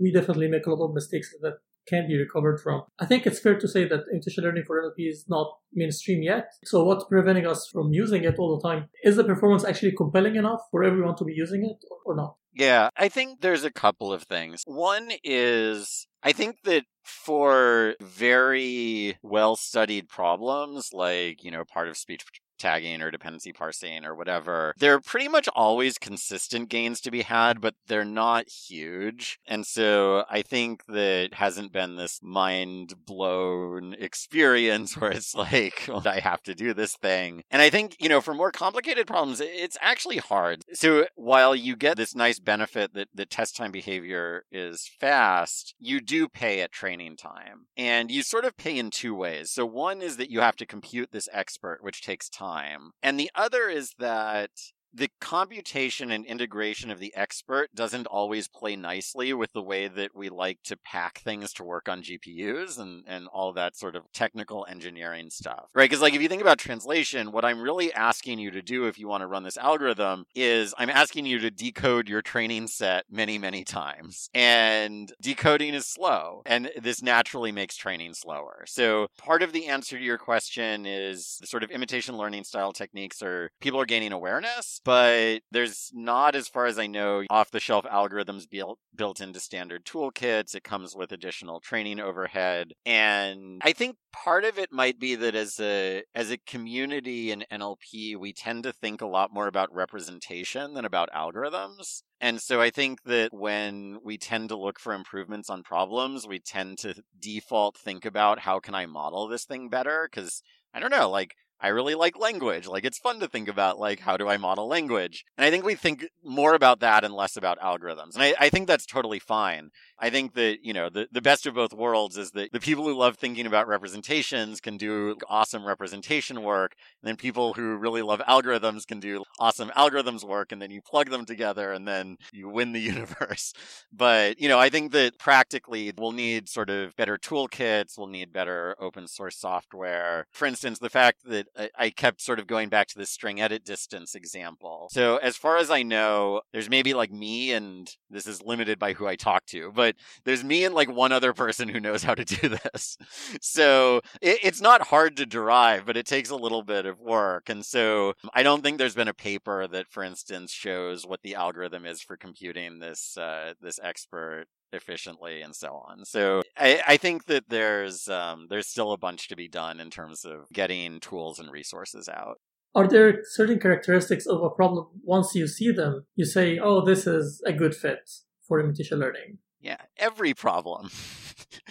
we 0.01 0.11
definitely 0.11 0.47
make 0.47 0.65
a 0.65 0.71
lot 0.71 0.87
of 0.87 0.93
mistakes 0.93 1.33
that 1.41 1.59
can 1.87 2.07
be 2.07 2.17
recovered 2.17 2.59
from. 2.59 2.83
I 2.99 3.05
think 3.05 3.25
it's 3.25 3.39
fair 3.39 3.57
to 3.57 3.67
say 3.67 3.87
that 3.87 4.01
imitation 4.11 4.43
learning 4.43 4.63
for 4.65 4.81
NLP 4.81 5.09
is 5.09 5.25
not 5.27 5.47
mainstream 5.73 6.21
yet. 6.21 6.47
So 6.65 6.83
what's 6.83 7.05
preventing 7.05 7.47
us 7.47 7.67
from 7.71 7.93
using 7.93 8.23
it 8.23 8.35
all 8.37 8.57
the 8.57 8.67
time? 8.67 8.89
Is 9.03 9.15
the 9.15 9.23
performance 9.23 9.65
actually 9.65 9.93
compelling 9.93 10.35
enough 10.35 10.61
for 10.71 10.83
everyone 10.83 11.15
to 11.17 11.25
be 11.25 11.33
using 11.33 11.63
it 11.65 11.77
or 12.05 12.15
not? 12.15 12.35
Yeah, 12.53 12.89
I 12.97 13.07
think 13.07 13.41
there's 13.41 13.63
a 13.63 13.71
couple 13.71 14.11
of 14.11 14.23
things. 14.23 14.63
One 14.65 15.11
is 15.23 16.05
I 16.23 16.33
think 16.33 16.57
that 16.65 16.83
for 17.03 17.95
very 18.01 19.17
well 19.23 19.55
studied 19.55 20.09
problems 20.09 20.89
like, 20.93 21.43
you 21.43 21.51
know, 21.51 21.63
part 21.65 21.87
of 21.87 21.97
speech 21.97 22.23
tagging 22.61 23.01
or 23.01 23.11
dependency 23.11 23.51
parsing 23.51 24.05
or 24.05 24.15
whatever, 24.15 24.73
there 24.77 24.93
are 24.93 25.01
pretty 25.01 25.27
much 25.27 25.49
always 25.49 25.97
consistent 25.97 26.69
gains 26.69 27.01
to 27.01 27.11
be 27.11 27.23
had, 27.23 27.59
but 27.59 27.73
they're 27.87 28.05
not 28.05 28.47
huge. 28.47 29.39
And 29.47 29.65
so 29.65 30.23
I 30.29 30.43
think 30.43 30.85
that 30.85 31.33
hasn't 31.33 31.73
been 31.73 31.95
this 31.95 32.19
mind 32.21 32.93
blown 33.05 33.93
experience 33.99 34.95
where 34.95 35.11
it's 35.11 35.33
like, 35.33 35.85
well, 35.87 36.07
I 36.07 36.19
have 36.19 36.43
to 36.43 36.53
do 36.53 36.73
this 36.73 36.95
thing. 36.95 37.43
And 37.49 37.61
I 37.61 37.69
think, 37.69 37.97
you 37.99 38.09
know, 38.09 38.21
for 38.21 38.33
more 38.33 38.51
complicated 38.51 39.07
problems, 39.07 39.41
it's 39.41 39.77
actually 39.81 40.17
hard. 40.17 40.63
So 40.73 41.07
while 41.15 41.55
you 41.55 41.75
get 41.75 41.97
this 41.97 42.15
nice 42.15 42.39
benefit 42.39 42.93
that 42.93 43.07
the 43.13 43.25
test 43.25 43.55
time 43.57 43.71
behavior 43.71 44.43
is 44.51 44.89
fast, 44.99 45.73
you 45.79 45.99
do 45.99 46.29
pay 46.29 46.61
at 46.61 46.71
training 46.71 47.17
time. 47.17 47.65
And 47.75 48.11
you 48.11 48.21
sort 48.21 48.45
of 48.45 48.55
pay 48.55 48.77
in 48.77 48.91
two 48.91 49.15
ways. 49.15 49.49
So 49.51 49.65
one 49.65 50.01
is 50.01 50.17
that 50.17 50.29
you 50.29 50.41
have 50.41 50.55
to 50.57 50.65
compute 50.65 51.11
this 51.11 51.29
expert, 51.33 51.79
which 51.81 52.01
takes 52.01 52.29
time 52.29 52.50
time. 52.51 52.91
And 53.01 53.19
the 53.19 53.31
other 53.35 53.69
is 53.69 53.93
that 53.99 54.51
the 54.93 55.09
computation 55.19 56.11
and 56.11 56.25
integration 56.25 56.91
of 56.91 56.99
the 56.99 57.13
expert 57.15 57.73
doesn't 57.73 58.07
always 58.07 58.47
play 58.47 58.75
nicely 58.75 59.33
with 59.33 59.53
the 59.53 59.61
way 59.61 59.87
that 59.87 60.15
we 60.15 60.29
like 60.29 60.59
to 60.63 60.77
pack 60.77 61.19
things 61.19 61.53
to 61.53 61.63
work 61.63 61.87
on 61.87 62.03
GPUs 62.03 62.77
and, 62.77 63.03
and 63.07 63.27
all 63.27 63.53
that 63.53 63.77
sort 63.77 63.95
of 63.95 64.11
technical 64.11 64.65
engineering 64.69 65.29
stuff, 65.29 65.69
right? 65.73 65.89
Because, 65.89 66.01
like, 66.01 66.13
if 66.13 66.21
you 66.21 66.27
think 66.27 66.41
about 66.41 66.57
translation, 66.57 67.31
what 67.31 67.45
I'm 67.45 67.61
really 67.61 67.93
asking 67.93 68.39
you 68.39 68.51
to 68.51 68.61
do 68.61 68.85
if 68.85 68.99
you 68.99 69.07
want 69.07 69.21
to 69.21 69.27
run 69.27 69.43
this 69.43 69.57
algorithm 69.57 70.25
is 70.35 70.73
I'm 70.77 70.89
asking 70.89 71.25
you 71.25 71.39
to 71.39 71.51
decode 71.51 72.09
your 72.09 72.21
training 72.21 72.67
set 72.67 73.05
many, 73.09 73.37
many 73.37 73.63
times. 73.63 74.29
And 74.33 75.11
decoding 75.21 75.73
is 75.73 75.85
slow, 75.85 76.41
and 76.45 76.69
this 76.81 77.01
naturally 77.01 77.51
makes 77.51 77.77
training 77.77 78.13
slower. 78.13 78.65
So, 78.67 79.07
part 79.17 79.41
of 79.41 79.53
the 79.53 79.67
answer 79.67 79.97
to 79.97 80.03
your 80.03 80.17
question 80.17 80.85
is 80.85 81.37
the 81.39 81.47
sort 81.47 81.63
of 81.63 81.71
imitation 81.71 82.17
learning 82.17 82.43
style 82.43 82.73
techniques 82.73 83.21
are 83.21 83.51
people 83.61 83.79
are 83.79 83.85
gaining 83.85 84.11
awareness 84.11 84.80
but 84.83 85.41
there's 85.51 85.91
not, 85.93 86.35
as 86.35 86.47
far 86.47 86.65
as 86.65 86.79
I 86.79 86.87
know, 86.87 87.23
off 87.29 87.51
the 87.51 87.59
shelf 87.59 87.85
algorithms 87.85 88.49
built 88.49 88.79
built 88.95 89.21
into 89.21 89.39
standard 89.39 89.85
toolkits. 89.85 90.55
It 90.55 90.63
comes 90.63 90.95
with 90.95 91.11
additional 91.11 91.59
training 91.59 91.99
overhead. 91.99 92.73
And 92.85 93.61
I 93.63 93.73
think 93.73 93.97
part 94.11 94.43
of 94.43 94.57
it 94.57 94.71
might 94.71 94.99
be 94.99 95.15
that 95.15 95.35
as 95.35 95.59
a 95.59 96.03
as 96.15 96.31
a 96.31 96.37
community 96.37 97.31
in 97.31 97.45
NLP, 97.51 98.17
we 98.17 98.33
tend 98.33 98.63
to 98.63 98.73
think 98.73 99.01
a 99.01 99.07
lot 99.07 99.33
more 99.33 99.47
about 99.47 99.73
representation 99.73 100.73
than 100.73 100.85
about 100.85 101.09
algorithms. 101.11 102.03
And 102.19 102.41
so 102.41 102.61
I 102.61 102.69
think 102.69 103.03
that 103.03 103.33
when 103.33 103.97
we 104.03 104.17
tend 104.17 104.49
to 104.49 104.57
look 104.57 104.79
for 104.79 104.93
improvements 104.93 105.49
on 105.49 105.63
problems, 105.63 106.27
we 106.27 106.39
tend 106.39 106.77
to 106.79 107.01
default 107.19 107.77
think 107.77 108.05
about 108.05 108.39
how 108.39 108.59
can 108.59 108.75
I 108.75 108.85
model 108.85 109.27
this 109.27 109.45
thing 109.45 109.69
better? 109.69 110.07
Because 110.09 110.43
I 110.73 110.79
don't 110.79 110.91
know, 110.91 111.09
like 111.09 111.35
I 111.61 111.67
really 111.67 111.95
like 111.95 112.17
language. 112.17 112.67
Like 112.67 112.83
it's 112.83 112.97
fun 112.97 113.19
to 113.19 113.27
think 113.27 113.47
about 113.47 113.79
like 113.79 113.99
how 113.99 114.17
do 114.17 114.27
I 114.27 114.37
model 114.37 114.67
language? 114.67 115.23
And 115.37 115.45
I 115.45 115.51
think 115.51 115.63
we 115.63 115.75
think 115.75 116.07
more 116.23 116.55
about 116.55 116.79
that 116.79 117.03
and 117.03 117.13
less 117.13 117.37
about 117.37 117.59
algorithms. 117.59 118.15
And 118.15 118.23
I, 118.23 118.33
I 118.39 118.49
think 118.49 118.67
that's 118.67 118.85
totally 118.85 119.19
fine. 119.19 119.69
I 120.01 120.09
think 120.09 120.33
that, 120.33 120.63
you 120.63 120.73
know, 120.73 120.89
the, 120.89 121.07
the 121.11 121.21
best 121.21 121.45
of 121.45 121.53
both 121.53 121.73
worlds 121.73 122.17
is 122.17 122.31
that 122.31 122.51
the 122.51 122.59
people 122.59 122.83
who 122.85 122.95
love 122.95 123.17
thinking 123.17 123.45
about 123.45 123.67
representations 123.67 124.59
can 124.59 124.75
do 124.77 125.15
awesome 125.29 125.63
representation 125.63 126.41
work. 126.41 126.73
And 127.01 127.09
then 127.09 127.15
people 127.17 127.53
who 127.53 127.77
really 127.77 128.01
love 128.01 128.19
algorithms 128.27 128.87
can 128.87 128.99
do 128.99 129.23
awesome 129.39 129.69
algorithms 129.77 130.23
work. 130.23 130.51
And 130.51 130.59
then 130.59 130.71
you 130.71 130.81
plug 130.81 131.11
them 131.11 131.23
together 131.23 131.71
and 131.71 131.87
then 131.87 132.17
you 132.33 132.49
win 132.49 132.71
the 132.71 132.79
universe. 132.93 133.53
But, 133.93 134.39
you 134.41 134.49
know, 134.49 134.57
I 134.57 134.69
think 134.69 134.91
that 134.93 135.19
practically 135.19 135.93
we'll 135.95 136.13
need 136.13 136.49
sort 136.49 136.71
of 136.71 136.95
better 136.95 137.17
toolkits. 137.17 137.97
We'll 137.97 138.07
need 138.07 138.33
better 138.33 138.75
open 138.79 139.07
source 139.07 139.37
software. 139.37 140.25
For 140.31 140.47
instance, 140.47 140.79
the 140.79 140.89
fact 140.89 141.25
that 141.25 141.47
I 141.77 141.91
kept 141.91 142.21
sort 142.21 142.39
of 142.39 142.47
going 142.47 142.69
back 142.69 142.87
to 142.87 142.97
the 142.97 143.05
string 143.05 143.39
edit 143.39 143.63
distance 143.63 144.15
example. 144.15 144.87
So 144.91 145.17
as 145.17 145.37
far 145.37 145.57
as 145.57 145.69
I 145.69 145.83
know, 145.83 146.41
there's 146.53 146.69
maybe 146.69 146.95
like 146.95 147.11
me 147.11 147.51
and 147.51 147.93
this 148.09 148.25
is 148.25 148.41
limited 148.41 148.79
by 148.79 148.93
who 148.93 149.05
I 149.05 149.15
talk 149.15 149.45
to, 149.47 149.71
but 149.75 149.90
but 149.91 150.23
there's 150.25 150.43
me 150.43 150.63
and 150.63 150.75
like 150.75 150.89
one 150.89 151.11
other 151.11 151.33
person 151.33 151.69
who 151.69 151.79
knows 151.79 152.03
how 152.03 152.15
to 152.15 152.25
do 152.25 152.49
this. 152.73 152.97
So 153.41 154.01
it, 154.21 154.39
it's 154.43 154.61
not 154.61 154.87
hard 154.87 155.17
to 155.17 155.25
derive, 155.25 155.85
but 155.85 155.97
it 155.97 156.05
takes 156.05 156.29
a 156.29 156.35
little 156.35 156.63
bit 156.63 156.85
of 156.85 156.99
work. 156.99 157.49
And 157.49 157.65
so 157.65 158.13
I 158.33 158.43
don't 158.43 158.63
think 158.63 158.77
there's 158.77 158.95
been 158.95 159.07
a 159.07 159.13
paper 159.13 159.67
that, 159.67 159.87
for 159.89 160.03
instance, 160.03 160.51
shows 160.51 161.05
what 161.05 161.21
the 161.23 161.35
algorithm 161.35 161.85
is 161.85 162.01
for 162.01 162.17
computing 162.17 162.79
this 162.79 163.17
uh, 163.17 163.53
this 163.61 163.79
expert 163.83 164.45
efficiently 164.73 165.41
and 165.41 165.53
so 165.53 165.83
on. 165.87 166.05
So 166.05 166.43
I, 166.57 166.81
I 166.87 166.97
think 166.97 167.25
that 167.25 167.49
there's 167.49 168.07
um, 168.07 168.47
there's 168.49 168.67
still 168.67 168.93
a 168.93 168.97
bunch 168.97 169.27
to 169.27 169.35
be 169.35 169.47
done 169.47 169.79
in 169.79 169.89
terms 169.89 170.23
of 170.23 170.47
getting 170.53 170.99
tools 170.99 171.39
and 171.39 171.51
resources 171.51 172.07
out. 172.07 172.37
Are 172.73 172.87
there 172.87 173.19
certain 173.31 173.59
characteristics 173.59 174.25
of 174.25 174.41
a 174.41 174.49
problem 174.49 174.87
once 175.03 175.35
you 175.35 175.45
see 175.45 175.73
them, 175.73 176.05
you 176.15 176.23
say, 176.23 176.57
oh, 176.57 176.85
this 176.85 177.05
is 177.05 177.43
a 177.45 177.51
good 177.51 177.75
fit 177.75 178.09
for 178.47 178.61
imitation 178.61 178.99
learning? 178.99 179.39
Yeah, 179.61 179.77
every 179.97 180.33
problem. 180.33 180.89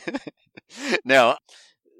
no, 1.04 1.36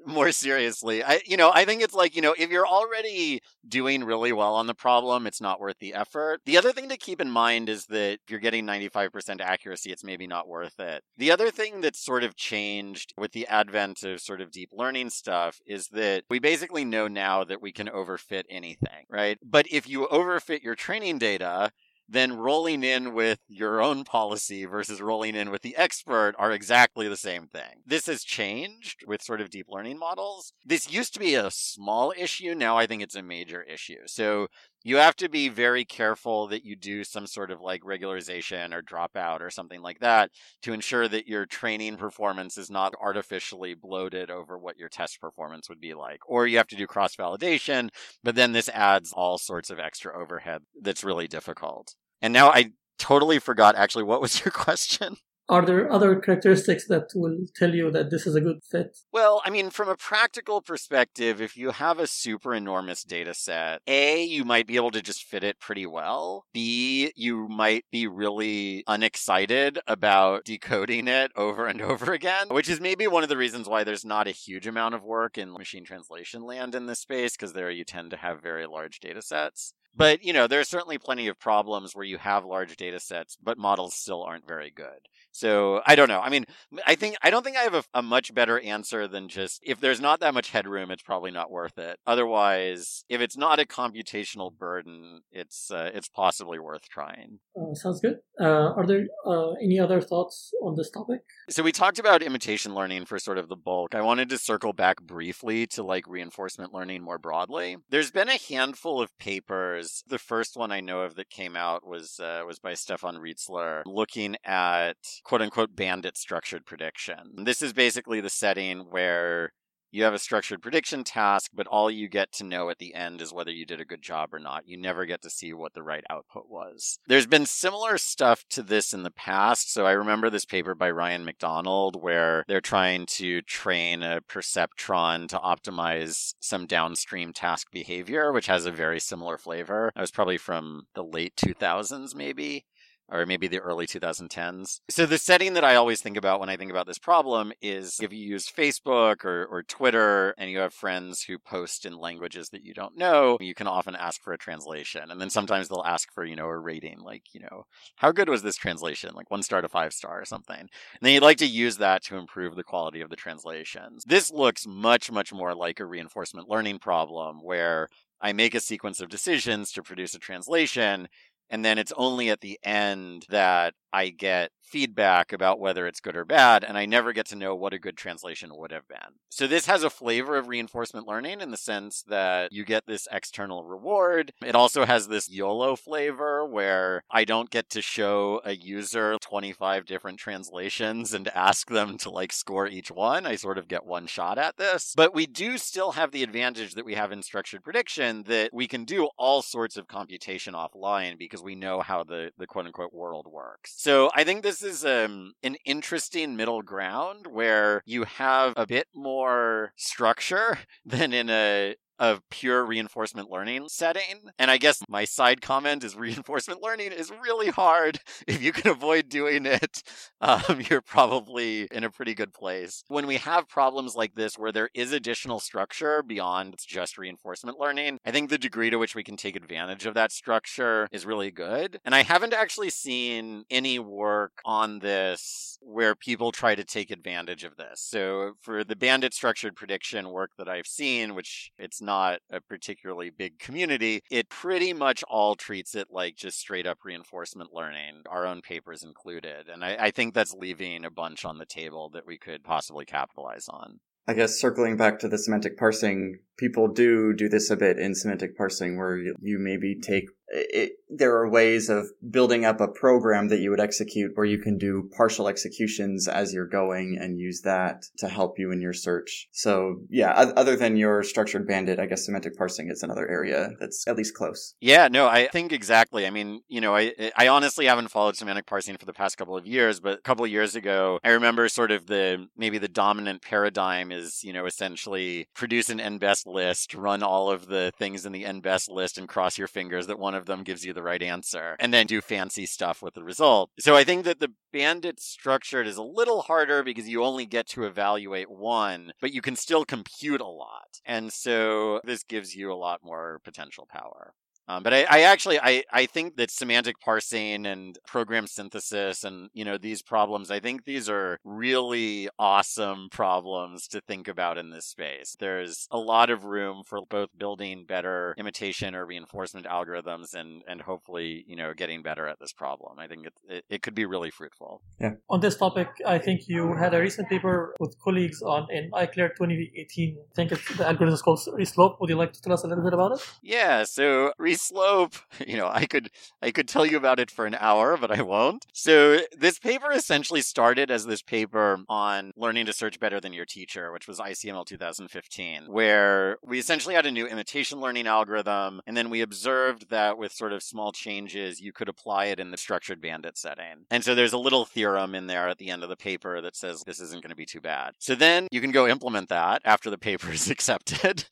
more 0.05 0.31
seriously, 0.31 1.03
I 1.03 1.21
you 1.25 1.37
know, 1.37 1.51
I 1.53 1.65
think 1.65 1.81
it's 1.81 1.93
like, 1.93 2.15
you 2.15 2.21
know, 2.21 2.33
if 2.37 2.49
you're 2.49 2.67
already 2.67 3.41
doing 3.67 4.03
really 4.03 4.31
well 4.31 4.55
on 4.55 4.67
the 4.67 4.73
problem, 4.73 5.27
it's 5.27 5.41
not 5.41 5.59
worth 5.59 5.77
the 5.79 5.93
effort. 5.93 6.41
The 6.45 6.57
other 6.57 6.71
thing 6.71 6.89
to 6.89 6.97
keep 6.97 7.21
in 7.21 7.29
mind 7.29 7.69
is 7.69 7.85
that 7.87 8.13
if 8.13 8.29
you're 8.31 8.39
getting 8.39 8.65
95% 8.65 9.41
accuracy, 9.41 9.91
it's 9.91 10.03
maybe 10.03 10.27
not 10.27 10.47
worth 10.47 10.79
it. 10.79 11.03
The 11.17 11.31
other 11.31 11.51
thing 11.51 11.81
that's 11.81 12.03
sort 12.03 12.23
of 12.23 12.35
changed 12.35 13.13
with 13.17 13.33
the 13.33 13.47
advent 13.47 14.03
of 14.03 14.21
sort 14.21 14.41
of 14.41 14.51
deep 14.51 14.69
learning 14.73 15.09
stuff 15.11 15.59
is 15.67 15.87
that 15.91 16.23
we 16.29 16.39
basically 16.39 16.85
know 16.85 17.07
now 17.07 17.43
that 17.43 17.61
we 17.61 17.71
can 17.71 17.87
overfit 17.87 18.43
anything, 18.49 19.05
right? 19.09 19.37
But 19.43 19.67
if 19.71 19.87
you 19.87 20.07
overfit 20.11 20.63
your 20.63 20.75
training 20.75 21.19
data, 21.19 21.71
then 22.11 22.33
rolling 22.33 22.83
in 22.83 23.13
with 23.13 23.39
your 23.47 23.81
own 23.81 24.03
policy 24.03 24.65
versus 24.65 25.01
rolling 25.01 25.33
in 25.33 25.49
with 25.49 25.61
the 25.61 25.75
expert 25.77 26.33
are 26.37 26.51
exactly 26.51 27.07
the 27.07 27.15
same 27.15 27.47
thing. 27.47 27.83
This 27.85 28.07
has 28.07 28.23
changed 28.23 29.05
with 29.07 29.21
sort 29.21 29.39
of 29.39 29.49
deep 29.49 29.67
learning 29.69 29.97
models. 29.97 30.51
This 30.65 30.91
used 30.91 31.13
to 31.13 31.19
be 31.19 31.35
a 31.35 31.49
small 31.49 32.13
issue. 32.17 32.53
Now 32.53 32.77
I 32.77 32.85
think 32.85 33.01
it's 33.01 33.15
a 33.15 33.23
major 33.23 33.63
issue. 33.63 34.01
So 34.07 34.47
you 34.83 34.97
have 34.97 35.15
to 35.17 35.29
be 35.29 35.47
very 35.47 35.85
careful 35.85 36.47
that 36.47 36.65
you 36.65 36.75
do 36.75 37.03
some 37.03 37.27
sort 37.27 37.51
of 37.51 37.61
like 37.61 37.81
regularization 37.83 38.73
or 38.73 38.81
dropout 38.81 39.41
or 39.41 39.49
something 39.49 39.81
like 39.81 39.99
that 39.99 40.31
to 40.63 40.73
ensure 40.73 41.07
that 41.07 41.27
your 41.27 41.45
training 41.45 41.97
performance 41.97 42.57
is 42.57 42.71
not 42.71 42.93
artificially 42.99 43.73
bloated 43.75 44.31
over 44.31 44.57
what 44.57 44.77
your 44.77 44.89
test 44.89 45.21
performance 45.21 45.69
would 45.69 45.79
be 45.79 45.93
like. 45.93 46.19
Or 46.27 46.47
you 46.47 46.57
have 46.57 46.67
to 46.67 46.75
do 46.75 46.87
cross 46.87 47.15
validation, 47.15 47.89
but 48.23 48.35
then 48.35 48.51
this 48.51 48.69
adds 48.69 49.13
all 49.13 49.37
sorts 49.37 49.69
of 49.69 49.79
extra 49.79 50.19
overhead 50.19 50.63
that's 50.81 51.03
really 51.03 51.27
difficult. 51.27 51.95
And 52.21 52.33
now 52.33 52.49
I 52.49 52.71
totally 52.97 53.39
forgot 53.39 53.75
actually 53.75 54.03
what 54.03 54.21
was 54.21 54.43
your 54.43 54.51
question? 54.51 55.17
Are 55.49 55.65
there 55.65 55.91
other 55.91 56.15
characteristics 56.15 56.87
that 56.87 57.09
will 57.13 57.45
tell 57.55 57.73
you 57.73 57.91
that 57.91 58.09
this 58.09 58.25
is 58.25 58.35
a 58.35 58.41
good 58.41 58.63
fit? 58.63 58.97
Well, 59.11 59.41
I 59.45 59.49
mean, 59.49 59.69
from 59.69 59.89
a 59.89 59.97
practical 59.97 60.61
perspective, 60.61 61.41
if 61.41 61.57
you 61.57 61.71
have 61.71 61.99
a 61.99 62.07
super 62.07 62.53
enormous 62.53 63.03
data 63.03 63.33
set, 63.33 63.81
A, 63.87 64.23
you 64.23 64.45
might 64.45 64.67
be 64.67 64.77
able 64.77 64.91
to 64.91 65.01
just 65.01 65.23
fit 65.23 65.43
it 65.43 65.59
pretty 65.59 65.85
well. 65.85 66.45
B, 66.53 67.11
you 67.15 67.47
might 67.49 67.85
be 67.91 68.07
really 68.07 68.83
unexcited 68.87 69.79
about 69.87 70.45
decoding 70.45 71.07
it 71.07 71.31
over 71.35 71.67
and 71.67 71.81
over 71.81 72.13
again, 72.13 72.47
which 72.49 72.69
is 72.69 72.79
maybe 72.79 73.07
one 73.07 73.23
of 73.23 73.29
the 73.29 73.37
reasons 73.37 73.67
why 73.67 73.83
there's 73.83 74.05
not 74.05 74.27
a 74.27 74.31
huge 74.31 74.67
amount 74.67 74.95
of 74.95 75.03
work 75.03 75.37
in 75.37 75.51
machine 75.51 75.83
translation 75.83 76.43
land 76.43 76.75
in 76.75 76.85
this 76.85 76.99
space, 76.99 77.33
because 77.33 77.53
there 77.53 77.69
you 77.69 77.83
tend 77.83 78.11
to 78.11 78.17
have 78.17 78.41
very 78.41 78.65
large 78.65 78.99
data 78.99 79.21
sets. 79.21 79.73
But, 79.93 80.23
you 80.23 80.31
know, 80.31 80.47
there 80.47 80.59
are 80.59 80.65
certainly 80.65 80.97
plenty 80.97 81.27
of 81.27 81.37
problems 81.37 81.93
where 81.93 82.05
you 82.05 82.17
have 82.17 82.45
large 82.45 82.77
data 82.77 82.99
sets, 82.99 83.37
but 83.41 83.57
models 83.57 83.93
still 83.93 84.23
aren't 84.23 84.47
very 84.47 84.71
good. 84.71 85.07
So 85.31 85.81
I 85.85 85.95
don't 85.95 86.09
know. 86.09 86.19
I 86.19 86.29
mean, 86.29 86.45
I 86.85 86.95
think 86.95 87.15
I 87.21 87.29
don't 87.29 87.43
think 87.43 87.57
I 87.57 87.61
have 87.61 87.73
a, 87.73 87.83
a, 87.93 88.01
much 88.01 88.33
better 88.33 88.59
answer 88.59 89.07
than 89.07 89.29
just 89.29 89.61
if 89.63 89.79
there's 89.79 90.01
not 90.01 90.19
that 90.19 90.33
much 90.33 90.51
headroom, 90.51 90.91
it's 90.91 91.03
probably 91.03 91.31
not 91.31 91.49
worth 91.49 91.77
it. 91.77 91.97
Otherwise, 92.05 93.05
if 93.09 93.21
it's 93.21 93.37
not 93.37 93.59
a 93.59 93.65
computational 93.65 94.55
burden, 94.55 95.21
it's 95.31 95.71
uh, 95.71 95.89
it's 95.93 96.09
possibly 96.09 96.59
worth 96.59 96.89
trying. 96.89 97.39
Uh, 97.55 97.73
sounds 97.73 98.01
good. 98.01 98.17
Uh, 98.39 98.73
are 98.73 98.85
there 98.85 99.05
uh, 99.25 99.51
any 99.63 99.79
other 99.79 100.01
thoughts 100.01 100.51
on 100.61 100.75
this 100.75 100.89
topic? 100.89 101.21
So 101.49 101.63
we 101.63 101.71
talked 101.71 101.99
about 101.99 102.23
imitation 102.23 102.73
learning 102.73 103.05
for 103.05 103.19
sort 103.19 103.37
of 103.37 103.49
the 103.49 103.55
bulk. 103.55 103.95
I 103.95 104.01
wanted 104.01 104.29
to 104.29 104.37
circle 104.37 104.73
back 104.73 105.01
briefly 105.01 105.67
to 105.67 105.83
like 105.83 106.07
reinforcement 106.07 106.73
learning 106.73 107.03
more 107.03 107.17
broadly. 107.17 107.77
There's 107.89 108.11
been 108.11 108.29
a 108.29 108.39
handful 108.49 109.01
of 109.01 109.17
papers. 109.17 110.03
The 110.07 110.19
first 110.19 110.57
one 110.57 110.71
I 110.71 110.81
know 110.81 111.01
of 111.01 111.15
that 111.15 111.29
came 111.29 111.55
out 111.55 111.87
was 111.87 112.19
uh, 112.19 112.43
was 112.45 112.59
by 112.59 112.73
Stefan 112.73 113.15
Riezler 113.15 113.83
looking 113.85 114.35
at 114.43 114.97
quote 115.23 115.41
unquote 115.41 115.75
bandit 115.75 116.17
structured 116.17 116.65
prediction. 116.65 117.43
This 117.43 117.61
is 117.61 117.73
basically 117.73 118.21
the 118.21 118.29
setting 118.29 118.79
where 118.89 119.51
you 119.93 120.05
have 120.05 120.13
a 120.13 120.19
structured 120.19 120.61
prediction 120.61 121.03
task, 121.03 121.51
but 121.53 121.67
all 121.67 121.91
you 121.91 122.07
get 122.07 122.31
to 122.33 122.45
know 122.45 122.69
at 122.69 122.79
the 122.79 122.95
end 122.95 123.21
is 123.21 123.33
whether 123.33 123.51
you 123.51 123.65
did 123.65 123.81
a 123.81 123.85
good 123.85 124.01
job 124.01 124.33
or 124.33 124.39
not. 124.39 124.65
You 124.65 124.77
never 124.77 125.05
get 125.05 125.21
to 125.23 125.29
see 125.29 125.51
what 125.51 125.73
the 125.73 125.83
right 125.83 126.03
output 126.09 126.45
was. 126.47 126.97
There's 127.07 127.27
been 127.27 127.45
similar 127.45 127.97
stuff 127.97 128.45
to 128.51 128.63
this 128.63 128.93
in 128.93 129.03
the 129.03 129.11
past. 129.11 129.71
So 129.73 129.85
I 129.85 129.91
remember 129.91 130.29
this 130.29 130.45
paper 130.45 130.75
by 130.75 130.91
Ryan 130.91 131.25
McDonald 131.25 132.01
where 132.01 132.45
they're 132.47 132.61
trying 132.61 133.05
to 133.07 133.41
train 133.41 134.01
a 134.01 134.21
perceptron 134.21 135.27
to 135.27 135.39
optimize 135.39 136.35
some 136.39 136.67
downstream 136.67 137.33
task 137.33 137.67
behavior, 137.69 138.31
which 138.31 138.47
has 138.47 138.65
a 138.65 138.71
very 138.71 138.99
similar 139.01 139.37
flavor. 139.37 139.91
That 139.95 140.01
was 140.01 140.11
probably 140.11 140.37
from 140.37 140.83
the 140.95 141.03
late 141.03 141.35
2000s, 141.35 142.15
maybe 142.15 142.65
or 143.11 143.25
maybe 143.25 143.47
the 143.47 143.59
early 143.59 143.85
2010s. 143.85 144.79
So 144.89 145.05
the 145.05 145.17
setting 145.17 145.53
that 145.53 145.65
I 145.65 145.75
always 145.75 146.01
think 146.01 146.17
about 146.17 146.39
when 146.39 146.49
I 146.49 146.55
think 146.55 146.71
about 146.71 146.87
this 146.87 146.97
problem 146.97 147.51
is 147.61 147.99
if 148.01 148.13
you 148.13 148.25
use 148.25 148.47
Facebook 148.47 149.25
or, 149.25 149.45
or 149.45 149.63
Twitter 149.63 150.33
and 150.37 150.49
you 150.49 150.59
have 150.59 150.73
friends 150.73 151.23
who 151.23 151.37
post 151.37 151.85
in 151.85 151.97
languages 151.97 152.49
that 152.49 152.63
you 152.63 152.73
don't 152.73 152.97
know, 152.97 153.37
you 153.41 153.53
can 153.53 153.67
often 153.67 153.95
ask 153.95 154.21
for 154.21 154.31
a 154.31 154.37
translation. 154.37 155.11
And 155.11 155.19
then 155.19 155.29
sometimes 155.29 155.67
they'll 155.67 155.83
ask 155.85 156.11
for, 156.13 156.23
you 156.23 156.35
know, 156.35 156.47
a 156.47 156.57
rating, 156.57 156.99
like, 157.01 157.23
you 157.33 157.41
know, 157.41 157.65
how 157.97 158.11
good 158.11 158.29
was 158.29 158.43
this 158.43 158.55
translation? 158.55 159.11
Like 159.13 159.29
one 159.29 159.43
star 159.43 159.61
to 159.61 159.69
five 159.69 159.93
star 159.93 160.21
or 160.21 160.25
something. 160.25 160.59
And 160.59 160.69
then 161.01 161.13
you'd 161.13 161.23
like 161.23 161.37
to 161.37 161.45
use 161.45 161.77
that 161.77 162.03
to 162.05 162.17
improve 162.17 162.55
the 162.55 162.63
quality 162.63 163.01
of 163.01 163.09
the 163.09 163.15
translations. 163.15 164.03
This 164.05 164.31
looks 164.31 164.65
much, 164.65 165.11
much 165.11 165.33
more 165.33 165.53
like 165.53 165.79
a 165.79 165.85
reinforcement 165.85 166.49
learning 166.49 166.79
problem 166.79 167.39
where 167.43 167.89
I 168.21 168.33
make 168.33 168.53
a 168.53 168.59
sequence 168.59 169.01
of 169.01 169.09
decisions 169.09 169.71
to 169.71 169.81
produce 169.81 170.13
a 170.13 170.19
translation, 170.19 171.07
and 171.51 171.63
then 171.63 171.77
it's 171.77 171.93
only 171.97 172.31
at 172.31 172.41
the 172.41 172.59
end 172.63 173.25
that 173.29 173.75
I 173.93 174.09
get 174.09 174.51
feedback 174.71 175.33
about 175.33 175.59
whether 175.59 175.85
it's 175.85 175.99
good 175.99 176.15
or 176.15 176.23
bad, 176.23 176.63
and 176.63 176.77
I 176.77 176.85
never 176.85 177.11
get 177.11 177.25
to 177.27 177.35
know 177.35 177.53
what 177.53 177.73
a 177.73 177.79
good 177.79 177.97
translation 177.97 178.55
would 178.55 178.71
have 178.71 178.87
been. 178.87 179.19
So 179.29 179.45
this 179.45 179.65
has 179.65 179.83
a 179.83 179.89
flavor 179.89 180.37
of 180.37 180.47
reinforcement 180.47 181.07
learning 181.07 181.41
in 181.41 181.51
the 181.51 181.57
sense 181.57 182.03
that 182.07 182.53
you 182.53 182.63
get 182.63 182.85
this 182.87 183.07
external 183.11 183.65
reward. 183.65 184.31
It 184.43 184.55
also 184.55 184.85
has 184.85 185.07
this 185.07 185.29
YOLO 185.29 185.75
flavor 185.75 186.45
where 186.45 187.03
I 187.11 187.25
don't 187.25 187.49
get 187.49 187.69
to 187.71 187.81
show 187.81 188.41
a 188.45 188.55
user 188.55 189.17
25 189.21 189.85
different 189.85 190.19
translations 190.19 191.13
and 191.13 191.27
ask 191.35 191.69
them 191.69 191.97
to 191.99 192.09
like 192.09 192.31
score 192.31 192.67
each 192.67 192.91
one. 192.91 193.25
I 193.25 193.35
sort 193.35 193.57
of 193.57 193.67
get 193.67 193.85
one 193.85 194.07
shot 194.07 194.37
at 194.37 194.57
this. 194.57 194.93
But 194.95 195.13
we 195.13 195.25
do 195.25 195.57
still 195.57 195.93
have 195.93 196.11
the 196.11 196.23
advantage 196.23 196.75
that 196.75 196.85
we 196.85 196.95
have 196.95 197.11
in 197.11 197.23
structured 197.23 197.63
prediction 197.63 198.23
that 198.23 198.51
we 198.53 198.67
can 198.67 198.85
do 198.85 199.09
all 199.17 199.41
sorts 199.41 199.75
of 199.75 199.87
computation 199.87 200.53
offline 200.53 201.17
because 201.17 201.43
we 201.43 201.55
know 201.55 201.81
how 201.81 202.03
the, 202.03 202.31
the 202.37 202.47
quote 202.47 202.65
unquote 202.65 202.93
world 202.93 203.27
works. 203.29 203.80
So 203.83 204.11
I 204.13 204.23
think 204.23 204.43
this 204.43 204.61
is 204.61 204.85
um, 204.85 205.33
an 205.41 205.55
interesting 205.65 206.35
middle 206.35 206.61
ground 206.61 207.25
where 207.25 207.81
you 207.87 208.03
have 208.03 208.53
a 208.55 208.67
bit 208.67 208.87
more 208.93 209.73
structure 209.75 210.59
than 210.85 211.13
in 211.13 211.31
a 211.31 211.75
of 212.01 212.27
pure 212.31 212.65
reinforcement 212.65 213.29
learning 213.29 213.69
setting. 213.69 214.31
And 214.39 214.49
I 214.49 214.57
guess 214.57 214.81
my 214.89 215.05
side 215.05 215.39
comment 215.39 215.83
is 215.83 215.95
reinforcement 215.95 216.61
learning 216.61 216.91
is 216.91 217.11
really 217.23 217.49
hard. 217.49 217.99
If 218.27 218.41
you 218.41 218.51
can 218.51 218.71
avoid 218.71 219.07
doing 219.07 219.45
it, 219.45 219.83
um, 220.21 220.61
you're 220.67 220.81
probably 220.81 221.67
in 221.71 221.83
a 221.83 221.91
pretty 221.91 222.15
good 222.15 222.33
place. 222.33 222.83
When 222.87 223.05
we 223.05 223.17
have 223.17 223.47
problems 223.47 223.95
like 223.95 224.15
this 224.15 224.37
where 224.37 224.51
there 224.51 224.69
is 224.73 224.91
additional 224.91 225.39
structure 225.39 226.01
beyond 226.01 226.55
just 226.67 226.97
reinforcement 226.97 227.59
learning, 227.59 227.99
I 228.03 228.09
think 228.09 228.29
the 228.31 228.39
degree 228.39 228.71
to 228.71 228.77
which 228.77 228.95
we 228.95 229.03
can 229.03 229.15
take 229.15 229.35
advantage 229.35 229.85
of 229.85 229.93
that 229.93 230.11
structure 230.11 230.87
is 230.91 231.05
really 231.05 231.29
good. 231.29 231.79
And 231.85 231.93
I 231.93 232.01
haven't 232.01 232.33
actually 232.33 232.71
seen 232.71 233.43
any 233.51 233.77
work 233.77 234.41
on 234.43 234.79
this 234.79 235.59
where 235.61 235.93
people 235.93 236.31
try 236.31 236.55
to 236.55 236.63
take 236.63 236.89
advantage 236.89 237.43
of 237.43 237.57
this. 237.57 237.79
So 237.79 238.33
for 238.41 238.63
the 238.63 238.75
bandit 238.75 239.13
structured 239.13 239.55
prediction 239.55 240.09
work 240.09 240.31
that 240.39 240.49
I've 240.49 240.65
seen, 240.65 241.13
which 241.13 241.51
it's 241.59 241.79
not 241.79 241.90
not 241.91 242.19
a 242.29 242.39
particularly 242.39 243.09
big 243.09 243.37
community, 243.37 244.01
it 244.09 244.29
pretty 244.29 244.71
much 244.71 245.03
all 245.09 245.35
treats 245.35 245.75
it 245.75 245.87
like 245.91 246.15
just 246.15 246.39
straight 246.39 246.65
up 246.65 246.77
reinforcement 246.85 247.49
learning, 247.53 248.03
our 248.09 248.25
own 248.25 248.41
papers 248.41 248.81
included. 248.81 249.49
And 249.49 249.61
I, 249.63 249.75
I 249.77 249.91
think 249.91 250.13
that's 250.13 250.33
leaving 250.33 250.85
a 250.85 250.89
bunch 250.89 251.25
on 251.25 251.37
the 251.37 251.45
table 251.45 251.89
that 251.93 252.07
we 252.07 252.17
could 252.17 252.45
possibly 252.45 252.85
capitalize 252.85 253.49
on. 253.49 253.81
I 254.07 254.13
guess 254.13 254.39
circling 254.39 254.77
back 254.77 254.99
to 254.99 255.09
the 255.09 255.17
semantic 255.17 255.57
parsing, 255.57 256.19
people 256.37 256.69
do 256.69 257.13
do 257.13 257.27
this 257.27 257.49
a 257.49 257.57
bit 257.57 257.77
in 257.77 257.93
semantic 257.93 258.37
parsing 258.37 258.77
where 258.77 258.97
you, 258.97 259.15
you 259.21 259.37
maybe 259.37 259.77
take 259.79 260.05
it, 260.29 260.71
there 260.91 261.15
are 261.15 261.29
ways 261.29 261.69
of 261.69 261.87
building 262.09 262.45
up 262.45 262.59
a 262.59 262.67
program 262.67 263.29
that 263.29 263.39
you 263.39 263.49
would 263.49 263.59
execute 263.59 264.11
where 264.15 264.25
you 264.25 264.37
can 264.37 264.57
do 264.57 264.89
partial 264.95 265.27
executions 265.27 266.07
as 266.07 266.33
you're 266.33 266.47
going 266.47 266.97
and 266.99 267.17
use 267.17 267.41
that 267.41 267.85
to 267.97 268.07
help 268.07 268.37
you 268.37 268.51
in 268.51 268.61
your 268.61 268.73
search. 268.73 269.27
So 269.31 269.81
yeah, 269.89 270.11
other 270.11 270.55
than 270.55 270.75
your 270.75 271.03
structured 271.03 271.47
bandit, 271.47 271.79
I 271.79 271.85
guess 271.85 272.05
semantic 272.05 272.37
parsing 272.37 272.69
is 272.69 272.83
another 272.83 273.09
area 273.09 273.51
that's 273.59 273.87
at 273.87 273.95
least 273.95 274.13
close. 274.13 274.55
Yeah, 274.59 274.87
no, 274.89 275.07
I 275.07 275.27
think 275.27 275.53
exactly. 275.53 276.05
I 276.05 276.09
mean, 276.09 276.41
you 276.47 276.61
know, 276.61 276.75
I 276.75 276.93
I 277.15 277.27
honestly 277.29 277.65
haven't 277.65 277.89
followed 277.89 278.17
semantic 278.17 278.45
parsing 278.45 278.77
for 278.77 278.85
the 278.85 278.93
past 278.93 279.17
couple 279.17 279.37
of 279.37 279.47
years, 279.47 279.79
but 279.79 279.99
a 279.99 280.01
couple 280.01 280.25
of 280.25 280.31
years 280.31 280.55
ago, 280.55 280.99
I 281.03 281.11
remember 281.11 281.47
sort 281.47 281.71
of 281.71 281.87
the 281.87 282.27
maybe 282.35 282.57
the 282.57 282.67
dominant 282.67 283.21
paradigm 283.21 283.91
is, 283.91 284.23
you 284.23 284.33
know, 284.33 284.45
essentially 284.45 285.27
produce 285.33 285.69
an 285.69 285.79
n-best 285.79 286.27
list, 286.27 286.73
run 286.73 287.03
all 287.03 287.31
of 287.31 287.47
the 287.47 287.71
things 287.77 288.05
in 288.05 288.11
the 288.11 288.25
n-best 288.25 288.69
list 288.69 288.97
and 288.97 289.07
cross 289.07 289.37
your 289.37 289.47
fingers 289.47 289.87
that 289.87 289.99
one 289.99 290.15
of 290.15 290.25
them 290.25 290.43
gives 290.43 290.65
you 290.65 290.73
the 290.73 290.80
right 290.81 291.01
answer, 291.01 291.55
and 291.59 291.73
then 291.73 291.87
do 291.87 292.01
fancy 292.01 292.45
stuff 292.45 292.81
with 292.81 292.93
the 292.93 293.03
result. 293.03 293.51
So 293.59 293.75
I 293.75 293.83
think 293.83 294.05
that 294.05 294.19
the 294.19 294.33
bandit 294.51 294.99
structured 294.99 295.67
is 295.67 295.77
a 295.77 295.83
little 295.83 296.23
harder 296.23 296.63
because 296.63 296.87
you 296.87 297.03
only 297.03 297.25
get 297.25 297.47
to 297.49 297.63
evaluate 297.63 298.29
one, 298.29 298.91
but 299.01 299.13
you 299.13 299.21
can 299.21 299.35
still 299.35 299.65
compute 299.65 300.21
a 300.21 300.27
lot. 300.27 300.79
And 300.85 301.11
so 301.13 301.81
this 301.83 302.03
gives 302.03 302.35
you 302.35 302.51
a 302.51 302.55
lot 302.55 302.81
more 302.83 303.19
potential 303.23 303.67
power. 303.69 304.13
Um, 304.47 304.63
but 304.63 304.73
I, 304.73 304.85
I, 304.89 304.99
actually 305.01 305.39
I, 305.39 305.63
I 305.71 305.85
think 305.85 306.17
that 306.17 306.31
semantic 306.31 306.79
parsing 306.79 307.45
and 307.45 307.77
program 307.87 308.27
synthesis 308.27 309.03
and 309.03 309.29
you 309.33 309.45
know 309.45 309.57
these 309.57 309.81
problems 309.81 310.31
I 310.31 310.39
think 310.39 310.65
these 310.65 310.89
are 310.89 311.19
really 311.23 312.09
awesome 312.19 312.89
problems 312.91 313.67
to 313.69 313.81
think 313.81 314.07
about 314.07 314.37
in 314.37 314.49
this 314.49 314.65
space. 314.65 315.15
There's 315.19 315.67
a 315.71 315.77
lot 315.77 316.09
of 316.09 316.25
room 316.25 316.63
for 316.65 316.81
both 316.89 317.09
building 317.17 317.65
better 317.67 318.15
imitation 318.17 318.75
or 318.75 318.85
reinforcement 318.85 319.45
algorithms 319.45 320.13
and 320.13 320.41
and 320.47 320.61
hopefully 320.61 321.23
you 321.27 321.35
know 321.35 321.53
getting 321.53 321.81
better 321.81 322.07
at 322.07 322.19
this 322.19 322.33
problem. 322.33 322.79
I 322.79 322.87
think 322.87 323.07
it, 323.07 323.13
it, 323.27 323.45
it 323.49 323.61
could 323.61 323.75
be 323.75 323.85
really 323.85 324.11
fruitful. 324.11 324.61
Yeah. 324.79 324.91
On 325.09 325.19
this 325.19 325.37
topic, 325.37 325.69
I 325.85 325.97
think 325.97 326.27
you 326.27 326.53
had 326.55 326.73
a 326.73 326.79
recent 326.79 327.09
paper 327.09 327.53
with 327.59 327.75
colleagues 327.83 328.21
on 328.21 328.47
in 328.51 328.71
ICLR 328.71 329.15
2018. 329.15 329.97
I 329.97 330.15
think 330.15 330.29
the 330.57 330.67
algorithm 330.67 330.93
is 330.93 331.01
called 331.01 331.19
Reslope. 331.33 331.79
Would 331.79 331.89
you 331.89 331.95
like 331.95 332.13
to 332.13 332.21
tell 332.21 332.33
us 332.33 332.43
a 332.43 332.47
little 332.47 332.63
bit 332.63 332.73
about 332.73 332.93
it? 332.93 333.07
Yeah. 333.21 333.63
So 333.63 334.13
reslope, 334.31 334.95
you 335.27 335.37
know, 335.37 335.49
I 335.51 335.65
could 335.65 335.89
I 336.21 336.31
could 336.31 336.47
tell 336.47 336.65
you 336.65 336.77
about 336.77 336.99
it 336.99 337.11
for 337.11 337.25
an 337.25 337.35
hour, 337.39 337.77
but 337.77 337.91
I 337.91 338.01
won't. 338.01 338.45
So 338.53 338.99
this 339.17 339.39
paper 339.39 339.71
essentially 339.71 340.21
started 340.21 340.71
as 340.71 340.85
this 340.85 341.01
paper 341.01 341.59
on 341.67 342.11
learning 342.15 342.45
to 342.47 342.53
search 342.53 342.79
better 342.79 342.99
than 342.99 343.13
your 343.13 343.25
teacher, 343.25 343.71
which 343.71 343.87
was 343.87 343.99
ICML 343.99 344.45
2015, 344.45 345.43
where 345.47 346.17
we 346.23 346.39
essentially 346.39 346.75
had 346.75 346.85
a 346.85 346.91
new 346.91 347.07
imitation 347.07 347.59
learning 347.59 347.87
algorithm, 347.87 348.61
and 348.65 348.75
then 348.75 348.89
we 348.89 349.01
observed 349.01 349.69
that 349.69 349.97
with 349.97 350.11
sort 350.11 350.33
of 350.33 350.43
small 350.43 350.71
changes, 350.71 351.41
you 351.41 351.51
could 351.51 351.69
apply 351.69 352.05
it 352.05 352.19
in 352.19 352.31
the 352.31 352.37
structured 352.37 352.81
bandit 352.81 353.17
setting. 353.17 353.65
And 353.69 353.83
so 353.83 353.95
there's 353.95 354.13
a 354.13 354.17
little 354.17 354.45
theorem 354.45 354.95
in 354.95 355.07
there 355.07 355.27
at 355.27 355.37
the 355.37 355.49
end 355.49 355.63
of 355.63 355.69
the 355.69 355.75
paper 355.75 356.21
that 356.21 356.35
says 356.35 356.63
this 356.65 356.79
isn't 356.79 357.01
going 357.01 357.09
to 357.09 357.15
be 357.15 357.25
too 357.25 357.41
bad. 357.41 357.73
So 357.79 357.95
then 357.95 358.27
you 358.31 358.41
can 358.41 358.51
go 358.51 358.67
implement 358.67 359.09
that 359.09 359.41
after 359.45 359.69
the 359.69 359.77
paper 359.77 360.11
is 360.11 360.29
accepted 360.35 361.05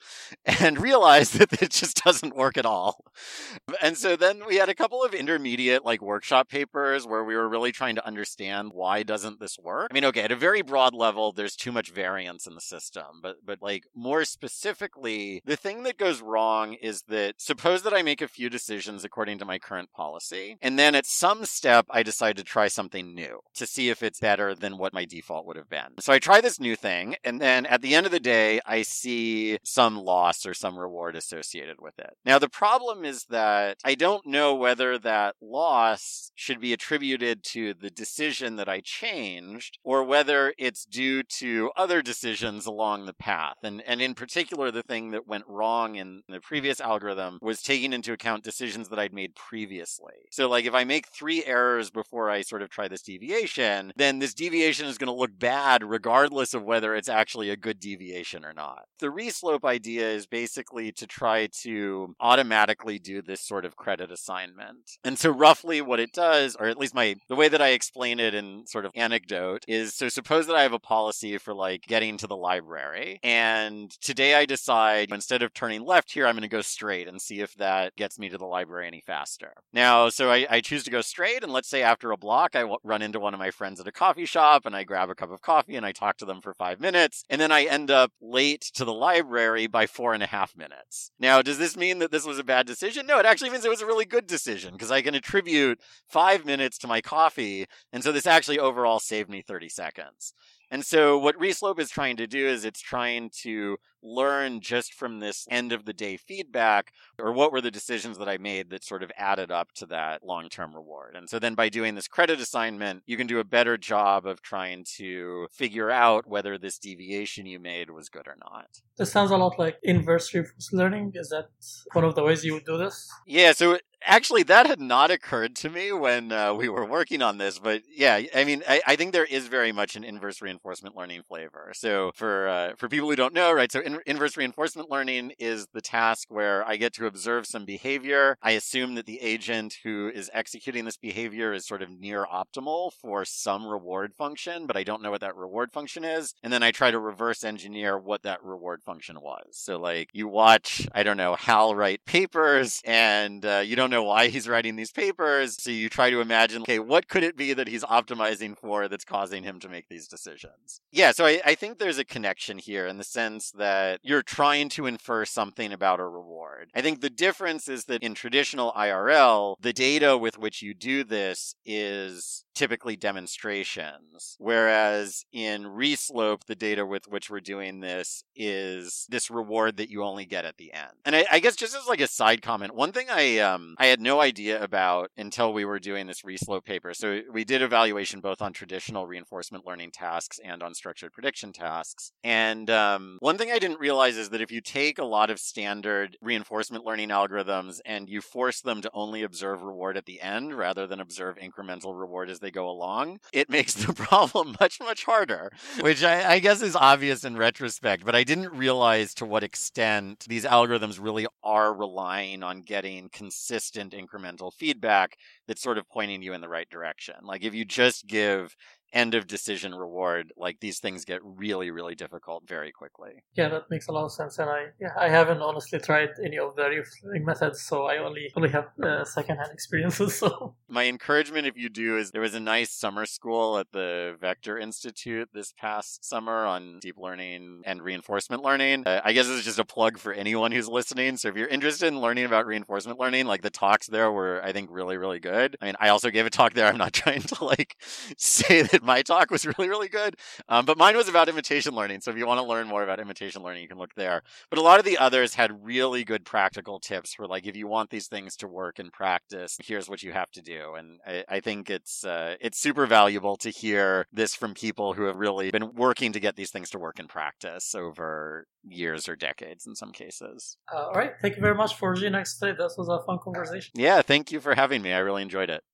and 0.45 0.79
realize 0.79 1.31
that 1.31 1.61
it 1.61 1.71
just 1.71 2.03
doesn't 2.03 2.35
work 2.35 2.57
at 2.57 2.65
all. 2.65 3.03
And 3.81 3.97
so 3.97 4.15
then 4.15 4.45
we 4.45 4.57
had 4.57 4.67
a 4.67 4.75
couple 4.75 5.03
of 5.03 5.13
intermediate 5.13 5.85
like 5.85 6.01
workshop 6.01 6.49
papers 6.49 7.07
where 7.07 7.23
we 7.23 7.35
were 7.35 7.47
really 7.47 7.71
trying 7.71 7.95
to 7.95 8.05
understand 8.05 8.71
why 8.73 9.03
doesn't 9.03 9.39
this 9.39 9.57
work? 9.57 9.87
I 9.91 9.93
mean, 9.93 10.05
okay, 10.05 10.21
at 10.21 10.31
a 10.31 10.35
very 10.35 10.61
broad 10.61 10.93
level, 10.93 11.31
there's 11.31 11.55
too 11.55 11.71
much 11.71 11.91
variance 11.91 12.45
in 12.45 12.55
the 12.55 12.61
system, 12.61 13.19
but 13.21 13.37
but 13.45 13.61
like 13.61 13.85
more 13.95 14.25
specifically, 14.25 15.41
the 15.45 15.55
thing 15.55 15.83
that 15.83 15.97
goes 15.97 16.21
wrong 16.21 16.73
is 16.73 17.03
that 17.03 17.35
suppose 17.37 17.83
that 17.83 17.93
I 17.93 18.01
make 18.01 18.21
a 18.21 18.27
few 18.27 18.49
decisions 18.49 19.03
according 19.03 19.39
to 19.39 19.45
my 19.45 19.59
current 19.59 19.91
policy, 19.91 20.57
and 20.61 20.77
then 20.77 20.95
at 20.95 21.05
some 21.05 21.45
step 21.45 21.85
I 21.89 22.03
decide 22.03 22.37
to 22.37 22.43
try 22.43 22.67
something 22.67 23.13
new 23.13 23.39
to 23.55 23.65
see 23.65 23.89
if 23.89 24.03
it's 24.03 24.19
better 24.19 24.53
than 24.55 24.77
what 24.77 24.93
my 24.93 25.05
default 25.05 25.45
would 25.45 25.57
have 25.57 25.69
been. 25.69 25.99
So 25.99 26.11
I 26.11 26.19
try 26.19 26.41
this 26.41 26.59
new 26.59 26.75
thing, 26.75 27.15
and 27.23 27.39
then 27.39 27.65
at 27.65 27.81
the 27.81 27.95
end 27.95 28.05
of 28.05 28.11
the 28.11 28.19
day, 28.19 28.59
I 28.65 28.81
see 28.81 29.57
some 29.63 29.97
loss 29.97 30.45
or 30.45 30.53
some 30.53 30.77
reward 30.77 31.15
associated 31.15 31.77
with 31.79 31.97
it. 31.99 32.15
Now 32.25 32.39
the 32.39 32.49
problem 32.49 33.05
is 33.09 33.25
that 33.29 33.77
I 33.83 33.95
don't 33.95 34.25
know 34.25 34.55
whether 34.55 34.97
that 34.99 35.35
loss 35.41 36.31
should 36.35 36.59
be 36.61 36.73
attributed 36.73 37.43
to 37.43 37.73
the 37.73 37.89
decision 37.89 38.55
that 38.57 38.69
I 38.69 38.81
changed 38.81 39.77
or 39.83 40.03
whether 40.03 40.53
it's 40.57 40.85
due 40.85 41.23
to 41.39 41.71
other 41.75 42.01
decisions 42.01 42.65
along 42.65 43.05
the 43.05 43.13
path. 43.13 43.55
And 43.63 43.81
and 43.85 44.01
in 44.01 44.13
particular 44.13 44.71
the 44.71 44.83
thing 44.83 45.11
that 45.11 45.27
went 45.27 45.45
wrong 45.47 45.95
in 45.95 46.21
the 46.29 46.39
previous 46.39 46.79
algorithm 46.79 47.39
was 47.41 47.61
taking 47.61 47.93
into 47.93 48.13
account 48.13 48.43
decisions 48.43 48.89
that 48.89 48.99
I'd 48.99 49.13
made 49.13 49.35
previously. 49.35 50.13
So 50.31 50.47
like 50.47 50.65
if 50.65 50.73
I 50.73 50.83
make 50.83 51.07
3 51.07 51.45
errors 51.45 51.89
before 51.89 52.29
I 52.29 52.41
sort 52.41 52.61
of 52.61 52.69
try 52.69 52.87
this 52.87 53.01
deviation, 53.01 53.91
then 53.95 54.19
this 54.19 54.33
deviation 54.33 54.87
is 54.87 54.97
going 54.97 55.13
to 55.13 55.21
look 55.21 55.37
bad 55.37 55.83
regardless 55.83 56.53
of 56.53 56.63
whether 56.63 56.95
it's 56.95 57.09
actually 57.09 57.49
a 57.49 57.57
good 57.57 57.79
deviation 57.79 58.45
or 58.45 58.53
not. 58.53 58.83
The 58.99 59.07
reslope 59.07 59.65
idea 59.65 60.09
is 60.09 60.25
basically 60.27 60.91
to 60.93 61.07
try 61.07 61.47
to 61.63 62.15
automatically 62.19 62.88
do 62.97 63.21
this 63.21 63.41
sort 63.41 63.65
of 63.65 63.75
credit 63.75 64.11
assignment. 64.11 64.97
And 65.03 65.19
so 65.19 65.29
roughly 65.29 65.81
what 65.81 65.99
it 65.99 66.11
does, 66.11 66.55
or 66.59 66.67
at 66.67 66.77
least 66.77 66.95
my 66.95 67.15
the 67.27 67.35
way 67.35 67.49
that 67.49 67.61
I 67.61 67.69
explain 67.69 68.19
it 68.19 68.33
in 68.33 68.65
sort 68.65 68.85
of 68.85 68.91
anecdote 68.95 69.65
is 69.67 69.93
so 69.93 70.09
suppose 70.09 70.47
that 70.47 70.55
I 70.55 70.63
have 70.63 70.73
a 70.73 70.79
policy 70.79 71.37
for 71.37 71.53
like 71.53 71.83
getting 71.87 72.17
to 72.17 72.27
the 72.27 72.37
library 72.37 73.19
and 73.23 73.91
today 74.01 74.35
I 74.35 74.45
decide 74.45 75.11
instead 75.11 75.41
of 75.41 75.53
turning 75.53 75.85
left 75.85 76.11
here, 76.11 76.25
I'm 76.25 76.35
going 76.35 76.41
to 76.41 76.47
go 76.47 76.61
straight 76.61 77.07
and 77.07 77.21
see 77.21 77.41
if 77.41 77.53
that 77.55 77.95
gets 77.95 78.17
me 78.17 78.29
to 78.29 78.37
the 78.37 78.45
library 78.45 78.87
any 78.87 79.01
faster. 79.01 79.53
Now, 79.73 80.09
so 80.09 80.31
I, 80.31 80.47
I 80.49 80.61
choose 80.61 80.83
to 80.85 80.91
go 80.91 81.01
straight 81.01 81.43
and 81.43 81.51
let's 81.51 81.69
say 81.69 81.83
after 81.83 82.11
a 82.11 82.17
block, 82.17 82.55
I 82.55 82.61
w- 82.61 82.79
run 82.83 83.01
into 83.01 83.19
one 83.19 83.33
of 83.33 83.39
my 83.39 83.51
friends 83.51 83.79
at 83.79 83.87
a 83.87 83.91
coffee 83.91 84.25
shop 84.25 84.65
and 84.65 84.75
I 84.75 84.83
grab 84.83 85.09
a 85.09 85.15
cup 85.15 85.31
of 85.31 85.41
coffee 85.41 85.75
and 85.75 85.85
I 85.85 85.91
talk 85.91 86.17
to 86.17 86.25
them 86.25 86.41
for 86.41 86.53
five 86.53 86.79
minutes 86.79 87.23
and 87.29 87.39
then 87.39 87.51
I 87.51 87.65
end 87.65 87.91
up 87.91 88.11
late 88.21 88.61
to 88.73 88.85
the 88.85 88.93
library 88.93 89.67
by 89.67 89.85
four 89.85 90.13
and 90.13 90.23
a 90.23 90.27
half 90.27 90.55
minutes. 90.55 91.11
Now, 91.19 91.41
does 91.41 91.57
this 91.57 91.75
mean 91.77 91.99
that 91.99 92.11
this 92.11 92.25
was 92.25 92.39
a 92.39 92.43
bad 92.43 92.65
decision? 92.65 92.78
No, 92.81 93.19
it 93.19 93.25
actually 93.25 93.49
means 93.49 93.65
it 93.65 93.69
was 93.69 93.81
a 93.81 93.85
really 93.85 94.05
good 94.05 94.27
decision 94.27 94.73
because 94.73 94.91
I 94.91 95.01
can 95.01 95.15
attribute 95.15 95.79
five 96.07 96.45
minutes 96.45 96.77
to 96.79 96.87
my 96.87 97.01
coffee. 97.01 97.65
And 97.91 98.03
so 98.03 98.11
this 98.11 98.27
actually 98.27 98.59
overall 98.59 98.99
saved 98.99 99.29
me 99.29 99.41
30 99.41 99.69
seconds. 99.69 100.33
And 100.71 100.85
so 100.85 101.17
what 101.17 101.39
Reslope 101.39 101.79
is 101.79 101.89
trying 101.89 102.17
to 102.17 102.27
do 102.27 102.47
is 102.47 102.63
it's 102.63 102.81
trying 102.81 103.31
to 103.41 103.77
learn 104.01 104.61
just 104.61 104.93
from 104.93 105.19
this 105.19 105.45
end 105.49 105.71
of 105.71 105.85
the 105.85 105.93
day 105.93 106.15
feedback 106.15 106.93
or 107.17 107.33
what 107.33 107.51
were 107.51 107.61
the 107.61 107.71
decisions 107.71 108.17
that 108.17 108.29
I 108.29 108.37
made 108.37 108.69
that 108.69 108.83
sort 108.83 109.03
of 109.03 109.11
added 109.17 109.51
up 109.51 109.73
to 109.73 109.85
that 109.87 110.23
long 110.23 110.49
term 110.49 110.73
reward. 110.73 111.15
And 111.15 111.29
so 111.29 111.39
then 111.39 111.55
by 111.55 111.69
doing 111.69 111.95
this 111.95 112.07
credit 112.07 112.39
assignment, 112.39 113.03
you 113.05 113.17
can 113.17 113.27
do 113.27 113.39
a 113.39 113.43
better 113.43 113.77
job 113.77 114.25
of 114.25 114.41
trying 114.41 114.85
to 114.97 115.47
figure 115.51 115.89
out 115.89 116.27
whether 116.27 116.57
this 116.57 116.77
deviation 116.77 117.45
you 117.45 117.59
made 117.59 117.89
was 117.89 118.09
good 118.09 118.27
or 118.27 118.37
not. 118.39 118.67
This 118.97 119.11
sounds 119.11 119.31
a 119.31 119.37
lot 119.37 119.59
like 119.59 119.77
inverse 119.83 120.33
reinforcement 120.33 120.79
learning. 120.79 121.11
Is 121.15 121.29
that 121.29 121.49
one 121.93 122.05
of 122.05 122.15
the 122.15 122.23
ways 122.23 122.45
you 122.45 122.53
would 122.53 122.65
do 122.65 122.77
this? 122.77 123.09
Yeah, 123.25 123.51
so 123.53 123.79
actually 124.05 124.43
that 124.43 124.67
had 124.67 124.79
not 124.79 125.11
occurred 125.11 125.55
to 125.55 125.69
me 125.69 125.91
when 125.91 126.31
uh, 126.31 126.53
we 126.53 126.69
were 126.69 126.85
working 126.85 127.21
on 127.21 127.37
this 127.37 127.59
but 127.59 127.81
yeah 127.89 128.21
i 128.35 128.43
mean 128.43 128.63
I, 128.67 128.81
I, 128.85 128.95
think 128.95 129.13
there 129.13 129.25
is 129.25 129.47
very 129.47 129.71
much 129.71 129.95
an 129.95 130.03
inverse 130.03 130.41
reinforcement 130.41 130.95
learning 130.95 131.23
flavor. 131.27 131.71
So 131.73 132.11
for 132.15 132.47
uh, 132.47 132.73
for 132.77 132.87
people 132.89 133.09
who 133.09 133.15
don't 133.15 133.33
know 133.33 133.51
right 133.51 133.71
so 133.71 133.79
in, 133.79 133.99
inverse 134.05 134.37
reinforcement 134.37 134.89
learning 134.89 135.33
is 135.39 135.67
the 135.73 135.81
task 135.81 136.27
where 136.29 136.67
i 136.67 136.75
get 136.77 136.93
to 136.93 137.05
observe 137.05 137.45
some 137.45 137.65
behavior. 137.65 138.37
I 138.41 138.51
assume 138.51 138.95
that 138.95 139.05
the 139.05 139.21
agent 139.21 139.77
who 139.83 140.11
is 140.13 140.29
executing 140.33 140.85
this 140.85 140.97
behavior 140.97 141.53
is 141.53 141.65
sort 141.65 141.81
of 141.81 141.89
near 141.89 142.25
optimal 142.25 142.91
for 142.93 143.25
some 143.25 143.65
reward 143.65 144.13
function 144.17 144.65
but 144.65 144.77
i 144.77 144.83
don't 144.83 145.01
know 145.01 145.11
what 145.11 145.21
that 145.21 145.35
reward 145.35 145.71
function 145.71 146.03
is. 146.03 146.33
And 146.43 146.51
then 146.51 146.63
i 146.63 146.71
try 146.71 146.91
to 146.91 146.99
reverse 146.99 147.43
engineer 147.43 147.97
what 147.97 148.23
that 148.23 148.43
reward 148.43 148.83
function 148.83 149.21
was. 149.21 149.47
So 149.51 149.79
like 149.79 150.09
you 150.13 150.27
watch 150.27 150.87
i 150.93 151.03
don't 151.03 151.17
know 151.17 151.35
hal 151.35 151.75
write 151.75 152.05
papers 152.05 152.81
and 152.85 153.45
uh, 153.45 153.63
you 153.65 153.75
don't 153.75 153.88
know 153.89 154.03
why 154.03 154.27
he's 154.27 154.47
writing 154.47 154.75
these 154.75 154.91
papers. 154.91 155.61
So 155.61 155.71
you 155.71 155.89
try 155.89 156.09
to 156.09 156.21
imagine, 156.21 156.61
okay, 156.63 156.79
what 156.79 157.07
could 157.07 157.23
it 157.23 157.35
be 157.35 157.53
that 157.53 157.67
he's 157.67 157.83
optimizing 157.83 158.57
for 158.57 158.87
that's 158.87 159.05
causing 159.05 159.43
him 159.43 159.59
to 159.59 159.69
make 159.69 159.89
these 159.89 160.07
decisions? 160.07 160.81
Yeah, 160.91 161.11
so 161.11 161.25
I, 161.25 161.41
I 161.45 161.55
think 161.55 161.79
there's 161.79 161.97
a 161.97 162.05
connection 162.05 162.57
here 162.57 162.87
in 162.87 162.97
the 162.97 163.03
sense 163.03 163.51
that 163.51 163.99
you're 164.03 164.23
trying 164.23 164.69
to 164.69 164.85
infer 164.85 165.25
something 165.25 165.71
about 165.71 165.99
a 165.99 166.07
reward. 166.07 166.69
I 166.75 166.81
think 166.81 167.01
the 167.01 167.09
difference 167.09 167.67
is 167.67 167.85
that 167.85 168.03
in 168.03 168.13
traditional 168.13 168.71
IRL, 168.73 169.55
the 169.59 169.73
data 169.73 170.17
with 170.17 170.37
which 170.37 170.61
you 170.61 170.73
do 170.73 171.03
this 171.03 171.55
is 171.65 172.45
typically 172.59 172.97
demonstrations. 172.97 174.35
Whereas 174.37 175.23
in 175.31 175.63
Reslope, 175.63 176.43
the 176.45 176.55
data 176.55 176.85
with 176.85 177.07
which 177.07 177.29
we're 177.29 177.39
doing 177.39 177.79
this 177.79 178.25
is 178.35 179.07
this 179.09 179.31
reward 179.31 179.77
that 179.77 179.89
you 179.89 180.03
only 180.03 180.25
get 180.25 180.43
at 180.43 180.57
the 180.57 180.73
end. 180.73 180.91
And 181.05 181.15
I, 181.15 181.25
I 181.31 181.39
guess 181.39 181.55
just 181.55 181.73
as 181.73 181.87
like 181.87 182.01
a 182.01 182.07
side 182.07 182.41
comment, 182.41 182.75
one 182.75 182.91
thing 182.91 183.07
I 183.09 183.37
um 183.37 183.75
I 183.77 183.85
had 183.85 184.01
no 184.01 184.19
idea 184.19 184.61
about 184.61 185.09
until 185.15 185.53
we 185.53 185.63
were 185.63 185.79
doing 185.79 186.05
this 186.05 186.25
Reslope 186.25 186.65
paper. 186.65 186.93
So 186.93 187.21
we 187.31 187.45
did 187.45 187.61
evaluation 187.61 188.19
both 188.19 188.41
on 188.41 188.51
traditional 188.51 189.07
reinforcement 189.07 189.65
learning 189.65 189.91
tasks 189.91 190.37
and 190.43 190.61
on 190.61 190.73
structured 190.73 191.13
prediction 191.13 191.53
tasks. 191.53 192.11
And 192.25 192.69
um, 192.69 193.19
one 193.21 193.37
thing 193.37 193.51
I 193.51 193.59
didn't 193.59 193.79
realize 193.79 194.17
is 194.17 194.31
that 194.31 194.41
if 194.41 194.51
you 194.51 194.59
take 194.59 194.99
a 194.99 195.05
lot 195.05 195.29
of 195.29 195.39
standard 195.39 196.17
reinforcement 196.21 196.83
learning 196.83 197.07
algorithms 197.07 197.79
and 197.85 198.09
you 198.09 198.19
force 198.19 198.59
them 198.59 198.81
to 198.81 198.91
only 198.93 199.23
observe 199.23 199.61
reward 199.61 199.95
at 199.95 200.05
the 200.05 200.19
end 200.19 200.57
rather 200.57 200.85
than 200.85 200.99
observe 200.99 201.37
incremental 201.37 201.97
reward 201.97 202.29
as 202.29 202.39
they 202.39 202.48
go 202.51 202.69
along, 202.69 203.19
it 203.33 203.49
makes 203.49 203.73
the 203.73 203.93
problem 204.09 204.55
much, 204.59 204.79
much 204.79 205.03
harder, 205.05 205.51
which 205.81 206.03
I, 206.03 206.33
I 206.33 206.39
guess 206.39 206.61
is 206.61 206.75
obvious 206.75 207.23
in 207.23 207.37
retrospect. 207.37 208.05
But 208.05 208.15
I 208.15 208.23
didn't 208.23 208.53
realize 208.53 209.13
to 209.15 209.25
what 209.25 209.43
extent 209.43 210.25
these 210.27 210.45
algorithms 210.45 211.01
really 211.01 211.27
are 211.43 211.73
relying 211.73 212.43
on 212.43 212.61
getting 212.61 213.09
consistent 213.09 213.93
incremental 213.93 214.53
feedback 214.53 215.17
that's 215.47 215.61
sort 215.61 215.77
of 215.77 215.89
pointing 215.89 216.21
you 216.21 216.33
in 216.33 216.41
the 216.41 216.49
right 216.49 216.69
direction. 216.69 217.15
Like 217.23 217.43
if 217.43 217.53
you 217.53 217.65
just 217.65 218.07
give 218.07 218.55
end 218.93 219.13
of 219.15 219.27
decision 219.27 219.73
reward, 219.73 220.33
like 220.37 220.59
these 220.59 220.79
things 220.79 221.05
get 221.05 221.21
really, 221.23 221.71
really 221.71 221.95
difficult 221.95 222.47
very 222.47 222.71
quickly. 222.71 223.23
Yeah, 223.35 223.49
that 223.49 223.69
makes 223.69 223.87
a 223.87 223.91
lot 223.91 224.05
of 224.05 224.11
sense. 224.11 224.39
And 224.39 224.49
I, 224.49 224.67
yeah, 224.79 224.93
I 224.97 225.09
haven't 225.09 225.41
honestly 225.41 225.79
tried 225.79 226.09
any 226.23 226.37
of 226.39 226.55
the 226.55 226.63
reflecting 226.63 227.25
methods, 227.25 227.61
so 227.61 227.85
I 227.85 227.97
only 227.97 228.31
only 228.35 228.49
have 228.49 228.67
uh, 228.83 229.03
secondhand 229.05 229.51
experiences. 229.51 230.19
So 230.29 230.55
my 230.67 230.85
encouragement, 230.85 231.47
if 231.47 231.55
you 231.55 231.69
do, 231.69 231.97
is 231.97 232.11
there 232.11 232.21
was 232.21 232.33
a 232.33 232.39
nice 232.39 232.71
summer 232.71 233.05
school 233.05 233.57
at 233.57 233.71
the 233.71 234.17
Vector 234.19 234.57
Institute 234.57 235.29
this 235.33 235.53
past 235.53 236.03
summer 236.03 236.45
on 236.45 236.79
deep 236.79 236.97
learning 236.97 237.61
and 237.65 237.81
reinforcement 237.81 238.43
learning. 238.43 238.83
Uh, 238.85 238.99
I 239.03 239.13
guess 239.13 239.27
it's 239.27 239.45
just 239.45 239.59
a 239.59 239.65
plug 239.65 239.97
for 239.97 240.11
anyone 240.11 240.51
who's 240.51 240.67
listening. 240.67 241.15
So 241.17 241.29
if 241.29 241.37
you're 241.37 241.47
interested 241.47 241.87
in 241.87 242.01
learning 242.01 242.25
about 242.25 242.47
reinforcement 242.47 242.99
learning, 242.99 243.27
like 243.27 243.41
the 243.41 243.49
talks 243.49 243.87
there 243.87 244.11
were, 244.11 244.43
I 244.43 244.51
think, 244.51 244.69
really, 244.71 244.97
really 244.97 245.19
good. 245.19 245.57
I 245.61 245.65
mean, 245.65 245.75
I 245.79 245.89
also 245.89 246.09
gave 246.09 246.25
a 246.25 246.29
talk 246.29 246.53
there. 246.53 246.67
I'm 246.67 246.77
not 246.77 246.93
trying 246.99 247.21
to 247.21 247.45
like 247.45 247.77
say 248.17 248.61
that 248.63 248.78
my 248.83 249.01
talk 249.01 249.31
was 249.31 249.45
really, 249.45 249.69
really 249.69 249.89
good. 249.89 250.15
Um, 250.47 250.65
but 250.65 250.77
mine 250.77 250.95
was 250.95 251.07
about 251.07 251.29
imitation 251.29 251.73
learning. 251.73 252.01
So 252.01 252.11
if 252.11 252.17
you 252.17 252.27
want 252.27 252.39
to 252.39 252.45
learn 252.45 252.67
more 252.67 252.83
about 252.83 252.99
imitation 252.99 253.43
learning, 253.43 253.61
you 253.61 253.67
can 253.67 253.77
look 253.77 253.95
there. 253.95 254.21
But 254.49 254.59
a 254.59 254.61
lot 254.61 254.79
of 254.79 254.85
the 254.85 254.97
others 254.97 255.33
had 255.33 255.63
really 255.63 256.03
good 256.03 256.25
practical 256.25 256.79
tips 256.79 257.13
for 257.13 257.27
like, 257.27 257.45
if 257.45 257.55
you 257.55 257.67
want 257.67 257.89
these 257.89 258.07
things 258.07 258.35
to 258.37 258.47
work 258.47 258.79
in 258.79 258.91
practice, 258.91 259.57
here's 259.63 259.89
what 259.89 260.03
you 260.03 260.11
have 260.11 260.31
to 260.31 260.41
do. 260.41 260.75
And 260.77 260.99
I, 261.05 261.23
I 261.29 261.39
think 261.39 261.69
it's, 261.69 262.03
uh, 262.05 262.35
it's 262.39 262.59
super 262.59 262.85
valuable 262.85 263.37
to 263.37 263.49
hear 263.49 264.05
this 264.11 264.35
from 264.35 264.53
people 264.53 264.93
who 264.93 265.03
have 265.03 265.17
really 265.17 265.51
been 265.51 265.73
working 265.75 266.13
to 266.13 266.19
get 266.19 266.35
these 266.35 266.51
things 266.51 266.69
to 266.71 266.79
work 266.79 266.99
in 266.99 267.07
practice 267.07 267.75
over 267.75 268.47
years 268.67 269.07
or 269.07 269.15
decades 269.15 269.67
in 269.67 269.75
some 269.75 269.91
cases. 269.91 270.57
Uh, 270.73 270.87
all 270.87 270.93
right. 270.93 271.13
Thank 271.21 271.35
you 271.35 271.41
very 271.41 271.55
much 271.55 271.75
for 271.75 271.93
joining 271.93 272.15
us 272.15 272.37
today. 272.37 272.55
This 272.57 272.75
was 272.77 272.87
a 272.89 273.03
fun 273.05 273.19
conversation. 273.23 273.71
Yeah. 273.75 274.01
Thank 274.01 274.31
you 274.31 274.39
for 274.39 274.55
having 274.55 274.81
me. 274.81 274.93
I 274.93 274.99
really 274.99 275.21
enjoyed 275.21 275.49
it. 275.49 275.63